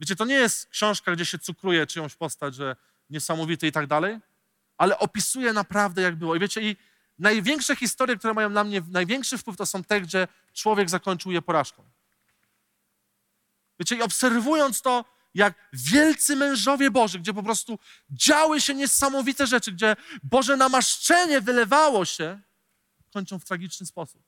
Wiecie, 0.00 0.16
to 0.16 0.24
nie 0.24 0.34
jest 0.34 0.66
książka, 0.66 1.12
gdzie 1.12 1.24
się 1.24 1.38
cukruje 1.38 1.86
czyjąś 1.86 2.14
postać, 2.14 2.54
że 2.54 2.76
niesamowity 3.10 3.66
i 3.66 3.72
tak 3.72 3.86
dalej, 3.86 4.18
ale 4.78 4.98
opisuje 4.98 5.52
naprawdę, 5.52 6.02
jak 6.02 6.16
było. 6.16 6.36
I 6.36 6.40
wiecie, 6.40 6.62
i 6.62 6.76
największe 7.18 7.76
historie, 7.76 8.16
które 8.16 8.34
mają 8.34 8.50
na 8.50 8.64
mnie 8.64 8.82
największy 8.88 9.38
wpływ, 9.38 9.56
to 9.56 9.66
są 9.66 9.84
te, 9.84 10.00
gdzie 10.00 10.28
człowiek 10.52 10.90
zakończył 10.90 11.32
je 11.32 11.42
porażką. 11.42 11.84
Wiecie, 13.78 13.96
i 13.96 14.02
obserwując 14.02 14.82
to, 14.82 15.04
jak 15.34 15.54
wielcy 15.72 16.36
mężowie 16.36 16.90
Boży, 16.90 17.18
gdzie 17.18 17.34
po 17.34 17.42
prostu 17.42 17.78
działy 18.10 18.60
się 18.60 18.74
niesamowite 18.74 19.46
rzeczy, 19.46 19.72
gdzie 19.72 19.96
Boże 20.22 20.56
namaszczenie 20.56 21.40
wylewało 21.40 22.04
się, 22.04 22.40
kończą 23.12 23.38
w 23.38 23.44
tragiczny 23.44 23.86
sposób. 23.86 24.22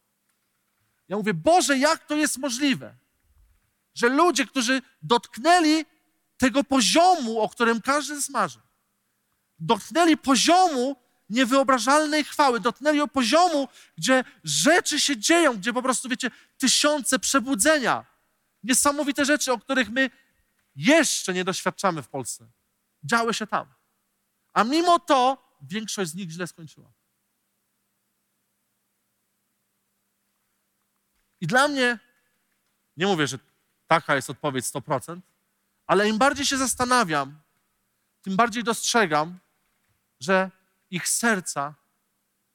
Ja 1.09 1.17
mówię, 1.17 1.35
Boże, 1.35 1.79
jak 1.79 2.07
to 2.07 2.17
jest 2.17 2.39
możliwe? 2.39 2.95
Że 3.95 4.09
ludzie, 4.09 4.47
którzy 4.47 4.83
dotknęli 5.03 5.85
tego 6.37 6.65
poziomu, 6.65 7.41
o 7.41 7.49
którym 7.49 7.81
każdy 7.81 8.23
smaży, 8.23 8.61
dotknęli 9.59 10.17
poziomu 10.17 10.97
niewyobrażalnej 11.31 12.25
chwały, 12.25 12.61
dotknęli 12.61 13.09
poziomu, 13.09 13.69
gdzie 13.99 14.25
rzeczy 14.45 15.01
się 15.01 15.17
dzieją, 15.17 15.57
gdzie 15.57 15.73
po 15.73 15.83
prostu, 15.83 16.09
wiecie, 16.09 16.31
tysiące 16.59 17.19
przebudzenia, 17.19 18.05
niesamowite 18.63 19.25
rzeczy, 19.25 19.53
o 19.53 19.59
których 19.59 19.91
my 19.91 20.11
jeszcze 20.77 21.35
nie 21.35 21.45
doświadczamy 21.45 22.03
w 22.03 22.09
Polsce. 22.09 22.51
Działy 23.05 23.35
się 23.35 23.47
tam. 23.47 23.67
A 24.53 24.65
mimo 24.65 24.99
to 24.99 25.49
większość 25.63 26.11
z 26.11 26.15
nich 26.15 26.31
źle 26.31 26.47
skończyła. 26.47 26.93
I 31.41 31.47
dla 31.47 31.69
mnie, 31.69 31.99
nie 32.97 33.07
mówię, 33.07 33.27
że 33.27 33.39
taka 33.93 34.17
jest 34.17 34.31
odpowiedź 34.31 34.65
100%, 34.65 35.21
ale 35.87 36.09
im 36.09 36.19
bardziej 36.19 36.47
się 36.47 36.57
zastanawiam, 36.57 37.41
tym 38.23 38.37
bardziej 38.37 38.65
dostrzegam, 38.65 39.39
że 40.21 40.51
ich 40.91 41.09
serca 41.09 41.75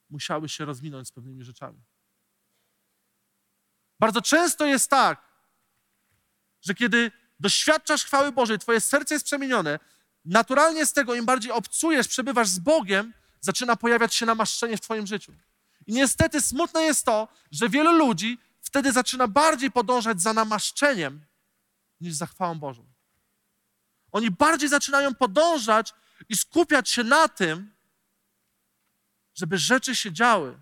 musiały 0.10 0.50
się 0.50 0.65
rozwinąć 0.65 1.08
z 1.08 1.12
pewnymi 1.12 1.43
rzeczami. 1.43 1.80
Bardzo 4.00 4.21
często 4.21 4.65
jest 4.65 4.89
tak, 4.89 5.21
że 6.62 6.76
kiedy 6.76 7.12
doświadczasz 7.39 8.06
chwały 8.06 8.32
Bożej, 8.32 8.60
twoje 8.60 8.82
serce 8.82 9.15
jest 9.15 9.26
przemienione, 9.26 9.80
naturalnie 10.26 10.86
z 10.86 10.93
tego 10.93 11.15
im 11.15 11.26
bardziej 11.26 11.52
obcujesz, 11.52 12.08
przebywasz 12.08 12.47
z 12.47 12.60
Bogiem, 12.60 13.13
zaczyna 13.41 13.76
pojawiać 13.76 14.15
się 14.15 14.26
namaszczenie 14.26 14.78
w 14.78 14.82
twoim 14.82 15.08
życiu. 15.08 15.34
I 15.88 15.93
niestety 15.93 16.41
smutne 16.41 16.84
jest 16.84 17.06
to, 17.06 17.28
że 17.52 17.69
wielu 17.69 17.91
ludzi 17.91 18.39
wtedy 18.62 18.91
zaczyna 18.91 19.28
bardziej 19.28 19.71
podążać 19.71 20.21
za 20.21 20.34
namaszczeniem 20.34 21.27
niż 22.02 22.14
za 22.14 22.26
chwałą 22.26 22.60
Bożą. 22.60 22.86
Oni 24.12 24.32
bardziej 24.32 24.70
zaczynają 24.70 25.16
podążać 25.16 25.94
i 26.30 26.38
skupiać 26.38 26.90
się 26.90 27.04
na 27.04 27.28
tym, 27.28 27.74
żeby 29.36 29.58
rzeczy 29.58 29.96
się 29.96 30.12
działy, 30.12 30.60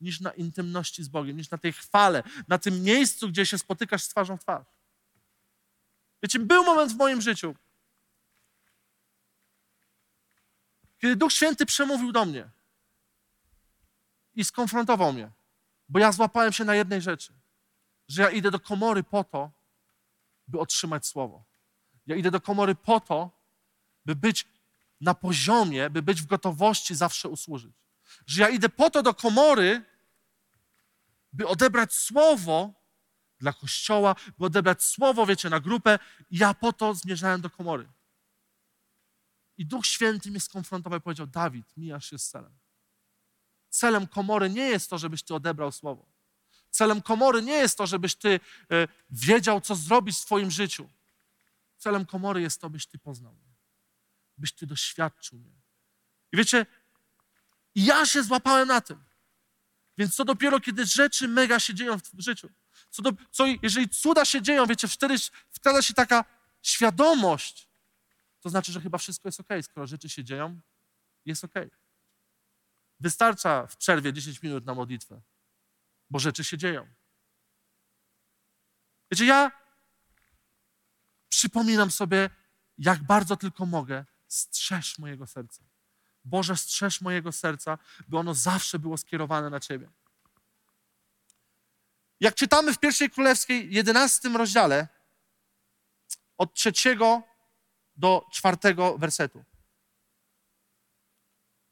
niż 0.00 0.20
na 0.20 0.30
intymności 0.30 1.04
z 1.04 1.08
Bogiem, 1.08 1.36
niż 1.36 1.50
na 1.50 1.58
tej 1.58 1.72
chwale, 1.72 2.22
na 2.48 2.58
tym 2.58 2.82
miejscu, 2.82 3.28
gdzie 3.28 3.46
się 3.46 3.58
spotykasz 3.58 4.02
z 4.02 4.08
twarzą 4.08 4.36
w 4.36 4.40
twarz. 4.40 4.66
Wiecie, 6.22 6.38
był 6.38 6.64
moment 6.64 6.92
w 6.92 6.96
moim 6.96 7.20
życiu, 7.20 7.54
kiedy 10.98 11.16
Duch 11.16 11.32
Święty 11.32 11.66
przemówił 11.66 12.12
do 12.12 12.24
mnie 12.24 12.50
i 14.34 14.44
skonfrontował 14.44 15.12
mnie, 15.12 15.30
bo 15.88 15.98
ja 15.98 16.12
złapałem 16.12 16.52
się 16.52 16.64
na 16.64 16.74
jednej 16.74 17.02
rzeczy, 17.02 17.32
że 18.08 18.22
ja 18.22 18.30
idę 18.30 18.50
do 18.50 18.60
komory 18.60 19.02
po 19.02 19.24
to, 19.24 19.50
by 20.50 20.60
otrzymać 20.60 21.06
słowo. 21.06 21.44
Ja 22.06 22.16
idę 22.16 22.30
do 22.30 22.40
komory 22.40 22.74
po 22.74 23.00
to, 23.00 23.30
by 24.06 24.16
być 24.16 24.46
na 25.00 25.14
poziomie, 25.14 25.90
by 25.90 26.02
być 26.02 26.22
w 26.22 26.26
gotowości 26.26 26.94
zawsze 26.94 27.28
usłużyć. 27.28 27.72
Że 28.26 28.42
ja 28.42 28.48
idę 28.48 28.68
po 28.68 28.90
to 28.90 29.02
do 29.02 29.14
komory, 29.14 29.84
by 31.32 31.46
odebrać 31.46 31.94
słowo 31.94 32.72
dla 33.38 33.52
kościoła, 33.52 34.16
by 34.38 34.44
odebrać 34.44 34.82
słowo, 34.82 35.26
wiecie, 35.26 35.50
na 35.50 35.60
grupę. 35.60 35.98
Ja 36.30 36.54
po 36.54 36.72
to 36.72 36.94
zmierzałem 36.94 37.40
do 37.40 37.50
komory. 37.50 37.88
I 39.58 39.66
Duch 39.66 39.86
Święty 39.86 40.30
mnie 40.30 40.40
skonfrontował 40.40 40.98
i 40.98 41.02
powiedział: 41.02 41.26
Dawid, 41.26 41.76
mijasz 41.76 42.10
się 42.10 42.18
z 42.18 42.28
celem. 42.28 42.58
Celem 43.68 44.06
komory 44.06 44.50
nie 44.50 44.68
jest 44.68 44.90
to, 44.90 44.98
żebyś 44.98 45.22
ty 45.22 45.34
odebrał 45.34 45.72
słowo. 45.72 46.06
Celem 46.70 47.02
komory 47.02 47.42
nie 47.42 47.52
jest 47.52 47.78
to, 47.78 47.86
żebyś 47.86 48.14
ty 48.14 48.40
e, 48.70 48.88
wiedział, 49.10 49.60
co 49.60 49.74
zrobić 49.74 50.16
w 50.16 50.18
swoim 50.18 50.50
życiu. 50.50 50.88
Celem 51.78 52.06
komory 52.06 52.40
jest 52.40 52.60
to, 52.60 52.70
byś 52.70 52.86
ty 52.86 52.98
poznał 52.98 53.32
mnie, 53.32 53.54
byś 54.38 54.52
ty 54.52 54.66
doświadczył 54.66 55.38
mnie. 55.38 55.60
I 56.32 56.36
wiecie, 56.36 56.66
ja 57.74 58.06
się 58.06 58.22
złapałem 58.22 58.68
na 58.68 58.80
tym. 58.80 59.04
Więc 59.98 60.14
co 60.14 60.24
dopiero, 60.24 60.60
kiedy 60.60 60.86
rzeczy 60.86 61.28
mega 61.28 61.60
się 61.60 61.74
dzieją 61.74 61.98
w 61.98 62.20
życiu. 62.20 62.50
Co, 62.90 63.02
do, 63.02 63.12
co 63.30 63.46
jeżeli 63.62 63.88
cuda 63.88 64.24
się 64.24 64.42
dzieją, 64.42 64.66
wiecie, 64.66 64.88
wtedy 64.88 65.14
wkłada 65.50 65.82
się 65.82 65.94
taka 65.94 66.24
świadomość, 66.62 67.68
to 68.40 68.48
znaczy, 68.48 68.72
że 68.72 68.80
chyba 68.80 68.98
wszystko 68.98 69.28
jest 69.28 69.40
ok. 69.40 69.48
Skoro 69.62 69.86
rzeczy 69.86 70.08
się 70.08 70.24
dzieją, 70.24 70.60
jest 71.26 71.44
ok. 71.44 71.54
Wystarcza 73.00 73.66
w 73.66 73.76
przerwie 73.76 74.12
10 74.12 74.42
minut 74.42 74.66
na 74.66 74.74
modlitwę, 74.74 75.20
bo 76.10 76.18
rzeczy 76.18 76.44
się 76.44 76.58
dzieją. 76.58 76.86
Wiecie, 79.10 79.24
ja 79.24 79.50
przypominam 81.28 81.90
sobie, 81.90 82.30
jak 82.78 83.02
bardzo 83.02 83.36
tylko 83.36 83.66
mogę, 83.66 84.04
strzeż 84.28 84.98
mojego 84.98 85.26
serca. 85.26 85.64
Boże, 86.24 86.56
strzeż 86.56 87.00
mojego 87.00 87.32
serca, 87.32 87.78
by 88.08 88.18
ono 88.18 88.34
zawsze 88.34 88.78
było 88.78 88.96
skierowane 88.96 89.50
na 89.50 89.60
Ciebie. 89.60 89.90
Jak 92.20 92.34
czytamy 92.34 92.74
w 92.74 92.78
pierwszej 92.78 93.10
królewskiej, 93.10 93.72
11 93.72 94.28
rozdziale, 94.28 94.88
od 96.38 96.54
trzeciego 96.54 97.22
do 97.96 98.26
czwartego 98.32 98.98
wersetu. 98.98 99.44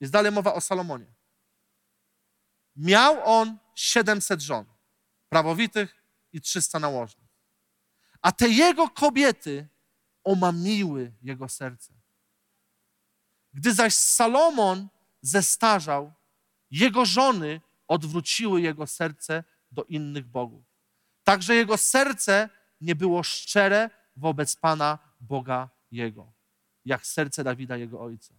Jest 0.00 0.12
dalej 0.12 0.32
mowa 0.32 0.54
o 0.54 0.60
Salomonie. 0.60 1.17
Miał 2.78 3.24
on 3.24 3.58
700 3.74 4.40
żon, 4.40 4.64
prawowitych 5.28 6.04
i 6.32 6.40
300 6.40 6.78
nałożnych. 6.78 7.28
A 8.22 8.32
te 8.32 8.48
jego 8.48 8.88
kobiety 8.88 9.68
omamiły 10.24 11.12
jego 11.22 11.48
serce. 11.48 11.94
Gdy 13.52 13.74
zaś 13.74 13.94
Salomon 13.94 14.88
zestarzał, 15.22 16.12
Jego 16.70 17.04
żony 17.04 17.60
odwróciły 17.88 18.60
jego 18.60 18.86
serce 18.86 19.44
do 19.72 19.84
innych 19.84 20.26
bogów. 20.26 20.64
Także 21.24 21.54
jego 21.54 21.76
serce 21.76 22.48
nie 22.80 22.94
było 22.94 23.22
szczere 23.22 23.90
wobec 24.16 24.56
Pana 24.56 24.98
Boga 25.20 25.68
jego, 25.90 26.32
jak 26.84 27.06
serce 27.06 27.44
Dawida, 27.44 27.76
jego 27.76 28.00
ojca. 28.00 28.34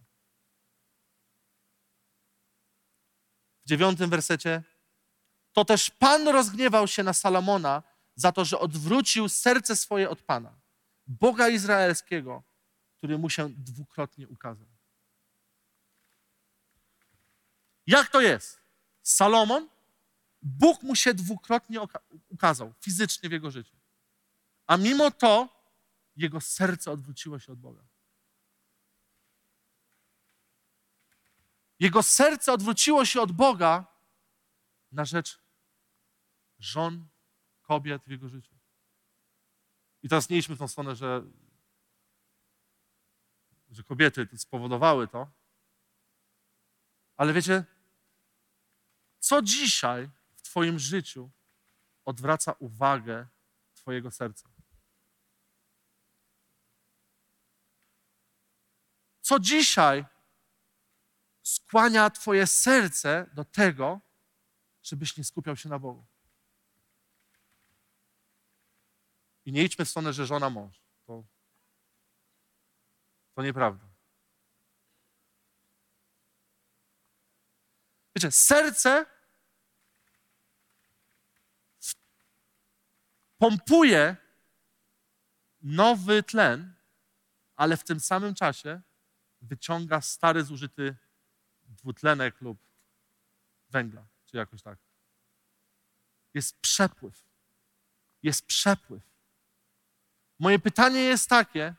Dziewiątym 3.70 4.10
wersecie 4.10 4.62
to 5.52 5.64
też 5.64 5.90
Pan 5.90 6.28
rozgniewał 6.28 6.88
się 6.88 7.02
na 7.02 7.12
Salomona 7.12 7.82
za 8.14 8.32
to, 8.32 8.44
że 8.44 8.58
odwrócił 8.58 9.28
serce 9.28 9.76
swoje 9.76 10.10
od 10.10 10.22
Pana, 10.22 10.52
Boga 11.06 11.48
Izraelskiego, 11.48 12.42
który 12.98 13.18
mu 13.18 13.30
się 13.30 13.48
dwukrotnie 13.48 14.28
ukazał. 14.28 14.66
Jak 17.86 18.08
to 18.08 18.20
jest? 18.20 18.60
Salomon, 19.02 19.68
Bóg 20.42 20.82
mu 20.82 20.96
się 20.96 21.14
dwukrotnie 21.14 21.80
ukazał 22.28 22.72
fizycznie 22.80 23.28
w 23.28 23.32
jego 23.32 23.50
życiu. 23.50 23.76
A 24.66 24.76
mimo 24.76 25.10
to 25.10 25.48
jego 26.16 26.40
serce 26.40 26.90
odwróciło 26.90 27.38
się 27.38 27.52
od 27.52 27.58
Boga. 27.58 27.82
Jego 31.80 32.02
serce 32.02 32.52
odwróciło 32.52 33.04
się 33.04 33.20
od 33.20 33.32
Boga 33.32 33.86
na 34.92 35.04
rzecz 35.04 35.40
żon, 36.58 37.08
kobiet 37.62 38.02
w 38.04 38.10
jego 38.10 38.28
życiu. 38.28 38.54
I 40.02 40.08
teraz 40.08 40.28
nie 40.28 40.38
idźmy 40.38 40.56
w 40.56 40.58
tą 40.58 40.68
stronę, 40.68 40.96
że, 40.96 41.22
że 43.70 43.82
kobiety 43.82 44.28
spowodowały 44.36 45.08
to. 45.08 45.30
Ale 47.16 47.32
wiecie, 47.32 47.64
co 49.18 49.42
dzisiaj 49.42 50.10
w 50.34 50.42
Twoim 50.42 50.78
życiu 50.78 51.30
odwraca 52.04 52.52
uwagę 52.52 53.26
Twojego 53.74 54.10
serca? 54.10 54.50
Co 59.20 59.38
dzisiaj 59.38 60.04
skłania 61.42 62.10
Twoje 62.10 62.46
serce 62.46 63.26
do 63.32 63.44
tego, 63.44 64.00
żebyś 64.82 65.16
nie 65.16 65.24
skupiał 65.24 65.56
się 65.56 65.68
na 65.68 65.78
Bogu? 65.78 66.06
I 69.44 69.52
nie 69.52 69.64
idźmy 69.64 69.84
w 69.84 69.88
stronę, 69.88 70.12
że 70.12 70.26
żona 70.26 70.50
mąż. 70.50 70.82
To, 71.06 71.24
to 73.34 73.42
nieprawda. 73.42 73.86
Wiecie, 78.14 78.30
serce 78.30 79.06
pompuje 83.38 84.16
nowy 85.62 86.22
tlen, 86.22 86.74
ale 87.56 87.76
w 87.76 87.84
tym 87.84 88.00
samym 88.00 88.34
czasie 88.34 88.80
wyciąga 89.40 90.00
stary, 90.00 90.44
zużyty 90.44 90.96
dwutlenek 91.82 92.40
lub 92.40 92.58
węgla, 93.70 94.06
czy 94.26 94.36
jakoś 94.36 94.62
tak. 94.62 94.78
Jest 96.34 96.60
przepływ. 96.60 97.24
Jest 98.22 98.46
przepływ. 98.46 99.02
Moje 100.38 100.58
pytanie 100.58 101.00
jest 101.00 101.28
takie, 101.28 101.74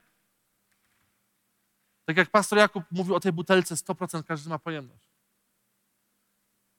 tak 2.06 2.18
jak 2.18 2.30
pastor 2.30 2.60
Jakub 2.60 2.84
mówił 2.92 3.16
o 3.16 3.20
tej 3.20 3.32
butelce, 3.32 3.76
100% 3.76 4.24
każdy 4.24 4.50
ma 4.50 4.60
pojemność. 4.60 5.10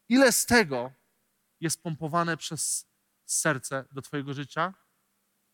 Ile 0.09 0.33
z 0.33 0.47
tego 0.47 0.93
jest 1.61 1.83
pompowane 1.83 2.37
przez 2.37 2.87
serce 3.25 3.85
do 3.93 4.03
Twojego 4.03 4.35
życia, 4.35 4.75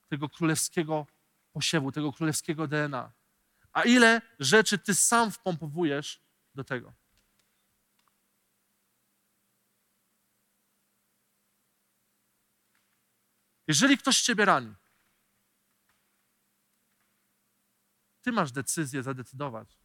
tego 0.08 0.28
królewskiego 0.28 1.06
posiewu, 1.52 1.92
tego 1.92 2.12
królewskiego 2.12 2.68
DNA? 2.68 3.12
A 3.72 3.82
ile 3.82 4.22
rzeczy 4.38 4.78
Ty 4.78 4.94
sam 4.94 5.30
wpompowujesz 5.30 6.20
do 6.54 6.64
tego? 6.64 6.92
Jeżeli 13.68 13.98
ktoś 13.98 14.22
Ciebie 14.22 14.44
rani, 14.44 14.74
Ty 18.22 18.32
masz 18.32 18.52
decyzję 18.52 19.02
zadecydować, 19.02 19.78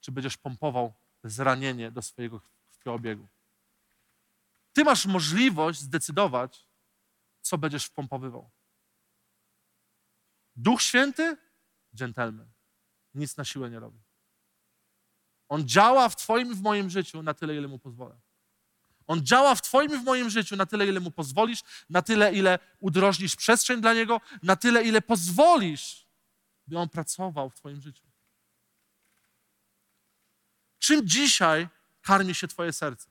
czy 0.00 0.12
będziesz 0.12 0.36
pompował 0.36 0.94
zranienie 1.24 1.90
do 1.90 2.02
swojego 2.02 2.40
krwiobiegu. 2.70 3.28
Ty 4.72 4.84
masz 4.84 5.06
możliwość 5.06 5.80
zdecydować, 5.80 6.66
co 7.40 7.58
będziesz 7.58 7.84
wpompowywał. 7.84 8.50
Duch 10.56 10.82
Święty, 10.82 11.36
dżentelmen, 11.94 12.52
nic 13.14 13.36
na 13.36 13.44
siłę 13.44 13.70
nie 13.70 13.80
robi. 13.80 14.00
On 15.48 15.68
działa 15.68 16.08
w 16.08 16.16
Twoim 16.16 16.52
i 16.52 16.54
w 16.54 16.62
moim 16.62 16.90
życiu 16.90 17.22
na 17.22 17.34
tyle, 17.34 17.56
ile 17.56 17.68
mu 17.68 17.78
pozwolę. 17.78 18.20
On 19.12 19.26
działa 19.26 19.54
w 19.54 19.62
Twoim 19.62 19.94
i 19.94 19.98
w 19.98 20.04
moim 20.04 20.30
życiu 20.30 20.56
na 20.56 20.66
tyle, 20.66 20.86
ile 20.86 21.00
mu 21.00 21.10
pozwolisz, 21.10 21.60
na 21.90 22.02
tyle, 22.02 22.32
ile 22.34 22.58
udrożnisz 22.80 23.36
przestrzeń 23.36 23.80
dla 23.80 23.94
niego, 23.94 24.20
na 24.42 24.56
tyle, 24.56 24.82
ile 24.82 25.02
pozwolisz, 25.02 26.06
by 26.66 26.78
on 26.78 26.88
pracował 26.88 27.50
w 27.50 27.54
Twoim 27.54 27.80
życiu. 27.80 28.06
Czym 30.78 31.08
dzisiaj 31.08 31.68
karmi 32.02 32.34
się 32.34 32.48
Twoje 32.48 32.72
serce? 32.72 33.10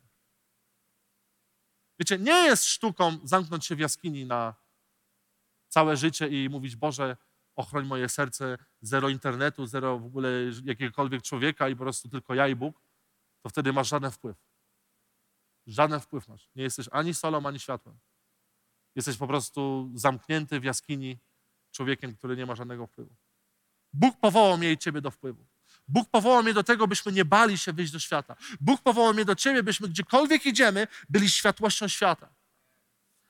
Wiecie, 2.00 2.18
nie 2.20 2.44
jest 2.44 2.66
sztuką 2.66 3.20
zamknąć 3.24 3.66
się 3.66 3.76
w 3.76 3.80
jaskini 3.80 4.26
na 4.26 4.56
całe 5.68 5.98
życie 5.98 6.28
i 6.28 6.50
mówić: 6.50 6.76
Boże, 6.76 7.18
ochroń 7.56 7.86
moje 7.86 8.10
serce, 8.10 8.58
zero 8.82 9.10
internetu, 9.10 9.66
zero 9.66 10.00
w 10.00 10.06
ogóle 10.06 10.30
jakiegokolwiek 10.64 11.22
człowieka 11.22 11.70
i 11.70 11.76
po 11.76 11.84
prostu 11.84 12.10
tylko 12.10 12.36
ja 12.36 12.48
i 12.48 12.56
Bóg, 12.56 12.82
to 13.42 13.50
wtedy 13.50 13.74
masz 13.74 13.90
żaden 13.90 14.12
wpływ. 14.12 14.51
Żaden 15.72 16.00
wpływ 16.00 16.28
masz. 16.28 16.50
Nie 16.56 16.64
jesteś 16.64 16.88
ani 16.92 17.14
solą, 17.14 17.46
ani 17.46 17.60
światłem. 17.60 18.00
Jesteś 18.96 19.18
po 19.18 19.28
prostu 19.28 19.92
zamknięty 19.94 20.60
w 20.60 20.64
jaskini 20.64 21.20
człowiekiem, 21.72 22.16
który 22.16 22.38
nie 22.38 22.46
ma 22.46 22.56
żadnego 22.56 22.88
wpływu. 22.88 23.16
Bóg 23.94 24.20
powołał 24.20 24.58
mnie 24.58 24.72
i 24.72 24.78
ciebie 24.78 25.02
do 25.02 25.12
wpływu. 25.12 25.46
Bóg 25.88 26.10
powołał 26.10 26.44
mnie 26.44 26.54
do 26.54 26.64
tego, 26.64 26.88
byśmy 26.88 27.12
nie 27.12 27.26
bali 27.26 27.58
się 27.58 27.74
wyjść 27.74 27.94
do 27.94 28.00
świata. 28.00 28.36
Bóg 28.62 28.82
powołał 28.82 29.14
mnie 29.14 29.26
do 29.26 29.36
ciebie, 29.36 29.64
byśmy 29.64 29.88
gdziekolwiek 29.88 30.46
idziemy, 30.46 30.88
byli 31.10 31.30
światłością 31.30 31.88
świata. 31.88 32.34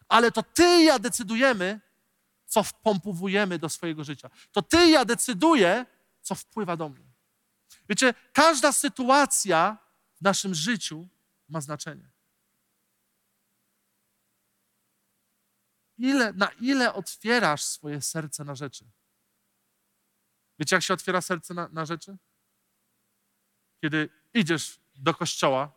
Ale 0.08 0.32
to 0.32 0.44
ty 0.44 0.82
i 0.82 0.86
ja 0.86 1.00
decydujemy, 1.00 1.80
co 2.46 2.64
wpompowujemy 2.64 3.60
do 3.60 3.70
swojego 3.70 4.04
życia. 4.04 4.30
To 4.52 4.62
ty 4.62 4.88
i 4.88 4.92
ja 4.92 5.06
decyduję, 5.06 5.86
co 6.22 6.36
wpływa 6.36 6.78
do 6.78 6.89
mnie. 6.89 7.06
Wiecie, 7.89 8.14
każda 8.34 8.72
sytuacja 8.72 9.78
w 10.14 10.22
naszym 10.22 10.56
życiu 10.56 11.08
ma 11.50 11.62
znaczenie. 11.62 12.11
Ile, 16.02 16.34
na 16.34 16.47
ile 16.47 16.93
otwierasz 16.93 17.64
swoje 17.64 18.02
serce 18.02 18.43
na 18.43 18.56
rzeczy? 18.56 18.86
Wiecie, 20.60 20.76
jak 20.76 20.84
się 20.84 20.93
otwiera 20.93 21.22
serce 21.22 21.54
na, 21.54 21.68
na 21.68 21.86
rzeczy? 21.86 22.18
Kiedy 23.82 24.10
idziesz 24.34 24.80
do 24.95 25.14
kościoła, 25.14 25.72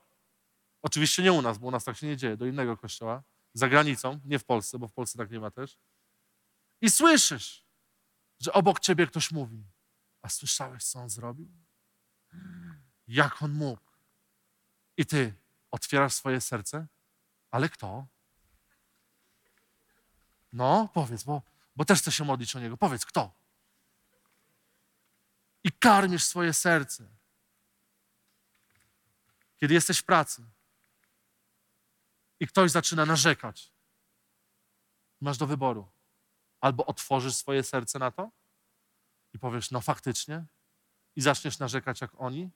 oczywiście 0.82 1.22
nie 1.22 1.32
u 1.32 1.42
nas, 1.42 1.58
bo 1.58 1.66
u 1.66 1.70
nas 1.70 1.84
tak 1.84 1.96
się 1.96 2.06
nie 2.06 2.16
dzieje, 2.16 2.36
do 2.36 2.46
innego 2.46 2.76
kościoła, 2.76 3.22
za 3.54 3.68
granicą, 3.68 4.20
nie 4.24 4.38
w 4.38 4.44
Polsce, 4.44 4.78
bo 4.78 4.88
w 4.88 4.92
Polsce 4.92 5.18
tak 5.18 5.30
nie 5.30 5.40
ma 5.40 5.50
też, 5.50 5.78
i 6.80 6.90
słyszysz, 6.90 7.66
że 8.40 8.52
obok 8.52 8.80
ciebie 8.80 9.06
ktoś 9.06 9.30
mówi, 9.30 9.64
a 10.22 10.28
słyszałeś, 10.28 10.84
co 10.84 10.98
on 10.98 11.10
zrobił? 11.10 11.48
Jak 13.06 13.42
on 13.42 13.52
mógł? 13.52 13.82
I 14.96 15.06
ty 15.06 15.34
otwierasz 15.70 16.14
swoje 16.14 16.40
serce, 16.40 16.86
ale 17.50 17.68
kto? 17.68 18.13
No, 20.54 20.88
powiedz, 20.94 21.24
bo, 21.24 21.42
bo 21.76 21.84
też 21.84 21.98
chcę 21.98 22.12
się 22.12 22.24
modlić 22.24 22.56
o 22.56 22.60
niego. 22.60 22.76
Powiedz, 22.76 23.06
kto? 23.06 23.44
i 25.64 25.72
karmisz 25.72 26.24
swoje 26.24 26.52
serce. 26.52 27.08
Kiedy 29.56 29.74
jesteś 29.74 29.98
w 29.98 30.04
pracy 30.04 30.44
i 32.40 32.46
ktoś 32.46 32.70
zaczyna 32.70 33.06
narzekać, 33.06 33.72
masz 35.20 35.38
do 35.38 35.46
wyboru. 35.46 35.90
Albo 36.60 36.86
otworzysz 36.86 37.34
swoje 37.34 37.62
serce 37.62 37.98
na 37.98 38.10
to 38.10 38.30
i 39.32 39.38
powiesz, 39.38 39.70
no 39.70 39.80
faktycznie, 39.80 40.44
i 41.16 41.20
zaczniesz 41.20 41.58
narzekać 41.58 42.00
jak 42.00 42.20
oni, 42.20 42.50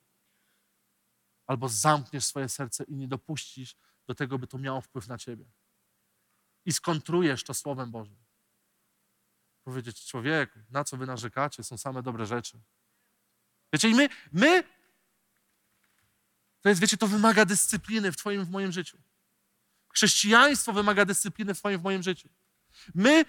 albo 1.46 1.68
zamkniesz 1.68 2.24
swoje 2.24 2.48
serce 2.48 2.84
i 2.84 2.96
nie 2.96 3.08
dopuścisz 3.08 3.76
do 4.06 4.14
tego, 4.14 4.38
by 4.38 4.46
to 4.46 4.58
miało 4.58 4.80
wpływ 4.80 5.08
na 5.08 5.18
ciebie. 5.18 5.44
I 6.68 6.72
skontrujesz 6.72 7.44
to 7.44 7.54
Słowem 7.54 7.90
Bożym. 7.90 8.16
Powiedzieć, 9.64 10.06
człowieku, 10.06 10.58
na 10.70 10.84
co 10.84 10.96
wy 10.96 11.06
narzekacie? 11.06 11.64
Są 11.64 11.78
same 11.78 12.02
dobre 12.02 12.26
rzeczy. 12.26 12.60
Wiecie, 13.72 13.88
i 13.88 13.94
my, 13.94 14.08
my 14.32 14.64
To 16.60 16.68
jest, 16.68 16.80
wiecie, 16.80 16.96
to 16.96 17.06
wymaga 17.06 17.44
dyscypliny 17.44 18.12
w 18.12 18.16
Twoim, 18.16 18.44
w 18.44 18.50
moim 18.50 18.72
życiu. 18.72 18.98
Chrześcijaństwo 19.88 20.72
wymaga 20.72 21.04
dyscypliny 21.04 21.54
w 21.54 21.58
Twoim, 21.58 21.80
w 21.80 21.82
moim 21.82 22.02
życiu. 22.02 22.28
My 22.94 23.24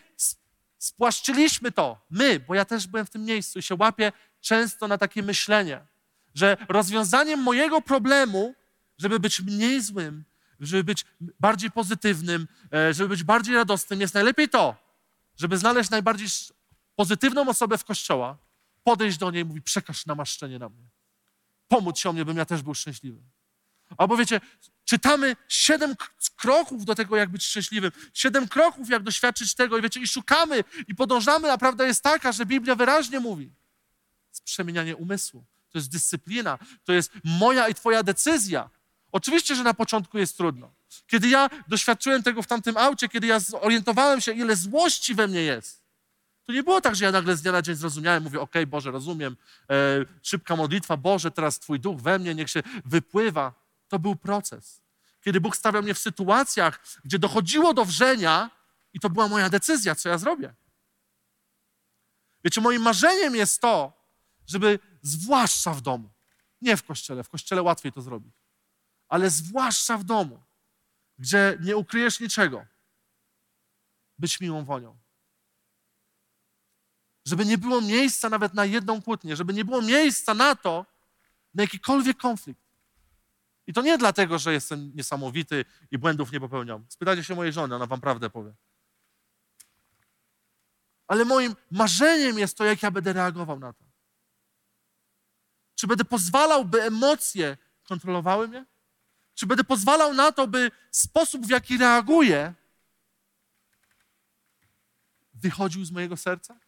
spłaszczyliśmy 0.78 1.72
to, 1.72 2.06
my, 2.10 2.40
bo 2.40 2.56
ja 2.56 2.66
też 2.66 2.88
byłem 2.88 3.06
w 3.06 3.10
tym 3.10 3.26
miejscu 3.26 3.60
i 3.60 3.64
się 3.64 3.76
łapię 3.76 4.12
często 4.42 4.88
na 4.88 4.98
takie 4.98 5.24
myślenie, 5.24 5.88
że 6.36 6.58
rozwiązaniem 6.70 7.40
mojego 7.40 7.82
problemu, 7.82 8.56
żeby 8.98 9.20
być 9.20 9.42
mniej 9.42 9.82
złym, 9.82 10.26
żeby 10.60 10.84
być 10.84 11.06
bardziej 11.40 11.72
pozytywnym, 11.72 12.48
e, 12.74 12.94
żeby 12.94 13.10
być 13.10 13.24
bardziej 13.24 13.56
radosnym, 13.56 14.02
jest 14.02 14.14
najlepiej 14.14 14.50
to, 14.50 14.76
żeby 15.38 15.58
znaleźć 15.58 15.90
najbardziej 15.90 16.28
pozytywną 16.96 17.50
osobę 17.50 17.78
w 17.78 17.86
kościoła, 17.86 18.38
podejść 18.84 19.18
do 19.18 19.32
niej 19.32 19.42
i 19.42 19.46
mówić, 19.46 19.66
przekaż 19.66 20.06
namaszczenie 20.06 20.60
na 20.60 20.70
mnie. 20.70 20.90
Pomóc 21.68 22.00
się 22.00 22.10
o 22.10 22.14
mnie, 22.14 22.26
bym 22.26 22.38
ja 22.38 22.46
też 22.46 22.62
był 22.62 22.74
szczęśliwy. 22.74 23.22
Albo 23.98 24.18
wiecie, 24.18 24.42
czytamy 24.86 25.36
siedem 25.48 25.96
kroków 26.36 26.86
do 26.86 26.96
tego, 26.96 27.18
jak 27.18 27.30
być 27.30 27.46
szczęśliwym, 27.46 27.92
siedem 28.14 28.48
kroków, 28.48 28.90
jak 28.90 29.04
doświadczyć 29.04 29.56
tego, 29.56 29.78
i 29.78 29.82
wiecie, 29.82 30.00
i 30.00 30.08
szukamy, 30.08 30.64
i 30.88 30.96
podążamy, 30.96 31.52
a 31.52 31.58
prawda 31.58 31.86
jest 31.86 32.04
taka, 32.04 32.32
że 32.32 32.46
Biblia 32.46 32.76
wyraźnie 32.76 33.20
mówi. 33.20 33.52
Przemienianie 34.46 34.96
umysłu, 34.96 35.46
to 35.70 35.78
jest 35.78 35.92
dyscyplina, 35.92 36.60
to 36.84 36.94
jest 36.94 37.12
moja 37.24 37.68
i 37.68 37.76
Twoja 37.76 38.04
decyzja. 38.04 38.70
Oczywiście, 39.12 39.56
że 39.56 39.64
na 39.64 39.74
początku 39.74 40.18
jest 40.18 40.38
trudno. 40.38 40.72
Kiedy 41.08 41.30
ja 41.30 41.50
doświadczyłem 41.68 42.24
tego 42.24 42.42
w 42.42 42.48
tamtym 42.48 42.78
aucie, 42.78 43.10
kiedy 43.10 43.28
ja 43.28 43.40
zorientowałem 43.40 44.22
się, 44.22 44.32
ile 44.32 44.56
złości 44.56 45.16
we 45.16 45.28
mnie 45.28 45.42
jest, 45.42 45.80
to 46.50 46.54
nie 46.54 46.64
było 46.64 46.82
tak, 46.82 46.96
że 46.96 47.06
ja 47.06 47.12
nagle 47.12 47.38
z 47.38 47.42
dnia 47.42 47.52
na 47.52 47.62
dzień 47.62 47.76
zrozumiałem, 47.76 48.24
mówię, 48.24 48.42
okej, 48.42 48.64
okay, 48.64 48.68
Boże, 48.68 48.92
rozumiem, 48.92 49.38
e, 49.70 49.76
szybka 50.24 50.56
modlitwa, 50.56 50.98
Boże, 50.98 51.32
teraz 51.32 51.60
Twój 51.60 51.80
duch 51.80 52.02
we 52.02 52.20
mnie, 52.20 52.36
niech 52.36 52.50
się 52.50 52.64
wypływa. 52.86 53.54
To 53.88 54.00
był 54.00 54.16
proces. 54.16 54.82
Kiedy 55.22 55.42
Bóg 55.42 55.58
stawiał 55.58 55.84
mnie 55.84 55.94
w 55.94 56.00
sytuacjach, 56.00 56.80
gdzie 57.06 57.20
dochodziło 57.20 57.74
do 57.74 57.86
wrzenia 57.86 58.50
i 58.94 59.00
to 59.00 59.10
była 59.10 59.28
moja 59.28 59.50
decyzja, 59.50 59.96
co 59.96 60.10
ja 60.10 60.18
zrobię. 60.18 60.54
Wiecie, 62.44 62.62
moim 62.62 62.82
marzeniem 62.82 63.36
jest 63.36 63.62
to, 63.62 63.94
żeby 64.48 64.80
zwłaszcza 65.02 65.74
w 65.74 65.82
domu, 65.82 66.10
nie 66.62 66.78
w 66.78 66.84
kościele, 66.84 67.24
w 67.24 67.30
kościele 67.30 67.62
łatwiej 67.62 67.92
to 67.92 68.02
zrobić, 68.02 68.34
ale 69.10 69.30
zwłaszcza 69.30 69.98
w 69.98 70.04
domu, 70.04 70.44
gdzie 71.18 71.58
nie 71.62 71.78
ukryjesz 71.78 72.20
niczego, 72.20 72.66
być 74.20 74.40
miłą 74.40 74.66
wonią. 74.66 74.98
Żeby 77.26 77.46
nie 77.46 77.58
było 77.58 77.82
miejsca 77.82 78.30
nawet 78.30 78.54
na 78.54 78.66
jedną 78.66 79.02
kłótnię, 79.02 79.36
żeby 79.36 79.54
nie 79.54 79.66
było 79.66 79.82
miejsca 79.82 80.34
na 80.34 80.56
to, 80.56 80.86
na 81.54 81.64
jakikolwiek 81.64 82.18
konflikt. 82.18 82.62
I 83.68 83.74
to 83.74 83.82
nie 83.82 83.98
dlatego, 83.98 84.40
że 84.40 84.54
jestem 84.54 84.92
niesamowity 84.96 85.66
i 85.92 85.98
błędów 85.98 86.32
nie 86.32 86.40
popełniam. 86.40 86.86
Spytajcie 86.90 87.24
się 87.24 87.36
mojej 87.36 87.54
żony, 87.54 87.76
ona 87.76 87.86
wam 87.86 88.02
prawdę 88.02 88.30
powie. 88.30 88.54
Ale 91.08 91.26
moim 91.26 91.56
marzeniem 91.72 92.40
jest 92.40 92.58
to, 92.58 92.66
jak 92.66 92.84
ja 92.84 92.92
będę 92.92 93.14
reagował 93.14 93.60
na 93.60 93.74
to. 93.74 93.84
Czy 95.76 95.88
będę 95.88 96.06
pozwalał, 96.06 96.66
by 96.66 96.84
emocje 96.84 97.58
kontrolowały 97.84 98.48
mnie? 98.48 98.66
Czy 99.40 99.46
będę 99.46 99.64
pozwalał 99.64 100.14
na 100.14 100.32
to, 100.32 100.48
by 100.48 100.72
sposób, 100.92 101.46
w 101.46 101.50
jaki 101.50 101.78
reaguję, 101.78 102.54
wychodził 105.34 105.86
z 105.86 105.92
mojego 105.92 106.18
serca? 106.18 106.60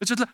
Wiecie, 0.00 0.16
dla... 0.16 0.26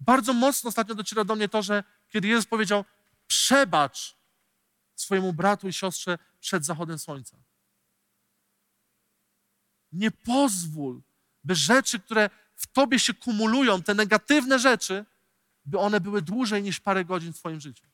bardzo 0.00 0.32
mocno 0.32 0.68
ostatnio 0.68 0.94
dociera 0.94 1.24
do 1.24 1.34
mnie 1.34 1.48
to, 1.48 1.62
że 1.62 1.84
kiedy 2.08 2.28
Jezus 2.28 2.46
powiedział, 2.46 2.84
przebacz 3.26 4.16
swojemu 4.94 5.32
bratu 5.32 5.68
i 5.68 5.72
siostrze 5.72 6.18
przed 6.40 6.64
zachodem 6.64 6.98
słońca. 6.98 7.36
Nie 9.92 10.10
pozwól, 10.10 11.02
by 11.44 11.54
rzeczy, 11.54 12.00
które 12.00 12.30
w 12.56 12.66
tobie 12.66 12.98
się 12.98 13.14
kumulują, 13.14 13.82
te 13.82 13.94
negatywne 13.94 14.58
rzeczy, 14.58 15.04
by 15.64 15.78
one 15.78 16.00
były 16.00 16.22
dłużej 16.22 16.62
niż 16.62 16.80
parę 16.80 17.04
godzin 17.04 17.32
w 17.32 17.38
twoim 17.38 17.60
życiu. 17.60 17.87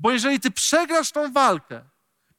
Bo 0.00 0.10
jeżeli 0.10 0.40
ty 0.40 0.50
przegrasz 0.50 1.12
tą 1.12 1.32
walkę 1.32 1.84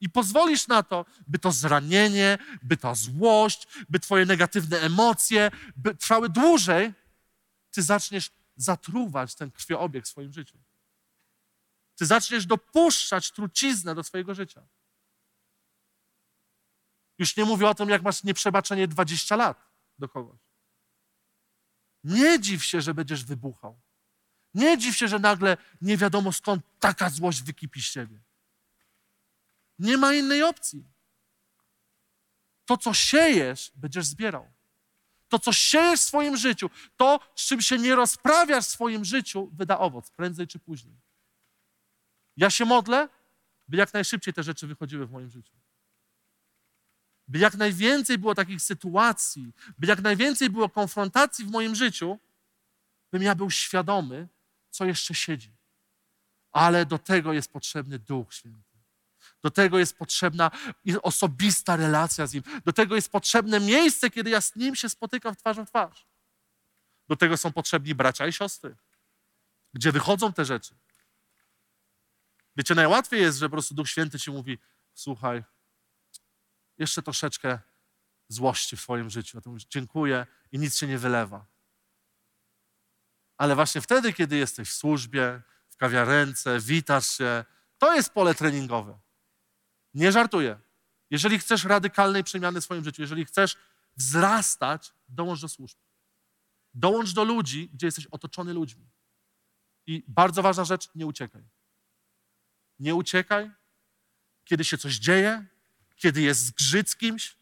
i 0.00 0.10
pozwolisz 0.10 0.68
na 0.68 0.82
to, 0.82 1.04
by 1.26 1.38
to 1.38 1.52
zranienie, 1.52 2.38
by 2.62 2.76
ta 2.76 2.94
złość, 2.94 3.68
by 3.88 4.00
twoje 4.00 4.26
negatywne 4.26 4.80
emocje 4.80 5.50
by 5.76 5.94
trwały 5.94 6.28
dłużej, 6.28 6.94
ty 7.70 7.82
zaczniesz 7.82 8.30
zatruwać 8.56 9.34
ten 9.34 9.50
krwioobieg 9.50 10.04
w 10.04 10.08
swoim 10.08 10.32
życiu. 10.32 10.58
Ty 11.96 12.06
zaczniesz 12.06 12.46
dopuszczać 12.46 13.30
truciznę 13.30 13.94
do 13.94 14.04
swojego 14.04 14.34
życia. 14.34 14.66
Już 17.18 17.36
nie 17.36 17.44
mówię 17.44 17.68
o 17.68 17.74
tym, 17.74 17.88
jak 17.88 18.02
masz 18.02 18.24
nieprzebaczenie 18.24 18.88
20 18.88 19.36
lat 19.36 19.68
do 19.98 20.08
kogoś. 20.08 20.40
Nie 22.04 22.40
dziw 22.40 22.64
się, 22.64 22.80
że 22.80 22.94
będziesz 22.94 23.24
wybuchał. 23.24 23.80
Nie 24.54 24.78
dziw 24.78 24.96
się, 24.96 25.08
że 25.08 25.18
nagle 25.18 25.56
nie 25.80 25.96
wiadomo 25.96 26.32
skąd 26.32 26.64
taka 26.80 27.10
złość 27.10 27.42
wykipi 27.42 27.82
z 27.82 27.84
siebie. 27.84 28.18
Nie 29.78 29.96
ma 29.96 30.14
innej 30.14 30.42
opcji. 30.42 30.84
To, 32.64 32.76
co 32.76 32.94
siejesz, 32.94 33.72
będziesz 33.74 34.06
zbierał. 34.06 34.52
To, 35.28 35.38
co 35.38 35.52
siejesz 35.52 36.00
w 36.00 36.02
swoim 36.02 36.36
życiu, 36.36 36.70
to, 36.96 37.20
z 37.36 37.46
czym 37.46 37.62
się 37.62 37.78
nie 37.78 37.94
rozprawiasz 37.94 38.64
w 38.64 38.70
swoim 38.70 39.04
życiu, 39.04 39.50
wyda 39.52 39.78
owoc, 39.78 40.10
prędzej 40.10 40.46
czy 40.46 40.58
później. 40.58 40.96
Ja 42.36 42.50
się 42.50 42.64
modlę, 42.64 43.08
by 43.68 43.76
jak 43.76 43.94
najszybciej 43.94 44.34
te 44.34 44.42
rzeczy 44.42 44.66
wychodziły 44.66 45.06
w 45.06 45.10
moim 45.10 45.30
życiu. 45.30 45.52
By 47.28 47.38
jak 47.38 47.54
najwięcej 47.54 48.18
było 48.18 48.34
takich 48.34 48.62
sytuacji, 48.62 49.52
by 49.78 49.86
jak 49.86 50.02
najwięcej 50.02 50.50
było 50.50 50.68
konfrontacji 50.68 51.44
w 51.44 51.50
moim 51.50 51.74
życiu, 51.74 52.18
bym 53.12 53.22
ja 53.22 53.34
był 53.34 53.50
świadomy, 53.50 54.28
co 54.72 54.84
jeszcze 54.84 55.14
siedzi. 55.14 55.56
Ale 56.52 56.86
do 56.86 56.98
tego 56.98 57.32
jest 57.32 57.52
potrzebny 57.52 57.98
Duch 57.98 58.34
Święty. 58.34 58.78
Do 59.42 59.50
tego 59.50 59.78
jest 59.78 59.98
potrzebna 59.98 60.50
osobista 61.02 61.76
relacja 61.76 62.26
z 62.26 62.34
Nim. 62.34 62.42
Do 62.64 62.72
tego 62.72 62.94
jest 62.94 63.12
potrzebne 63.12 63.60
miejsce, 63.60 64.10
kiedy 64.10 64.30
ja 64.30 64.40
z 64.40 64.56
Nim 64.56 64.76
się 64.76 64.88
spotykam 64.88 65.36
twarzą 65.36 65.66
w 65.66 65.68
twarz. 65.68 66.06
Do 67.08 67.16
tego 67.16 67.36
są 67.36 67.52
potrzebni 67.52 67.94
bracia 67.94 68.26
i 68.26 68.32
siostry, 68.32 68.76
gdzie 69.74 69.92
wychodzą 69.92 70.32
te 70.32 70.44
rzeczy. 70.44 70.74
Wiecie, 72.56 72.74
najłatwiej 72.74 73.20
jest, 73.20 73.38
że 73.38 73.46
po 73.46 73.52
prostu 73.52 73.74
Duch 73.74 73.88
Święty 73.88 74.18
ci 74.18 74.30
mówi: 74.30 74.58
Słuchaj, 74.94 75.44
jeszcze 76.78 77.02
troszeczkę 77.02 77.58
złości 78.28 78.76
w 78.76 78.82
Twoim 78.82 79.10
życiu. 79.10 79.38
A 79.38 79.40
ty 79.40 79.48
mówisz: 79.48 79.66
Dziękuję 79.70 80.26
i 80.52 80.58
nic 80.58 80.76
się 80.76 80.86
nie 80.86 80.98
wylewa. 80.98 81.51
Ale 83.42 83.54
właśnie 83.54 83.80
wtedy, 83.80 84.12
kiedy 84.12 84.36
jesteś 84.36 84.70
w 84.70 84.72
służbie, 84.72 85.42
w 85.68 85.76
kawiarence, 85.76 86.60
witasz 86.60 87.06
się, 87.06 87.44
to 87.78 87.94
jest 87.94 88.12
pole 88.12 88.34
treningowe. 88.34 88.98
Nie 89.94 90.12
żartuję. 90.12 90.60
Jeżeli 91.10 91.38
chcesz 91.38 91.64
radykalnej 91.64 92.24
przemiany 92.24 92.60
w 92.60 92.64
swoim 92.64 92.84
życiu, 92.84 93.02
jeżeli 93.02 93.24
chcesz 93.24 93.56
wzrastać, 93.96 94.92
dołącz 95.08 95.40
do 95.40 95.48
służb. 95.48 95.78
Dołącz 96.74 97.12
do 97.12 97.24
ludzi, 97.24 97.70
gdzie 97.72 97.86
jesteś 97.86 98.06
otoczony 98.06 98.52
ludźmi. 98.52 98.90
I 99.86 100.04
bardzo 100.08 100.42
ważna 100.42 100.64
rzecz, 100.64 100.88
nie 100.94 101.06
uciekaj. 101.06 101.42
Nie 102.78 102.94
uciekaj, 102.94 103.50
kiedy 104.44 104.64
się 104.64 104.78
coś 104.78 104.94
dzieje, 104.94 105.46
kiedy 105.96 106.20
jest 106.20 106.44
zgrzyt 106.44 106.90
z 106.90 106.96
kimś. 106.96 107.36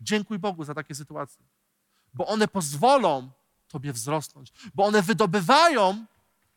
Dziękuj 0.00 0.38
Bogu 0.38 0.64
za 0.64 0.74
takie 0.74 0.94
sytuacje, 0.94 1.46
bo 2.14 2.26
one 2.26 2.48
pozwolą 2.48 3.32
Tobie 3.68 3.92
wzrosnąć, 3.92 4.52
bo 4.74 4.84
one 4.84 5.02
wydobywają 5.02 6.06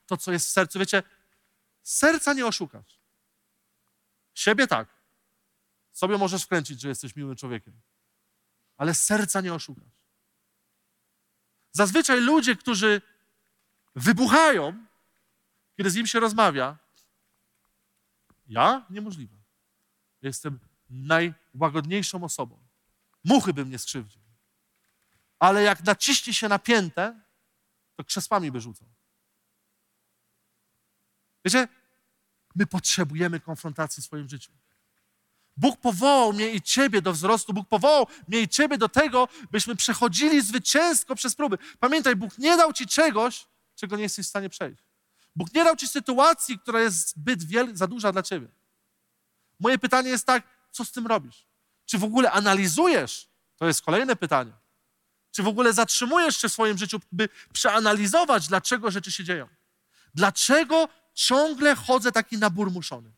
to, 0.05 0.17
co 0.17 0.31
jest 0.31 0.47
w 0.47 0.49
sercu. 0.49 0.79
Wiecie, 0.79 1.03
serca 1.83 2.33
nie 2.33 2.45
oszukasz. 2.45 2.99
Siebie 4.33 4.67
tak. 4.67 4.87
Sobie 5.91 6.17
możesz 6.17 6.43
wkręcić, 6.43 6.81
że 6.81 6.89
jesteś 6.89 7.15
miłym 7.15 7.35
człowiekiem, 7.35 7.73
ale 8.77 8.93
serca 8.93 9.41
nie 9.41 9.53
oszukasz. 9.53 9.99
Zazwyczaj 11.71 12.21
ludzie, 12.21 12.55
którzy 12.55 13.01
wybuchają, 13.95 14.85
kiedy 15.77 15.89
z 15.89 15.95
nim 15.95 16.07
się 16.07 16.19
rozmawia, 16.19 16.77
ja? 18.47 18.85
Niemożliwe. 18.89 19.35
Jestem 20.21 20.59
najłagodniejszą 20.89 22.23
osobą. 22.23 22.59
Muchy 23.23 23.53
bym 23.53 23.69
nie 23.69 23.79
skrzywdził. 23.79 24.21
Ale 25.39 25.63
jak 25.63 25.83
naciśnie 25.83 26.33
się 26.33 26.47
napięte, 26.47 27.21
to 27.95 28.03
krzesłami 28.03 28.51
by 28.51 28.61
rzucał. 28.61 28.87
Wiecie, 31.45 31.67
my 32.55 32.65
potrzebujemy 32.65 33.39
konfrontacji 33.39 34.03
w 34.03 34.05
swoim 34.05 34.29
życiu. 34.29 34.51
Bóg 35.57 35.79
powołał 35.79 36.33
mnie 36.33 36.49
i 36.51 36.61
ciebie 36.61 37.01
do 37.01 37.13
wzrostu. 37.13 37.53
Bóg 37.53 37.67
powołał 37.67 38.07
mnie 38.27 38.41
i 38.41 38.47
ciebie 38.47 38.77
do 38.77 38.89
tego, 38.89 39.27
byśmy 39.51 39.75
przechodzili 39.75 40.41
zwycięsko 40.41 41.15
przez 41.15 41.35
próby. 41.35 41.57
Pamiętaj, 41.79 42.15
Bóg 42.15 42.37
nie 42.37 42.57
dał 42.57 42.73
ci 42.73 42.87
czegoś, 42.87 43.47
czego 43.75 43.95
nie 43.97 44.03
jesteś 44.03 44.25
w 44.25 44.29
stanie 44.29 44.49
przejść. 44.49 44.83
Bóg 45.35 45.53
nie 45.53 45.63
dał 45.63 45.75
ci 45.75 45.87
sytuacji, 45.87 46.59
która 46.59 46.81
jest 46.81 47.09
zbyt 47.09 47.43
wiel- 47.43 47.75
za 47.75 47.87
duża 47.87 48.11
dla 48.11 48.23
ciebie. 48.23 48.47
Moje 49.59 49.79
pytanie 49.79 50.09
jest 50.09 50.25
tak, 50.25 50.43
co 50.71 50.85
z 50.85 50.91
tym 50.91 51.07
robisz? 51.07 51.45
Czy 51.85 51.97
w 51.97 52.03
ogóle 52.03 52.31
analizujesz? 52.31 53.29
To 53.57 53.67
jest 53.67 53.81
kolejne 53.81 54.15
pytanie. 54.15 54.51
Czy 55.31 55.43
w 55.43 55.47
ogóle 55.47 55.73
zatrzymujesz 55.73 56.37
się 56.37 56.49
w 56.49 56.53
swoim 56.53 56.77
życiu, 56.77 56.99
by 57.11 57.29
przeanalizować, 57.53 58.47
dlaczego 58.47 58.91
rzeczy 58.91 59.11
się 59.11 59.23
dzieją? 59.23 59.47
Dlaczego 60.13 60.89
ciągle 61.13 61.75
chodzę 61.75 62.11
taki 62.11 62.37
naburmuszony? 62.37 63.11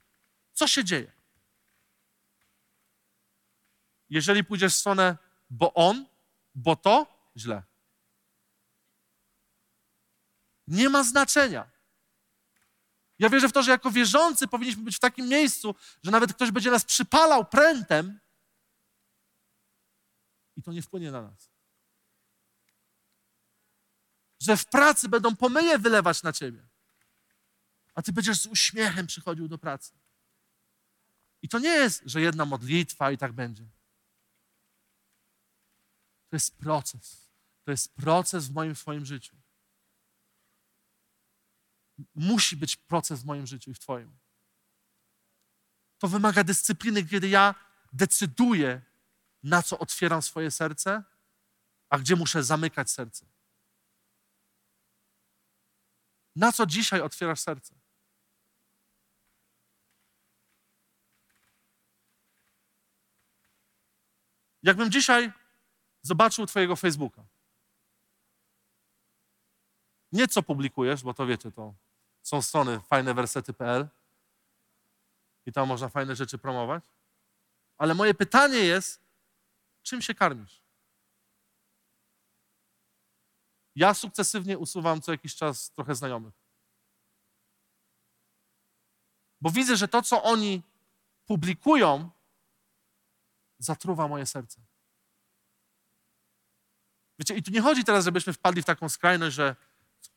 Co 0.53 0.67
się 0.67 0.83
dzieje? 0.83 1.11
Jeżeli 4.09 4.43
pójdziesz 4.43 4.73
w 4.73 4.77
stronę, 4.77 5.17
bo 5.49 5.73
on, 5.73 6.05
bo 6.55 6.75
to, 6.75 7.07
źle. 7.37 7.63
Nie 10.67 10.89
ma 10.89 11.03
znaczenia. 11.03 11.69
Ja 13.19 13.29
wierzę 13.29 13.49
w 13.49 13.51
to, 13.51 13.63
że 13.63 13.71
jako 13.71 13.91
wierzący 13.91 14.47
powinniśmy 14.47 14.83
być 14.83 14.95
w 14.95 14.99
takim 14.99 15.27
miejscu, 15.27 15.75
że 16.03 16.11
nawet 16.11 16.33
ktoś 16.33 16.51
będzie 16.51 16.71
nas 16.71 16.85
przypalał 16.85 17.45
prętem 17.45 18.19
i 20.57 20.63
to 20.63 20.71
nie 20.71 20.81
wpłynie 20.81 21.11
na 21.11 21.21
nas. 21.21 21.50
Że 24.41 24.57
w 24.57 24.65
pracy 24.65 25.09
będą 25.09 25.35
pomyje 25.35 25.79
wylewać 25.79 26.23
na 26.23 26.33
ciebie, 26.33 26.67
a 27.95 28.01
ty 28.01 28.13
będziesz 28.13 28.41
z 28.41 28.45
uśmiechem 28.45 29.07
przychodził 29.07 29.47
do 29.47 29.57
pracy. 29.57 29.93
I 31.41 31.49
to 31.49 31.59
nie 31.59 31.69
jest, 31.69 32.01
że 32.05 32.21
jedna 32.21 32.45
modlitwa 32.45 33.11
i 33.11 33.17
tak 33.17 33.33
będzie. 33.33 33.63
To 36.29 36.35
jest 36.35 36.57
proces. 36.57 37.29
To 37.63 37.71
jest 37.71 37.95
proces 37.95 38.47
w 38.47 38.53
moim, 38.53 38.75
swoim 38.75 39.05
życiu. 39.05 39.35
Musi 42.15 42.57
być 42.57 42.75
proces 42.75 43.21
w 43.21 43.25
moim 43.25 43.47
życiu 43.47 43.71
i 43.71 43.73
w 43.73 43.79
Twoim. 43.79 44.17
To 45.97 46.07
wymaga 46.07 46.43
dyscypliny, 46.43 47.05
kiedy 47.05 47.29
ja 47.29 47.55
decyduję, 47.93 48.81
na 49.43 49.63
co 49.63 49.79
otwieram 49.79 50.21
swoje 50.21 50.51
serce, 50.51 51.03
a 51.89 51.99
gdzie 51.99 52.15
muszę 52.15 52.43
zamykać 52.43 52.91
serce. 52.91 53.30
Na 56.35 56.51
co 56.51 56.65
dzisiaj 56.65 57.01
otwierasz 57.01 57.39
serce? 57.39 57.75
Jakbym 64.63 64.91
dzisiaj 64.91 65.31
zobaczył 66.01 66.45
Twojego 66.45 66.75
Facebooka. 66.75 67.23
Nie 70.11 70.27
co 70.27 70.43
publikujesz, 70.43 71.03
bo 71.03 71.13
to 71.13 71.25
wiecie, 71.25 71.51
to 71.51 71.73
są 72.23 72.41
strony 72.41 72.79
fajnewersety.pl 72.79 73.87
i 75.45 75.51
tam 75.51 75.67
można 75.67 75.89
fajne 75.89 76.15
rzeczy 76.15 76.37
promować. 76.37 76.83
Ale 77.77 77.93
moje 77.93 78.13
pytanie 78.13 78.57
jest, 78.57 79.01
czym 79.83 80.01
się 80.01 80.15
karmisz? 80.15 80.60
Ja 83.75 83.93
sukcesywnie 83.93 84.57
usuwam 84.57 85.01
co 85.01 85.11
jakiś 85.11 85.35
czas 85.35 85.71
trochę 85.71 85.95
znajomych. 85.95 86.33
Bo 89.41 89.49
widzę, 89.49 89.77
że 89.77 89.87
to, 89.87 90.01
co 90.01 90.23
oni 90.23 90.61
publikują, 91.25 92.09
zatruwa 93.59 94.07
moje 94.07 94.25
serce. 94.25 94.61
Wiecie, 97.19 97.35
i 97.35 97.43
tu 97.43 97.51
nie 97.51 97.61
chodzi 97.61 97.83
teraz, 97.83 98.05
żebyśmy 98.05 98.33
wpadli 98.33 98.61
w 98.61 98.65
taką 98.65 98.89
skrajność, 98.89 99.35
że 99.35 99.55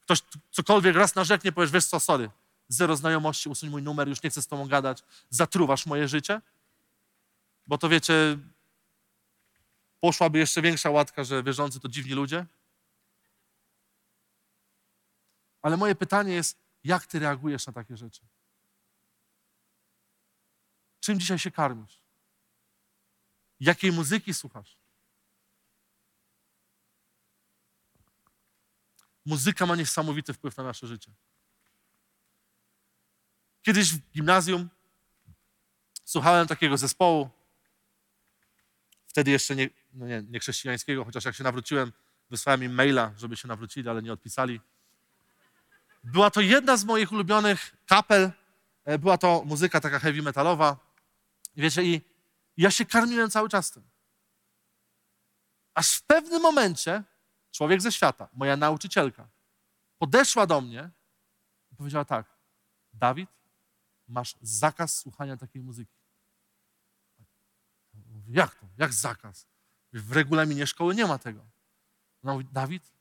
ktoś 0.00 0.22
cokolwiek 0.50 0.96
raz 0.96 1.14
narzeknie, 1.14 1.52
powiesz, 1.52 1.70
wiesz 1.70 1.86
co, 1.86 2.00
sorry, 2.00 2.30
zero 2.68 2.96
znajomości, 2.96 3.48
usuń 3.48 3.70
mój 3.70 3.82
numer, 3.82 4.08
już 4.08 4.22
nie 4.22 4.30
chcę 4.30 4.42
z 4.42 4.46
tobą 4.46 4.68
gadać, 4.68 5.02
zatruwasz 5.30 5.86
moje 5.86 6.08
życie. 6.08 6.40
Bo 7.66 7.78
to 7.78 7.88
wiecie, 7.88 8.38
poszłaby 10.00 10.38
jeszcze 10.38 10.62
większa 10.62 10.90
łatka, 10.90 11.24
że 11.24 11.42
wierzący 11.42 11.80
to 11.80 11.88
dziwni 11.88 12.12
ludzie. 12.12 12.46
Ale 15.64 15.76
moje 15.76 15.94
pytanie 15.94 16.34
jest, 16.34 16.58
jak 16.84 17.06
ty 17.06 17.18
reagujesz 17.18 17.66
na 17.66 17.72
takie 17.72 17.96
rzeczy? 17.96 18.20
Czym 21.00 21.20
dzisiaj 21.20 21.38
się 21.38 21.50
karmisz? 21.50 22.00
Jakiej 23.60 23.92
muzyki 23.92 24.34
słuchasz? 24.34 24.76
Muzyka 29.24 29.66
ma 29.66 29.76
niesamowity 29.76 30.32
wpływ 30.32 30.56
na 30.56 30.64
nasze 30.64 30.86
życie. 30.86 31.12
Kiedyś 33.62 33.92
w 33.92 34.10
gimnazjum 34.10 34.68
słuchałem 36.04 36.46
takiego 36.46 36.76
zespołu, 36.76 37.30
wtedy 39.06 39.30
jeszcze 39.30 39.56
nie, 39.56 39.70
no 39.92 40.06
nie, 40.06 40.22
nie 40.22 40.40
chrześcijańskiego, 40.40 41.04
chociaż 41.04 41.24
jak 41.24 41.34
się 41.34 41.44
nawróciłem, 41.44 41.92
wysłałem 42.30 42.64
im 42.64 42.74
maila, 42.74 43.14
żeby 43.16 43.36
się 43.36 43.48
nawrócili, 43.48 43.88
ale 43.88 44.02
nie 44.02 44.12
odpisali. 44.12 44.60
Była 46.04 46.30
to 46.30 46.40
jedna 46.40 46.76
z 46.76 46.84
moich 46.84 47.12
ulubionych 47.12 47.76
kapel. 47.86 48.32
E, 48.84 48.98
była 48.98 49.18
to 49.18 49.42
muzyka 49.46 49.80
taka 49.80 49.98
heavy 49.98 50.22
metalowa. 50.22 50.76
Wiecie, 51.56 51.84
i 51.84 52.00
ja 52.56 52.70
się 52.70 52.84
karmiłem 52.84 53.30
cały 53.30 53.48
czas 53.48 53.70
tym. 53.70 53.82
Aż 55.74 55.96
w 55.96 56.02
pewnym 56.02 56.42
momencie 56.42 57.02
człowiek 57.50 57.82
ze 57.82 57.92
świata, 57.92 58.28
moja 58.32 58.56
nauczycielka, 58.56 59.28
podeszła 59.98 60.46
do 60.46 60.60
mnie 60.60 60.90
i 61.72 61.76
powiedziała 61.76 62.04
tak: 62.04 62.26
Dawid, 62.92 63.30
masz 64.08 64.36
zakaz 64.42 64.98
słuchania 64.98 65.36
takiej 65.36 65.62
muzyki. 65.62 65.94
Jak 68.28 68.54
to? 68.54 68.66
Jak 68.78 68.92
zakaz? 68.92 69.46
W 69.92 70.12
regulaminie 70.12 70.66
szkoły 70.66 70.94
nie 70.94 71.06
ma 71.06 71.18
tego. 71.18 71.46
Ona 72.22 72.32
mówi, 72.32 72.44
Dawid, 72.52 72.92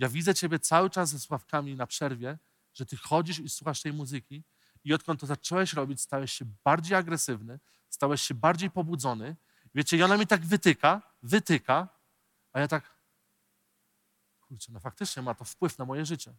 ja 0.00 0.08
widzę 0.08 0.34
ciebie 0.34 0.58
cały 0.58 0.90
czas 0.90 1.10
ze 1.10 1.18
słuchawkami 1.18 1.76
na 1.76 1.86
przerwie, 1.86 2.38
że 2.74 2.86
ty 2.86 2.96
chodzisz 2.96 3.38
i 3.38 3.48
słuchasz 3.48 3.82
tej 3.82 3.92
muzyki 3.92 4.44
i 4.84 4.94
odkąd 4.94 5.20
to 5.20 5.26
zacząłeś 5.26 5.72
robić, 5.72 6.00
stałeś 6.00 6.32
się 6.32 6.44
bardziej 6.64 6.96
agresywny, 6.96 7.60
stałeś 7.88 8.22
się 8.22 8.34
bardziej 8.34 8.70
pobudzony. 8.70 9.36
Wiecie, 9.74 9.96
i 9.96 10.02
ona 10.02 10.16
mi 10.16 10.26
tak 10.26 10.46
wytyka, 10.46 11.02
wytyka, 11.22 11.88
a 12.52 12.60
ja 12.60 12.68
tak, 12.68 12.96
kurczę, 14.40 14.72
no 14.72 14.80
faktycznie 14.80 15.22
ma 15.22 15.34
to 15.34 15.44
wpływ 15.44 15.78
na 15.78 15.84
moje 15.84 16.06
życie. 16.06 16.34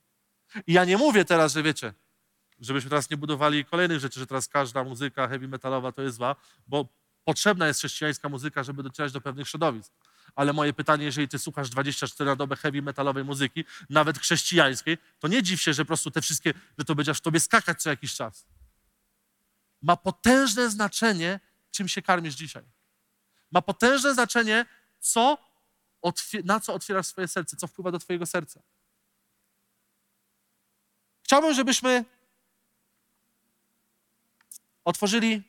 I 0.68 0.74
ja 0.74 0.86
nie 0.86 0.97
mówię 0.97 1.26
teraz, 1.26 1.53
że 1.53 1.64
wiecie, 1.64 1.93
żebyśmy 2.59 2.89
teraz 2.89 3.09
nie 3.09 3.18
budowali 3.18 3.66
kolejnych 3.66 3.99
rzeczy, 3.99 4.20
że 4.20 4.28
teraz 4.28 4.47
każda 4.47 4.84
muzyka 4.84 5.28
heavy 5.28 5.47
metalowa 5.47 5.91
to 5.91 6.01
jest 6.01 6.18
zła, 6.18 6.36
bo 6.68 6.88
potrzebna 7.24 7.68
jest 7.68 7.80
chrześcijańska 7.80 8.30
muzyka, 8.30 8.64
żeby 8.64 8.84
docierać 8.84 9.12
do 9.12 9.22
pewnych 9.22 9.49
środowisk. 9.49 9.93
Ale 10.36 10.53
moje 10.53 10.73
pytanie, 10.73 11.05
jeżeli 11.05 11.27
ty 11.27 11.39
słuchasz 11.39 11.69
24 11.69 12.29
na 12.29 12.36
dobę 12.36 12.55
heavy 12.55 12.82
metalowej 12.82 13.23
muzyki, 13.23 13.65
nawet 13.89 14.19
chrześcijańskiej, 14.19 14.97
to 15.19 15.27
nie 15.27 15.43
dziw 15.43 15.61
się, 15.61 15.73
że 15.73 15.86
po 15.86 15.88
prostu 15.88 16.11
te 16.11 16.21
wszystkie, 16.21 16.53
że 16.77 16.86
to 16.86 16.95
będzie 16.95 17.11
aż 17.11 17.17
w 17.17 17.21
tobie 17.21 17.39
skakać 17.39 17.82
co 17.82 17.89
jakiś 17.89 18.15
czas. 18.15 18.45
Ma 19.82 19.97
potężne 19.97 20.69
znaczenie, 20.69 21.39
czym 21.71 21.88
się 21.88 22.01
karmisz 22.01 22.36
dzisiaj. 22.36 22.63
Ma 23.51 23.61
potężne 23.61 24.13
znaczenie, 24.13 24.65
co 24.99 25.38
na 26.43 26.59
co 26.59 26.73
otwierasz 26.73 27.07
swoje 27.07 27.27
serce, 27.27 27.57
co 27.57 27.67
wpływa 27.67 27.91
do 27.91 27.99
twojego 27.99 28.25
serca. 28.25 28.61
Chciałbym, 31.23 31.53
żebyśmy 31.53 32.05
otworzyli 34.86 35.43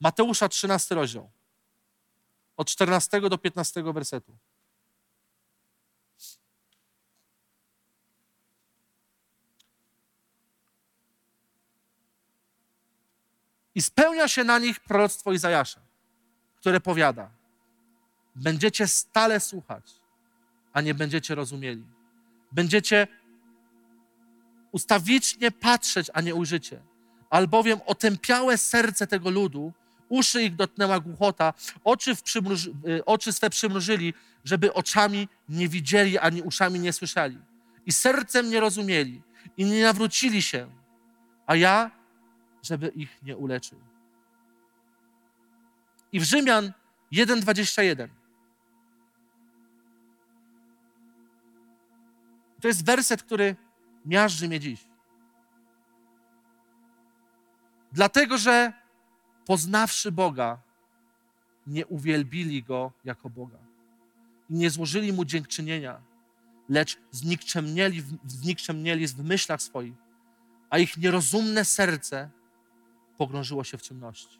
Mateusza 0.00 0.48
13 0.48 0.94
rozdział. 0.94 1.30
Od 2.56 2.68
14 2.68 3.20
do 3.20 3.38
15 3.38 3.82
wersetu. 3.82 4.36
I 13.74 13.82
spełnia 13.82 14.28
się 14.28 14.44
na 14.44 14.58
nich 14.58 14.80
proroctwo 14.80 15.32
Izajasza, 15.32 15.80
które 16.56 16.80
powiada: 16.80 17.30
Będziecie 18.34 18.88
stale 18.88 19.40
słuchać, 19.40 19.92
a 20.72 20.80
nie 20.80 20.94
będziecie 20.94 21.34
rozumieli. 21.34 21.84
Będziecie 22.52 23.08
ustawicznie 24.72 25.50
patrzeć, 25.50 26.10
a 26.14 26.20
nie 26.20 26.34
ujrzycie. 26.34 26.82
Albowiem 27.30 27.80
otępiałe 27.86 28.58
serce 28.58 29.06
tego 29.06 29.30
ludu, 29.30 29.72
uszy 30.12 30.42
ich 30.42 30.56
dotknęła 30.56 31.00
głuchota, 31.00 31.54
oczy, 31.84 32.16
przymruży, 32.16 32.72
y, 32.88 33.04
oczy 33.04 33.32
swe 33.32 33.50
przymrużyli, 33.50 34.14
żeby 34.44 34.74
oczami 34.74 35.28
nie 35.48 35.68
widzieli, 35.68 36.18
ani 36.18 36.42
uszami 36.42 36.80
nie 36.80 36.92
słyszeli. 36.92 37.38
I 37.86 37.92
sercem 37.92 38.50
nie 38.50 38.60
rozumieli, 38.60 39.22
i 39.56 39.64
nie 39.64 39.82
nawrócili 39.82 40.42
się, 40.42 40.70
a 41.46 41.56
ja, 41.56 41.90
żeby 42.62 42.88
ich 42.88 43.22
nie 43.22 43.36
uleczył. 43.36 43.80
I 46.12 46.20
w 46.20 46.24
Rzymian 46.24 46.72
1,21 47.12 48.08
To 52.60 52.68
jest 52.68 52.84
werset, 52.84 53.22
który 53.22 53.56
miażdży 54.04 54.48
mnie 54.48 54.60
dziś. 54.60 54.80
Dlatego, 57.92 58.38
że 58.38 58.81
poznawszy 59.46 60.12
Boga, 60.12 60.58
nie 61.66 61.86
uwielbili 61.86 62.62
Go 62.62 62.92
jako 63.04 63.30
Boga. 63.30 63.58
I 64.50 64.54
nie 64.54 64.70
złożyli 64.70 65.12
Mu 65.12 65.24
dziękczynienia, 65.24 66.00
lecz 66.68 66.98
znikczemnieli, 67.10 68.02
znikczemnieli 68.26 69.06
w 69.06 69.24
myślach 69.24 69.62
swoich, 69.62 69.94
a 70.70 70.78
ich 70.78 70.96
nierozumne 70.96 71.64
serce 71.64 72.30
pogrążyło 73.18 73.64
się 73.64 73.78
w 73.78 73.82
ciemności. 73.82 74.38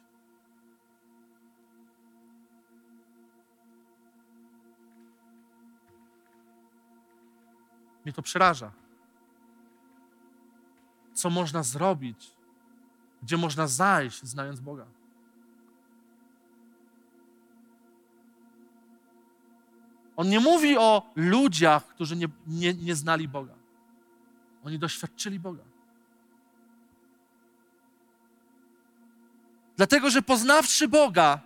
Mnie 8.05 8.13
to 8.13 8.21
przeraża. 8.21 8.71
Co 11.13 11.29
można 11.29 11.63
zrobić, 11.63 12.32
gdzie 13.23 13.37
można 13.37 13.67
zajść, 13.67 14.23
znając 14.23 14.59
Boga. 14.59 14.85
On 20.15 20.29
nie 20.29 20.39
mówi 20.39 20.77
o 20.77 21.11
ludziach, 21.15 21.87
którzy 21.87 22.15
nie, 22.15 22.27
nie, 22.47 22.73
nie 22.73 22.95
znali 22.95 23.27
Boga. 23.27 23.53
Oni 24.63 24.79
doświadczyli 24.79 25.39
Boga. 25.39 25.63
Dlatego, 29.77 30.09
że 30.09 30.21
poznawszy 30.21 30.87
Boga, 30.87 31.41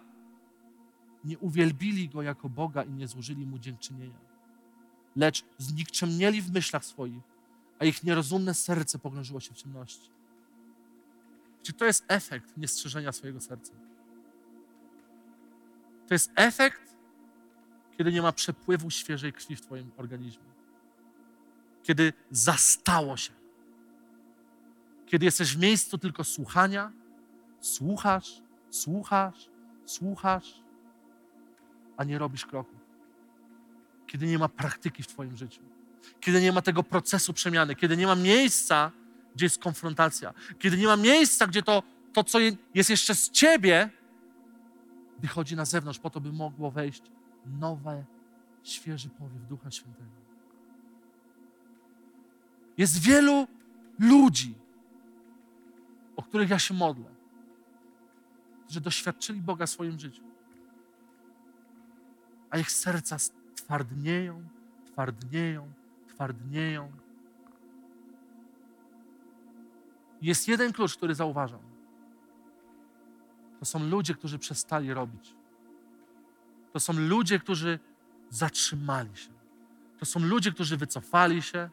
nie 1.24 1.38
uwielbili 1.38 2.10
Go 2.10 2.22
jako 2.22 2.50
Boga 2.50 2.84
i 2.84 2.92
nie 2.92 3.08
złożyli 3.08 3.46
Mu 3.46 3.60
dziękczynienia, 3.60 4.20
lecz 5.16 5.46
znikczemnieli 5.58 6.42
w 6.42 6.52
myślach 6.52 6.86
swoich, 6.86 7.24
a 7.80 7.86
ich 7.86 8.04
nierozumne 8.04 8.54
serce 8.54 9.00
pogrążyło 9.00 9.40
się 9.40 9.54
w 9.54 9.58
ciemności. 9.58 10.17
Czy 11.68 11.74
to 11.74 11.86
jest 11.86 12.06
efekt 12.08 12.58
niestrzeżenia 12.58 13.12
swojego 13.12 13.42
serca? 13.42 13.74
To 16.08 16.14
jest 16.14 16.32
efekt, 16.36 16.96
kiedy 17.98 18.12
nie 18.12 18.22
ma 18.22 18.32
przepływu 18.32 18.90
świeżej 18.90 19.34
krwi 19.34 19.56
w 19.56 19.62
Twoim 19.62 19.92
organizmie. 19.98 20.46
Kiedy 21.84 22.14
zastało 22.32 23.18
się. 23.18 23.34
Kiedy 25.06 25.26
jesteś 25.26 25.56
w 25.56 25.60
miejscu 25.60 25.98
tylko 25.98 26.24
słuchania, 26.24 26.92
słuchasz, 27.62 28.42
słuchasz, 28.70 29.50
słuchasz, 29.86 30.62
a 31.98 32.04
nie 32.04 32.18
robisz 32.18 32.46
kroków. 32.46 32.80
Kiedy 34.06 34.28
nie 34.28 34.40
ma 34.40 34.50
praktyki 34.50 35.04
w 35.04 35.08
Twoim 35.08 35.38
życiu. 35.38 35.62
Kiedy 36.20 36.42
nie 36.42 36.52
ma 36.52 36.62
tego 36.62 36.84
procesu 36.84 37.34
przemiany. 37.34 37.76
Kiedy 37.76 37.98
nie 37.98 38.08
ma 38.08 38.16
miejsca, 38.16 38.92
gdzie 39.38 39.46
jest 39.46 39.62
konfrontacja. 39.62 40.34
Kiedy 40.60 40.78
nie 40.78 40.88
ma 40.88 40.98
miejsca, 40.98 41.48
gdzie 41.48 41.64
to, 41.64 41.84
to 42.14 42.24
co 42.24 42.40
jest 42.74 42.90
jeszcze 42.90 43.16
z 43.16 43.30
Ciebie, 43.30 43.90
wychodzi 45.20 45.56
na 45.56 45.66
zewnątrz 45.66 46.00
po 46.00 46.10
to, 46.10 46.22
by 46.22 46.34
mogło 46.34 46.72
wejść 46.72 47.02
nowe, 47.46 48.06
świeży 48.64 49.10
powiew 49.10 49.48
Ducha 49.48 49.72
Świętego. 49.72 50.10
Jest 52.78 52.98
wielu 53.00 53.48
ludzi, 54.00 54.56
o 56.16 56.24
których 56.24 56.50
ja 56.50 56.60
się 56.60 56.74
modlę, 56.74 57.16
którzy 58.64 58.82
doświadczyli 58.82 59.42
Boga 59.42 59.66
w 59.66 59.70
swoim 59.70 60.00
życiu, 60.00 60.24
a 62.50 62.58
ich 62.58 62.72
serca 62.72 63.18
twardnieją, 63.56 64.48
twardnieją, 64.86 65.72
twardnieją. 66.08 67.07
Jest 70.28 70.48
jeden 70.48 70.74
klucz, 70.74 70.98
który 70.98 71.16
zauważam. 71.16 71.60
To 73.60 73.66
są 73.66 73.90
ludzie, 73.90 74.14
którzy 74.14 74.40
przestali 74.40 74.94
robić. 74.94 75.34
To 76.74 76.80
są 76.80 76.94
ludzie, 76.94 77.40
którzy 77.40 77.80
zatrzymali 78.30 79.18
się. 79.18 79.30
To 80.00 80.06
są 80.06 80.20
ludzie, 80.20 80.52
którzy 80.52 80.78
wycofali 80.78 81.42
się. 81.42 81.70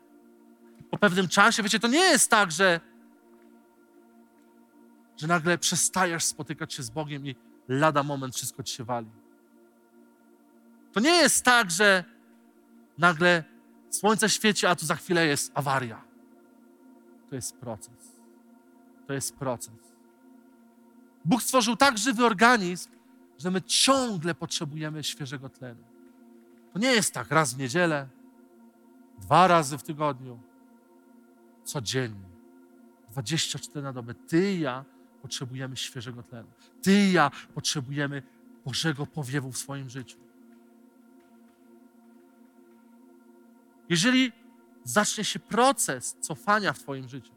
Po 0.91 0.99
pewnym 0.99 1.29
czasie, 1.29 1.63
wiecie, 1.63 1.81
to 1.81 1.89
nie 1.89 1.99
jest 1.99 2.31
tak, 2.31 2.53
że, 2.53 2.81
że 5.17 5.27
nagle 5.27 5.59
przestajesz 5.59 6.25
spotykać 6.25 6.75
się 6.75 6.83
z 6.83 6.91
Bogiem 6.91 7.27
i 7.27 7.37
lada 7.69 8.03
moment 8.03 8.35
wszystko 8.35 8.63
ci 8.63 8.75
się 8.75 8.85
wali. 8.85 9.11
To 10.93 11.01
nie 11.01 11.17
jest 11.17 11.45
tak, 11.45 11.71
że 11.71 12.05
nagle 12.99 13.45
słońce 13.91 14.29
świeci, 14.29 14.67
a 14.67 14.77
tu 14.77 14.87
za 14.87 14.95
chwilę 14.95 15.27
jest 15.27 15.53
awaria. 15.55 16.05
To 17.31 17.35
jest 17.35 17.57
proces. 17.57 18.14
To 19.07 19.13
jest 19.13 19.37
proces. 19.37 19.95
Bóg 21.25 21.43
stworzył 21.43 21.77
tak 21.77 21.99
żywy 21.99 22.25
organizm, 22.25 22.91
że 23.39 23.51
my 23.51 23.63
ciągle 23.63 24.35
potrzebujemy 24.35 25.05
świeżego 25.05 25.49
tlenu. 25.49 25.85
To 26.73 26.79
nie 26.79 26.93
jest 26.93 27.15
tak 27.15 27.31
raz 27.31 27.55
w 27.55 27.59
niedzielę, 27.59 28.09
dwa 29.19 29.47
razy 29.47 29.79
w 29.79 29.83
tygodniu, 29.83 30.41
codziennie. 31.65 32.35
24 33.11 33.83
na 33.83 33.93
dobę. 33.93 34.15
Ty 34.15 34.53
i 34.53 34.61
ja 34.61 34.85
potrzebujemy 35.23 35.77
świeżego 35.77 36.23
tlenu. 36.23 36.49
Ty 36.83 36.93
i 36.93 37.13
ja 37.13 37.31
potrzebujemy 37.55 38.23
Bożego 38.65 39.07
powiewu 39.07 39.53
w 39.53 39.59
swoim 39.59 39.91
życiu. 39.91 40.19
Jeżeli 43.89 44.33
zacznie 44.85 45.25
się 45.25 45.39
proces 45.39 46.17
cofania 46.21 46.73
w 46.73 46.79
Twoim 46.79 47.09
życiu, 47.09 47.33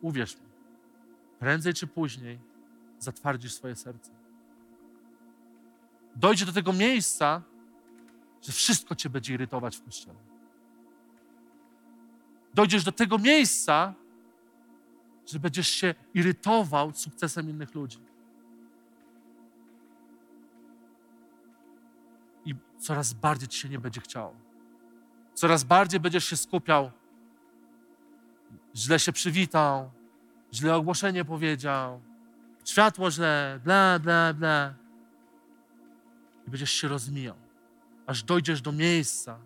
uwierz 0.00 0.36
mi, 0.36 0.46
prędzej 1.38 1.74
czy 1.74 1.86
później 1.86 2.38
zatwardzisz 2.98 3.54
swoje 3.54 3.76
serce. 3.76 4.10
Dojdzie 6.16 6.46
do 6.46 6.52
tego 6.52 6.72
miejsca, 6.72 7.42
że 8.42 8.52
wszystko 8.52 8.94
cię 8.94 9.10
będzie 9.10 9.34
irytować 9.34 9.76
w 9.76 9.84
kościele. 9.84 10.18
Dojdziesz 12.54 12.84
do 12.84 12.92
tego 12.92 13.18
miejsca, 13.18 13.94
że 15.26 15.38
będziesz 15.38 15.68
się 15.68 15.94
irytował 16.14 16.92
sukcesem 16.94 17.50
innych 17.50 17.74
ludzi. 17.74 17.98
I 22.44 22.54
coraz 22.78 23.12
bardziej 23.12 23.48
ci 23.48 23.58
się 23.58 23.68
nie 23.68 23.78
będzie 23.78 24.00
chciało. 24.00 24.34
Coraz 25.34 25.64
bardziej 25.64 26.00
będziesz 26.00 26.24
się 26.24 26.36
skupiał. 26.36 26.90
Źle 28.76 28.98
się 28.98 29.12
przywitał, 29.12 29.90
źle 30.54 30.76
ogłoszenie 30.76 31.24
powiedział, 31.24 32.00
światło 32.64 33.10
źle, 33.10 33.60
bla, 33.64 33.98
bla, 33.98 34.34
bla. 34.34 34.74
I 36.46 36.50
będziesz 36.50 36.70
się 36.72 36.88
rozmijał, 36.88 37.36
aż 38.06 38.22
dojdziesz 38.22 38.62
do 38.62 38.72
miejsca 38.72 39.38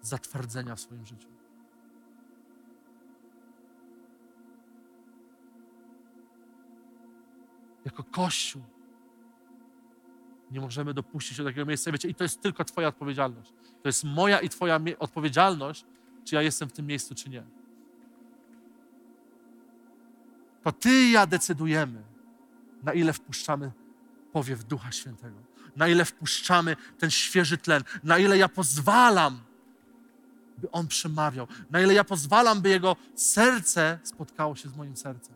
zatwardzenia 0.00 0.74
w 0.74 0.80
swoim 0.80 1.06
życiu. 1.06 1.28
Jako 7.84 8.04
Kościół 8.04 8.62
nie 10.50 10.60
możemy 10.60 10.94
dopuścić 10.94 11.38
do 11.38 11.44
takiego 11.44 11.66
miejsca. 11.66 11.92
Wiecie, 11.92 12.08
i 12.08 12.14
to 12.14 12.24
jest 12.24 12.40
tylko 12.40 12.64
Twoja 12.64 12.88
odpowiedzialność. 12.88 13.52
To 13.82 13.88
jest 13.88 14.04
moja 14.04 14.40
i 14.40 14.48
Twoja 14.48 14.80
odpowiedzialność, 14.98 15.84
czy 16.24 16.34
ja 16.34 16.42
jestem 16.42 16.68
w 16.68 16.72
tym 16.72 16.86
miejscu, 16.86 17.14
czy 17.14 17.30
nie. 17.30 17.42
To 20.66 20.72
Ty 20.72 20.90
i 20.90 21.12
ja 21.12 21.26
decydujemy, 21.26 22.02
na 22.82 22.92
ile 22.92 23.12
wpuszczamy 23.12 23.72
powiew 24.32 24.64
Ducha 24.64 24.92
Świętego, 24.92 25.36
na 25.76 25.88
ile 25.88 26.04
wpuszczamy 26.04 26.76
ten 26.98 27.10
świeży 27.10 27.58
tlen, 27.58 27.82
na 28.04 28.18
ile 28.18 28.38
ja 28.38 28.48
pozwalam, 28.48 29.40
by 30.58 30.70
On 30.70 30.88
przemawiał, 30.88 31.48
na 31.70 31.80
ile 31.80 31.94
ja 31.94 32.04
pozwalam, 32.04 32.60
by 32.60 32.68
Jego 32.68 32.96
serce 33.14 33.98
spotkało 34.02 34.56
się 34.56 34.68
z 34.68 34.76
moim 34.76 34.96
sercem. 34.96 35.34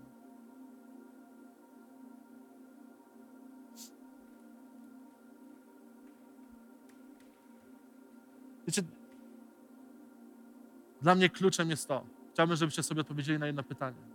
Wiecie, 8.66 8.82
dla 11.02 11.14
mnie 11.14 11.28
kluczem 11.28 11.70
jest 11.70 11.88
to. 11.88 12.04
Chciałbym, 12.32 12.56
żebyście 12.56 12.82
sobie 12.82 13.00
odpowiedzieli 13.00 13.38
na 13.38 13.46
jedno 13.46 13.62
pytanie. 13.62 14.09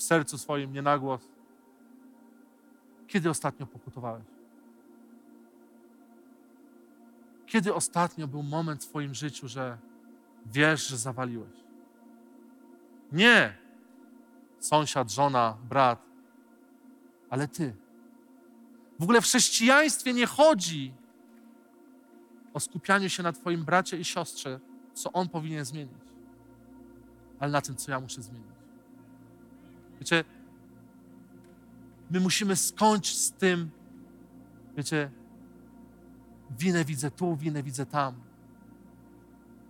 W 0.00 0.02
sercu 0.02 0.38
swoim, 0.38 0.72
nie 0.72 0.82
na 0.82 0.98
głos. 0.98 1.28
Kiedy 3.06 3.30
ostatnio 3.30 3.66
pokutowałeś? 3.66 4.24
Kiedy 7.46 7.74
ostatnio 7.74 8.28
był 8.28 8.42
moment 8.42 8.84
w 8.84 8.88
Twoim 8.88 9.14
życiu, 9.14 9.48
że 9.48 9.78
wiesz, 10.46 10.88
że 10.88 10.96
zawaliłeś? 10.96 11.56
Nie 13.12 13.56
sąsiad, 14.58 15.10
żona, 15.10 15.56
brat, 15.68 16.02
ale 17.30 17.48
Ty. 17.48 17.76
W 18.98 19.02
ogóle 19.02 19.20
w 19.20 19.24
chrześcijaństwie 19.24 20.12
nie 20.12 20.26
chodzi 20.26 20.94
o 22.54 22.60
skupianiu 22.60 23.08
się 23.08 23.22
na 23.22 23.32
Twoim 23.32 23.64
bracie 23.64 23.96
i 23.98 24.04
siostrze, 24.04 24.60
co 24.94 25.12
on 25.12 25.28
powinien 25.28 25.64
zmienić, 25.64 26.02
ale 27.40 27.52
na 27.52 27.60
tym, 27.60 27.76
co 27.76 27.90
ja 27.90 28.00
muszę 28.00 28.22
zmienić. 28.22 28.59
Wiecie, 30.00 30.24
my 32.10 32.20
musimy 32.20 32.56
skończyć 32.56 33.18
z 33.18 33.32
tym, 33.32 33.70
wiecie, 34.76 35.10
winę 36.58 36.84
widzę 36.84 37.10
tu, 37.10 37.36
winę 37.36 37.62
widzę 37.62 37.86
tam. 37.86 38.14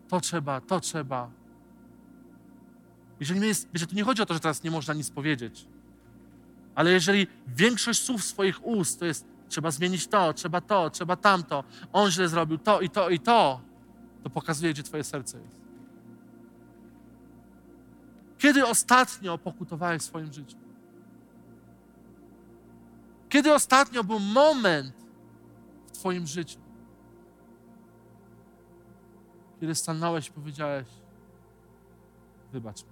To 0.08 0.20
trzeba, 0.20 0.60
to 0.60 0.80
trzeba. 0.80 1.30
Jeżeli 3.20 3.40
my 3.40 3.46
jest, 3.46 3.68
wiecie, 3.74 3.86
tu 3.86 3.94
nie 3.94 4.04
chodzi 4.04 4.22
o 4.22 4.26
to, 4.26 4.34
że 4.34 4.40
teraz 4.40 4.62
nie 4.62 4.70
można 4.70 4.94
nic 4.94 5.10
powiedzieć, 5.10 5.66
ale 6.74 6.92
jeżeli 6.92 7.26
większość 7.46 8.02
słów 8.02 8.24
swoich 8.24 8.66
ust 8.66 9.00
to 9.00 9.06
jest 9.06 9.26
trzeba 9.48 9.70
zmienić 9.70 10.06
to, 10.06 10.32
trzeba 10.32 10.60
to, 10.60 10.90
trzeba 10.90 11.16
tamto, 11.16 11.64
on 11.92 12.10
źle 12.10 12.28
zrobił 12.28 12.58
to 12.58 12.80
i 12.80 12.90
to 12.90 13.10
i 13.10 13.18
to, 13.18 13.60
to 14.22 14.30
pokazuje, 14.30 14.72
gdzie 14.72 14.82
twoje 14.82 15.04
serce 15.04 15.40
jest. 15.40 15.59
Kiedy 18.40 18.66
ostatnio 18.66 19.38
pokutowałeś 19.38 20.02
w 20.02 20.04
swoim 20.04 20.32
życiu? 20.32 20.56
Kiedy 23.28 23.54
ostatnio 23.54 24.04
był 24.04 24.20
moment 24.20 24.94
w 25.86 25.90
Twoim 25.90 26.26
życiu, 26.26 26.58
kiedy 29.60 29.74
stanąłeś 29.74 30.28
i 30.28 30.32
powiedziałeś: 30.32 30.86
Wybacz 32.52 32.82
mi, 32.82 32.90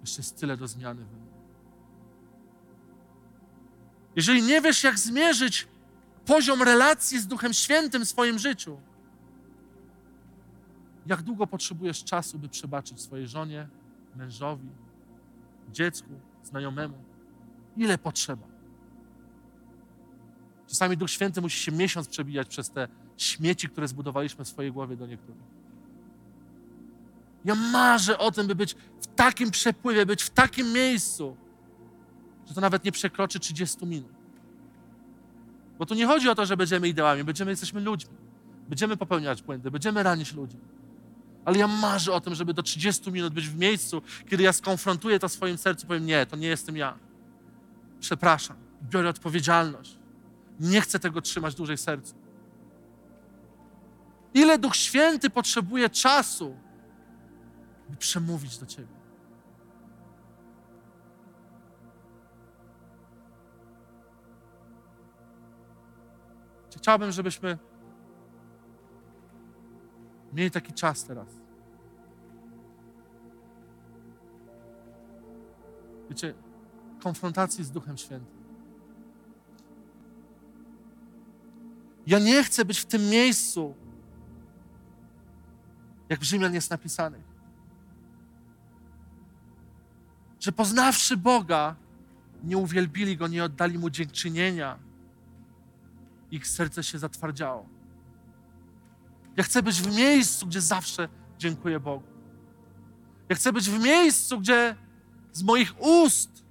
jeszcze 0.00 0.20
jest 0.22 0.40
tyle 0.40 0.56
do 0.56 0.68
zmiany 0.68 1.04
we 1.04 1.16
mnie. 1.16 1.34
Jeżeli 4.16 4.42
nie 4.42 4.60
wiesz, 4.60 4.84
jak 4.84 4.98
zmierzyć 4.98 5.68
poziom 6.26 6.62
relacji 6.62 7.20
z 7.20 7.26
Duchem 7.26 7.52
Świętym 7.52 8.04
w 8.04 8.08
swoim 8.08 8.38
życiu, 8.38 8.80
jak 11.06 11.22
długo 11.22 11.46
potrzebujesz 11.46 12.04
czasu, 12.04 12.38
by 12.38 12.48
przebaczyć 12.48 13.00
swojej 13.00 13.28
żonie, 13.28 13.68
mężowi, 14.16 14.68
dziecku, 15.72 16.08
znajomemu? 16.42 16.94
Ile 17.76 17.98
potrzeba? 17.98 18.46
Czasami 20.66 20.96
Duch 20.96 21.10
Święty 21.10 21.40
musi 21.40 21.60
się 21.60 21.72
miesiąc 21.72 22.08
przebijać 22.08 22.48
przez 22.48 22.70
te 22.70 22.88
śmieci, 23.16 23.68
które 23.68 23.88
zbudowaliśmy 23.88 24.44
w 24.44 24.48
swojej 24.48 24.72
głowie 24.72 24.96
do 24.96 25.06
niektórych. 25.06 25.42
Ja 27.44 27.54
marzę 27.54 28.18
o 28.18 28.30
tym, 28.30 28.46
by 28.46 28.54
być 28.54 28.76
w 29.00 29.06
takim 29.06 29.50
przepływie, 29.50 30.06
być 30.06 30.22
w 30.22 30.30
takim 30.30 30.72
miejscu, 30.72 31.36
że 32.46 32.54
to 32.54 32.60
nawet 32.60 32.84
nie 32.84 32.92
przekroczy 32.92 33.40
30 33.40 33.86
minut. 33.86 34.12
Bo 35.78 35.86
tu 35.86 35.94
nie 35.94 36.06
chodzi 36.06 36.28
o 36.28 36.34
to, 36.34 36.46
że 36.46 36.56
będziemy 36.56 36.88
ideałami, 36.88 37.24
będziemy, 37.24 37.50
jesteśmy 37.50 37.80
ludźmi. 37.80 38.14
Będziemy 38.68 38.96
popełniać 38.96 39.42
błędy, 39.42 39.70
będziemy 39.70 40.02
ranić 40.02 40.34
ludzi. 40.34 40.56
Ale 41.44 41.58
ja 41.58 41.66
marzę 41.66 42.12
o 42.12 42.20
tym, 42.20 42.34
żeby 42.34 42.54
do 42.54 42.62
30 42.62 43.12
minut 43.12 43.34
być 43.34 43.48
w 43.48 43.58
miejscu, 43.58 44.02
kiedy 44.28 44.42
ja 44.42 44.52
skonfrontuję 44.52 45.18
to 45.18 45.28
w 45.28 45.32
swoim 45.32 45.58
sercu, 45.58 45.86
powiem, 45.86 46.06
nie, 46.06 46.26
to 46.26 46.36
nie 46.36 46.48
jestem 46.48 46.76
ja. 46.76 46.98
Przepraszam, 48.00 48.56
biorę 48.82 49.08
odpowiedzialność. 49.08 49.98
Nie 50.60 50.80
chcę 50.80 50.98
tego 50.98 51.22
trzymać 51.22 51.54
dłużej 51.54 51.76
w 51.76 51.80
sercu. 51.80 52.14
Ile 54.34 54.58
Duch 54.58 54.76
Święty 54.76 55.30
potrzebuje 55.30 55.90
czasu, 55.90 56.56
by 57.88 57.96
przemówić 57.96 58.58
do 58.58 58.66
Ciebie? 58.66 59.04
Chciałbym, 66.76 67.12
żebyśmy 67.12 67.58
mieli 70.34 70.50
taki 70.50 70.72
czas 70.72 71.04
teraz. 71.04 71.28
Wiecie, 76.10 76.34
konfrontacji 77.02 77.64
z 77.64 77.70
Duchem 77.70 77.96
Świętym. 77.96 78.34
Ja 82.06 82.18
nie 82.18 82.44
chcę 82.44 82.64
być 82.64 82.78
w 82.78 82.84
tym 82.84 83.08
miejscu, 83.08 83.74
jak 86.08 86.20
w 86.20 86.22
Rzymian 86.22 86.54
jest 86.54 86.70
napisany. 86.70 87.22
Że 90.40 90.52
poznawszy 90.52 91.16
Boga, 91.16 91.76
nie 92.42 92.58
uwielbili 92.58 93.16
Go, 93.16 93.28
nie 93.28 93.44
oddali 93.44 93.78
Mu 93.78 93.90
dziękczynienia. 93.90 94.78
Ich 96.30 96.46
serce 96.46 96.82
się 96.82 96.98
zatwardziało. 96.98 97.73
Ja 99.36 99.44
chcę 99.44 99.62
być 99.62 99.82
w 99.82 99.96
miejscu, 99.96 100.46
gdzie 100.46 100.60
zawsze 100.60 101.08
dziękuję 101.38 101.80
Bogu. 101.80 102.04
Ja 103.28 103.36
chcę 103.36 103.52
być 103.52 103.70
w 103.70 103.84
miejscu, 103.84 104.40
gdzie 104.40 104.76
z 105.32 105.42
moich 105.42 105.80
ust 105.80 106.44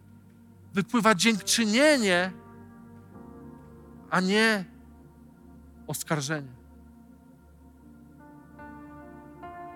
wypływa 0.73 1.15
dziękczynienie, 1.15 2.31
a 4.09 4.21
nie 4.21 4.65
oskarżenie. 5.88 6.53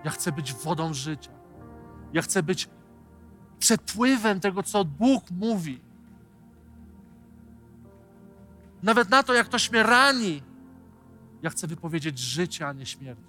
Ja 0.04 0.10
chcę 0.10 0.32
być 0.32 0.52
wodą 0.52 0.94
życia. 0.94 1.30
Ja 2.12 2.22
chcę 2.22 2.42
być 2.42 2.68
przepływem 3.58 4.40
tego, 4.40 4.62
co 4.62 4.84
Bóg 4.84 5.30
mówi. 5.30 5.80
Nawet 8.82 9.10
na 9.10 9.22
to, 9.22 9.34
jak 9.34 9.46
ktoś 9.46 9.70
mnie 9.70 9.82
rani, 9.82 10.42
ja 11.42 11.50
chcę 11.50 11.66
wypowiedzieć 11.66 12.18
życie, 12.18 12.68
a 12.68 12.72
nie 12.72 12.86
śmierć. 12.86 13.20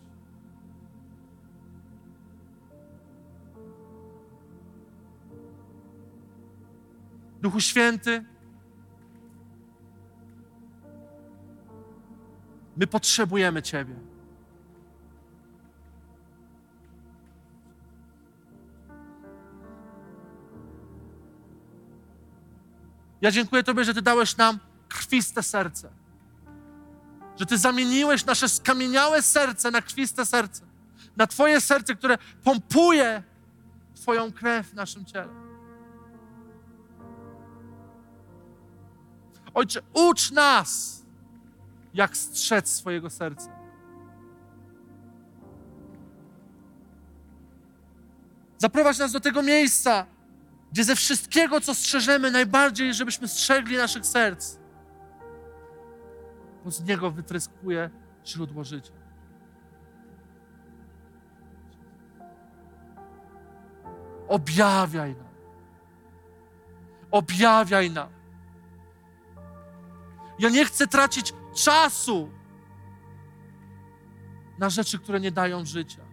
Duchu 7.42 7.60
Święty, 7.60 8.26
my 12.78 12.88
potrzebujemy 12.88 13.62
Ciebie. 13.62 13.96
Ja 23.22 23.32
dziękuję 23.32 23.64
Tobie, 23.64 23.84
że 23.84 23.94
Ty 23.94 24.02
dałeś 24.02 24.38
nam 24.38 24.60
krwiste 24.90 25.44
serce. 25.44 25.90
Że 27.40 27.46
Ty 27.46 27.58
zamieniłeś 27.58 28.26
nasze 28.26 28.50
skamieniałe 28.50 29.22
serce 29.22 29.72
na 29.72 29.82
krwiste 29.82 30.26
serce. 30.26 30.62
Na 31.18 31.28
Twoje 31.28 31.62
serce, 31.62 31.96
które 31.96 32.18
pompuje 32.44 33.24
Twoją 33.96 34.32
krew 34.32 34.68
w 34.68 34.74
naszym 34.74 35.06
ciele. 35.06 35.30
Ojcze, 39.54 39.82
ucz 39.94 40.32
nas, 40.32 41.02
jak 41.94 42.18
strzec 42.18 42.70
swojego 42.70 43.10
serca. 43.10 43.50
Zaprowadź 48.58 48.98
nas 48.98 49.12
do 49.12 49.20
tego 49.20 49.44
miejsca, 49.44 50.06
gdzie 50.72 50.84
ze 50.84 50.96
wszystkiego, 50.96 51.62
co 51.62 51.76
strzeżemy, 51.76 52.32
najbardziej, 52.32 52.94
żebyśmy 52.94 53.28
strzegli 53.28 53.78
naszych 53.78 54.06
serc, 54.06 54.59
bo 56.66 56.72
z 56.72 56.84
niego 56.84 57.12
wytryskuje 57.12 57.90
źródło 58.26 58.64
życia. 58.64 58.94
Objawiaj 64.28 65.16
nam. 65.16 65.28
Objawiaj 67.12 67.92
nam. 67.92 68.10
Ja 70.40 70.50
nie 70.50 70.66
chcę 70.66 70.88
tracić 70.88 71.34
czasu 71.56 72.30
na 74.60 74.70
rzeczy, 74.70 75.00
które 75.00 75.20
nie 75.20 75.32
dają 75.32 75.66
życia. 75.66 76.09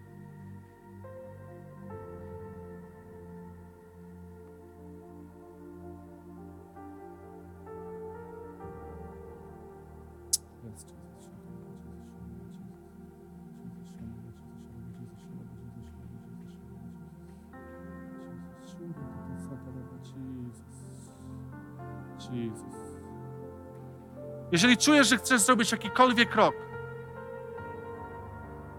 Jeżeli 24.52 24.76
czujesz, 24.76 25.08
że 25.08 25.16
chcesz 25.16 25.40
zrobić 25.40 25.72
jakikolwiek 25.72 26.30
krok, 26.30 26.54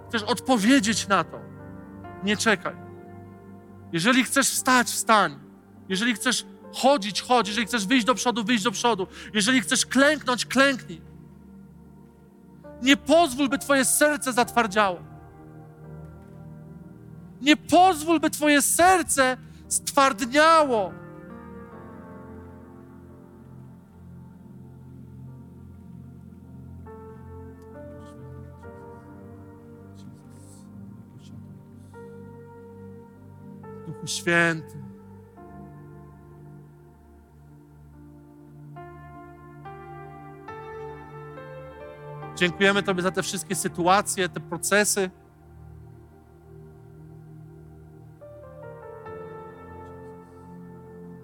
chcesz 0.09 0.23
odpowiedzieć 0.23 1.07
na 1.07 1.23
to, 1.23 1.39
nie 2.23 2.37
czekaj. 2.37 2.75
Jeżeli 3.93 4.23
chcesz 4.23 4.49
wstać, 4.49 4.87
wstań. 4.87 5.39
Jeżeli 5.89 6.13
chcesz 6.13 6.45
chodzić, 6.73 7.21
chodź. 7.21 7.47
Jeżeli 7.47 7.67
chcesz 7.67 7.87
wyjść 7.87 8.05
do 8.05 8.15
przodu, 8.15 8.43
wyjść 8.43 8.63
do 8.63 8.71
przodu. 8.71 9.07
Jeżeli 9.33 9.61
chcesz 9.61 9.85
klęknąć, 9.85 10.45
klęknij. 10.45 11.01
Nie 12.81 12.97
pozwól, 12.97 13.49
by 13.49 13.57
Twoje 13.57 13.85
serce 13.85 14.33
zatwardziało. 14.33 14.99
Nie 17.41 17.57
pozwól, 17.57 18.19
by 18.19 18.29
Twoje 18.29 18.61
serce 18.61 19.37
stwardniało. 19.67 20.93
Święty. 34.07 34.77
Dziękujemy 42.35 42.83
Tobie 42.83 43.01
za 43.01 43.11
te 43.11 43.23
wszystkie 43.23 43.55
sytuacje, 43.55 44.29
te 44.29 44.39
procesy. 44.39 45.09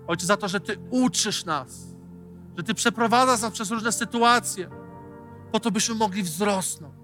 Ojcze, 0.07 0.25
za 0.25 0.37
to, 0.37 0.47
że 0.47 0.59
Ty 0.59 0.77
uczysz 0.89 1.45
nas, 1.45 1.87
że 2.57 2.63
Ty 2.63 2.73
przeprowadzasz 2.73 3.41
nas 3.41 3.53
przez 3.53 3.71
różne 3.71 3.91
sytuacje, 3.91 4.69
po 5.51 5.59
to, 5.59 5.71
byśmy 5.71 5.95
mogli 5.95 6.23
wzrosnąć. 6.23 7.02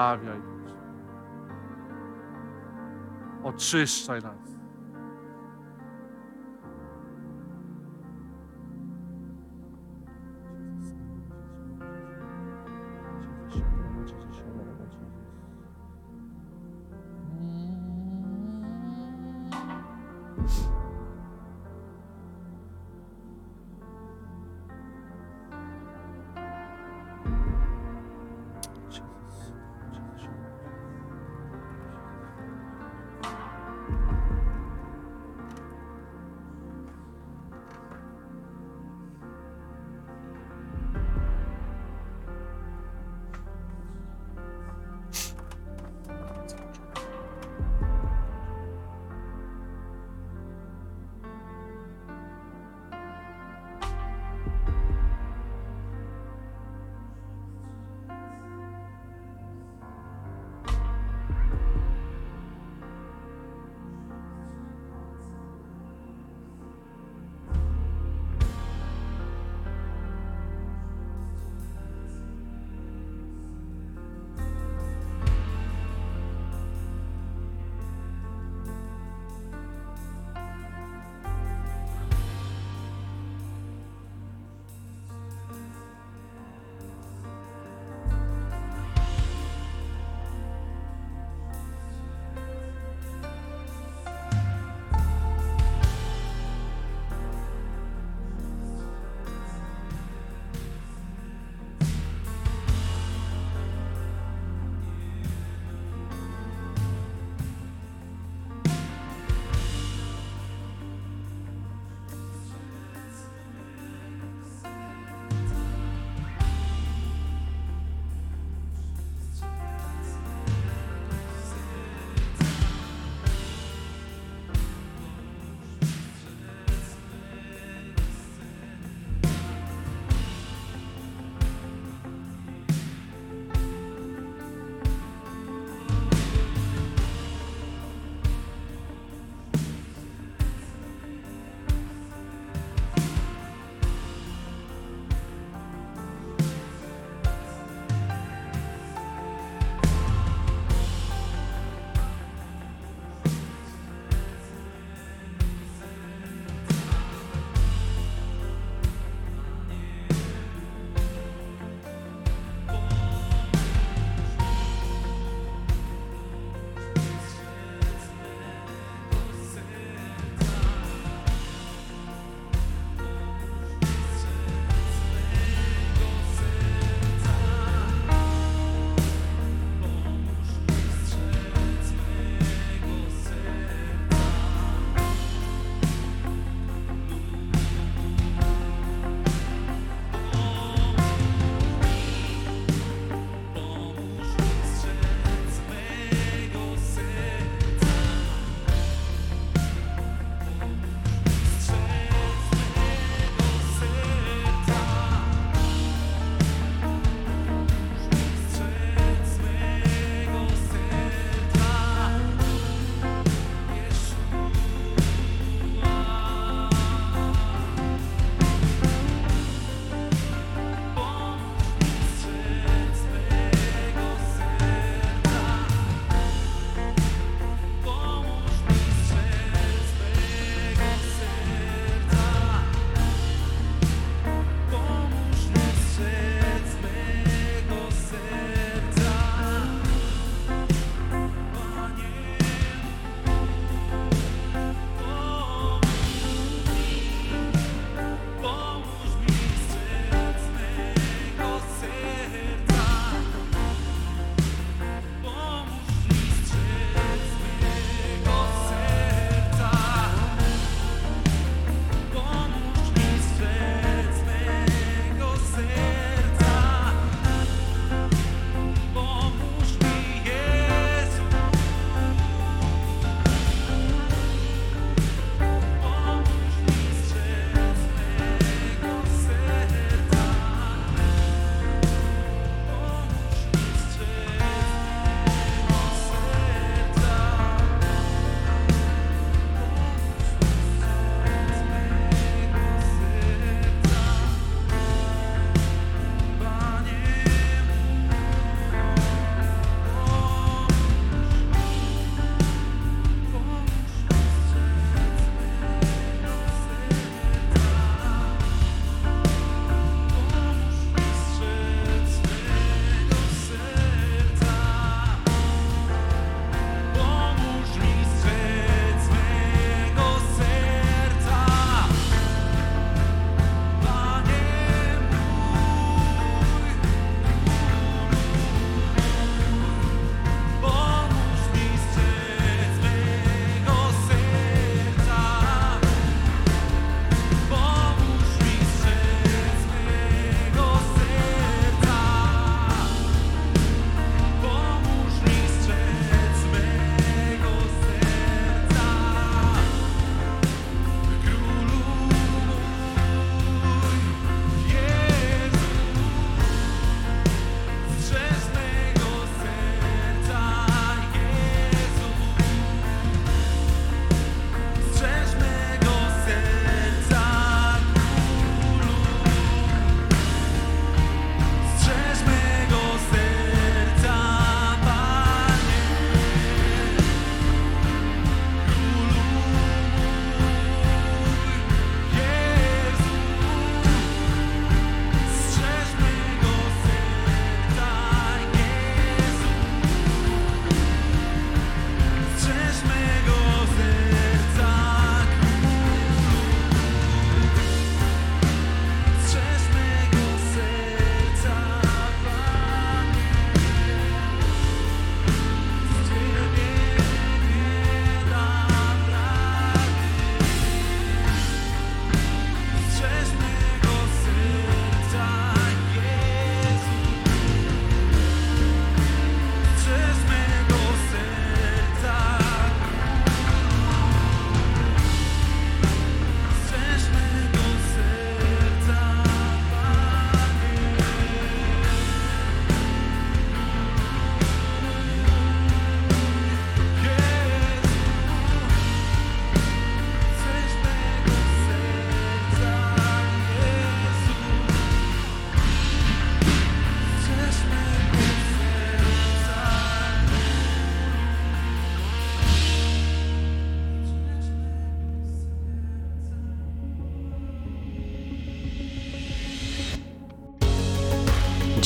Przemawiaj. 0.00 0.40
Boże. 0.40 0.74
Oczyszczaj 3.44 4.22
nas. 4.22 4.59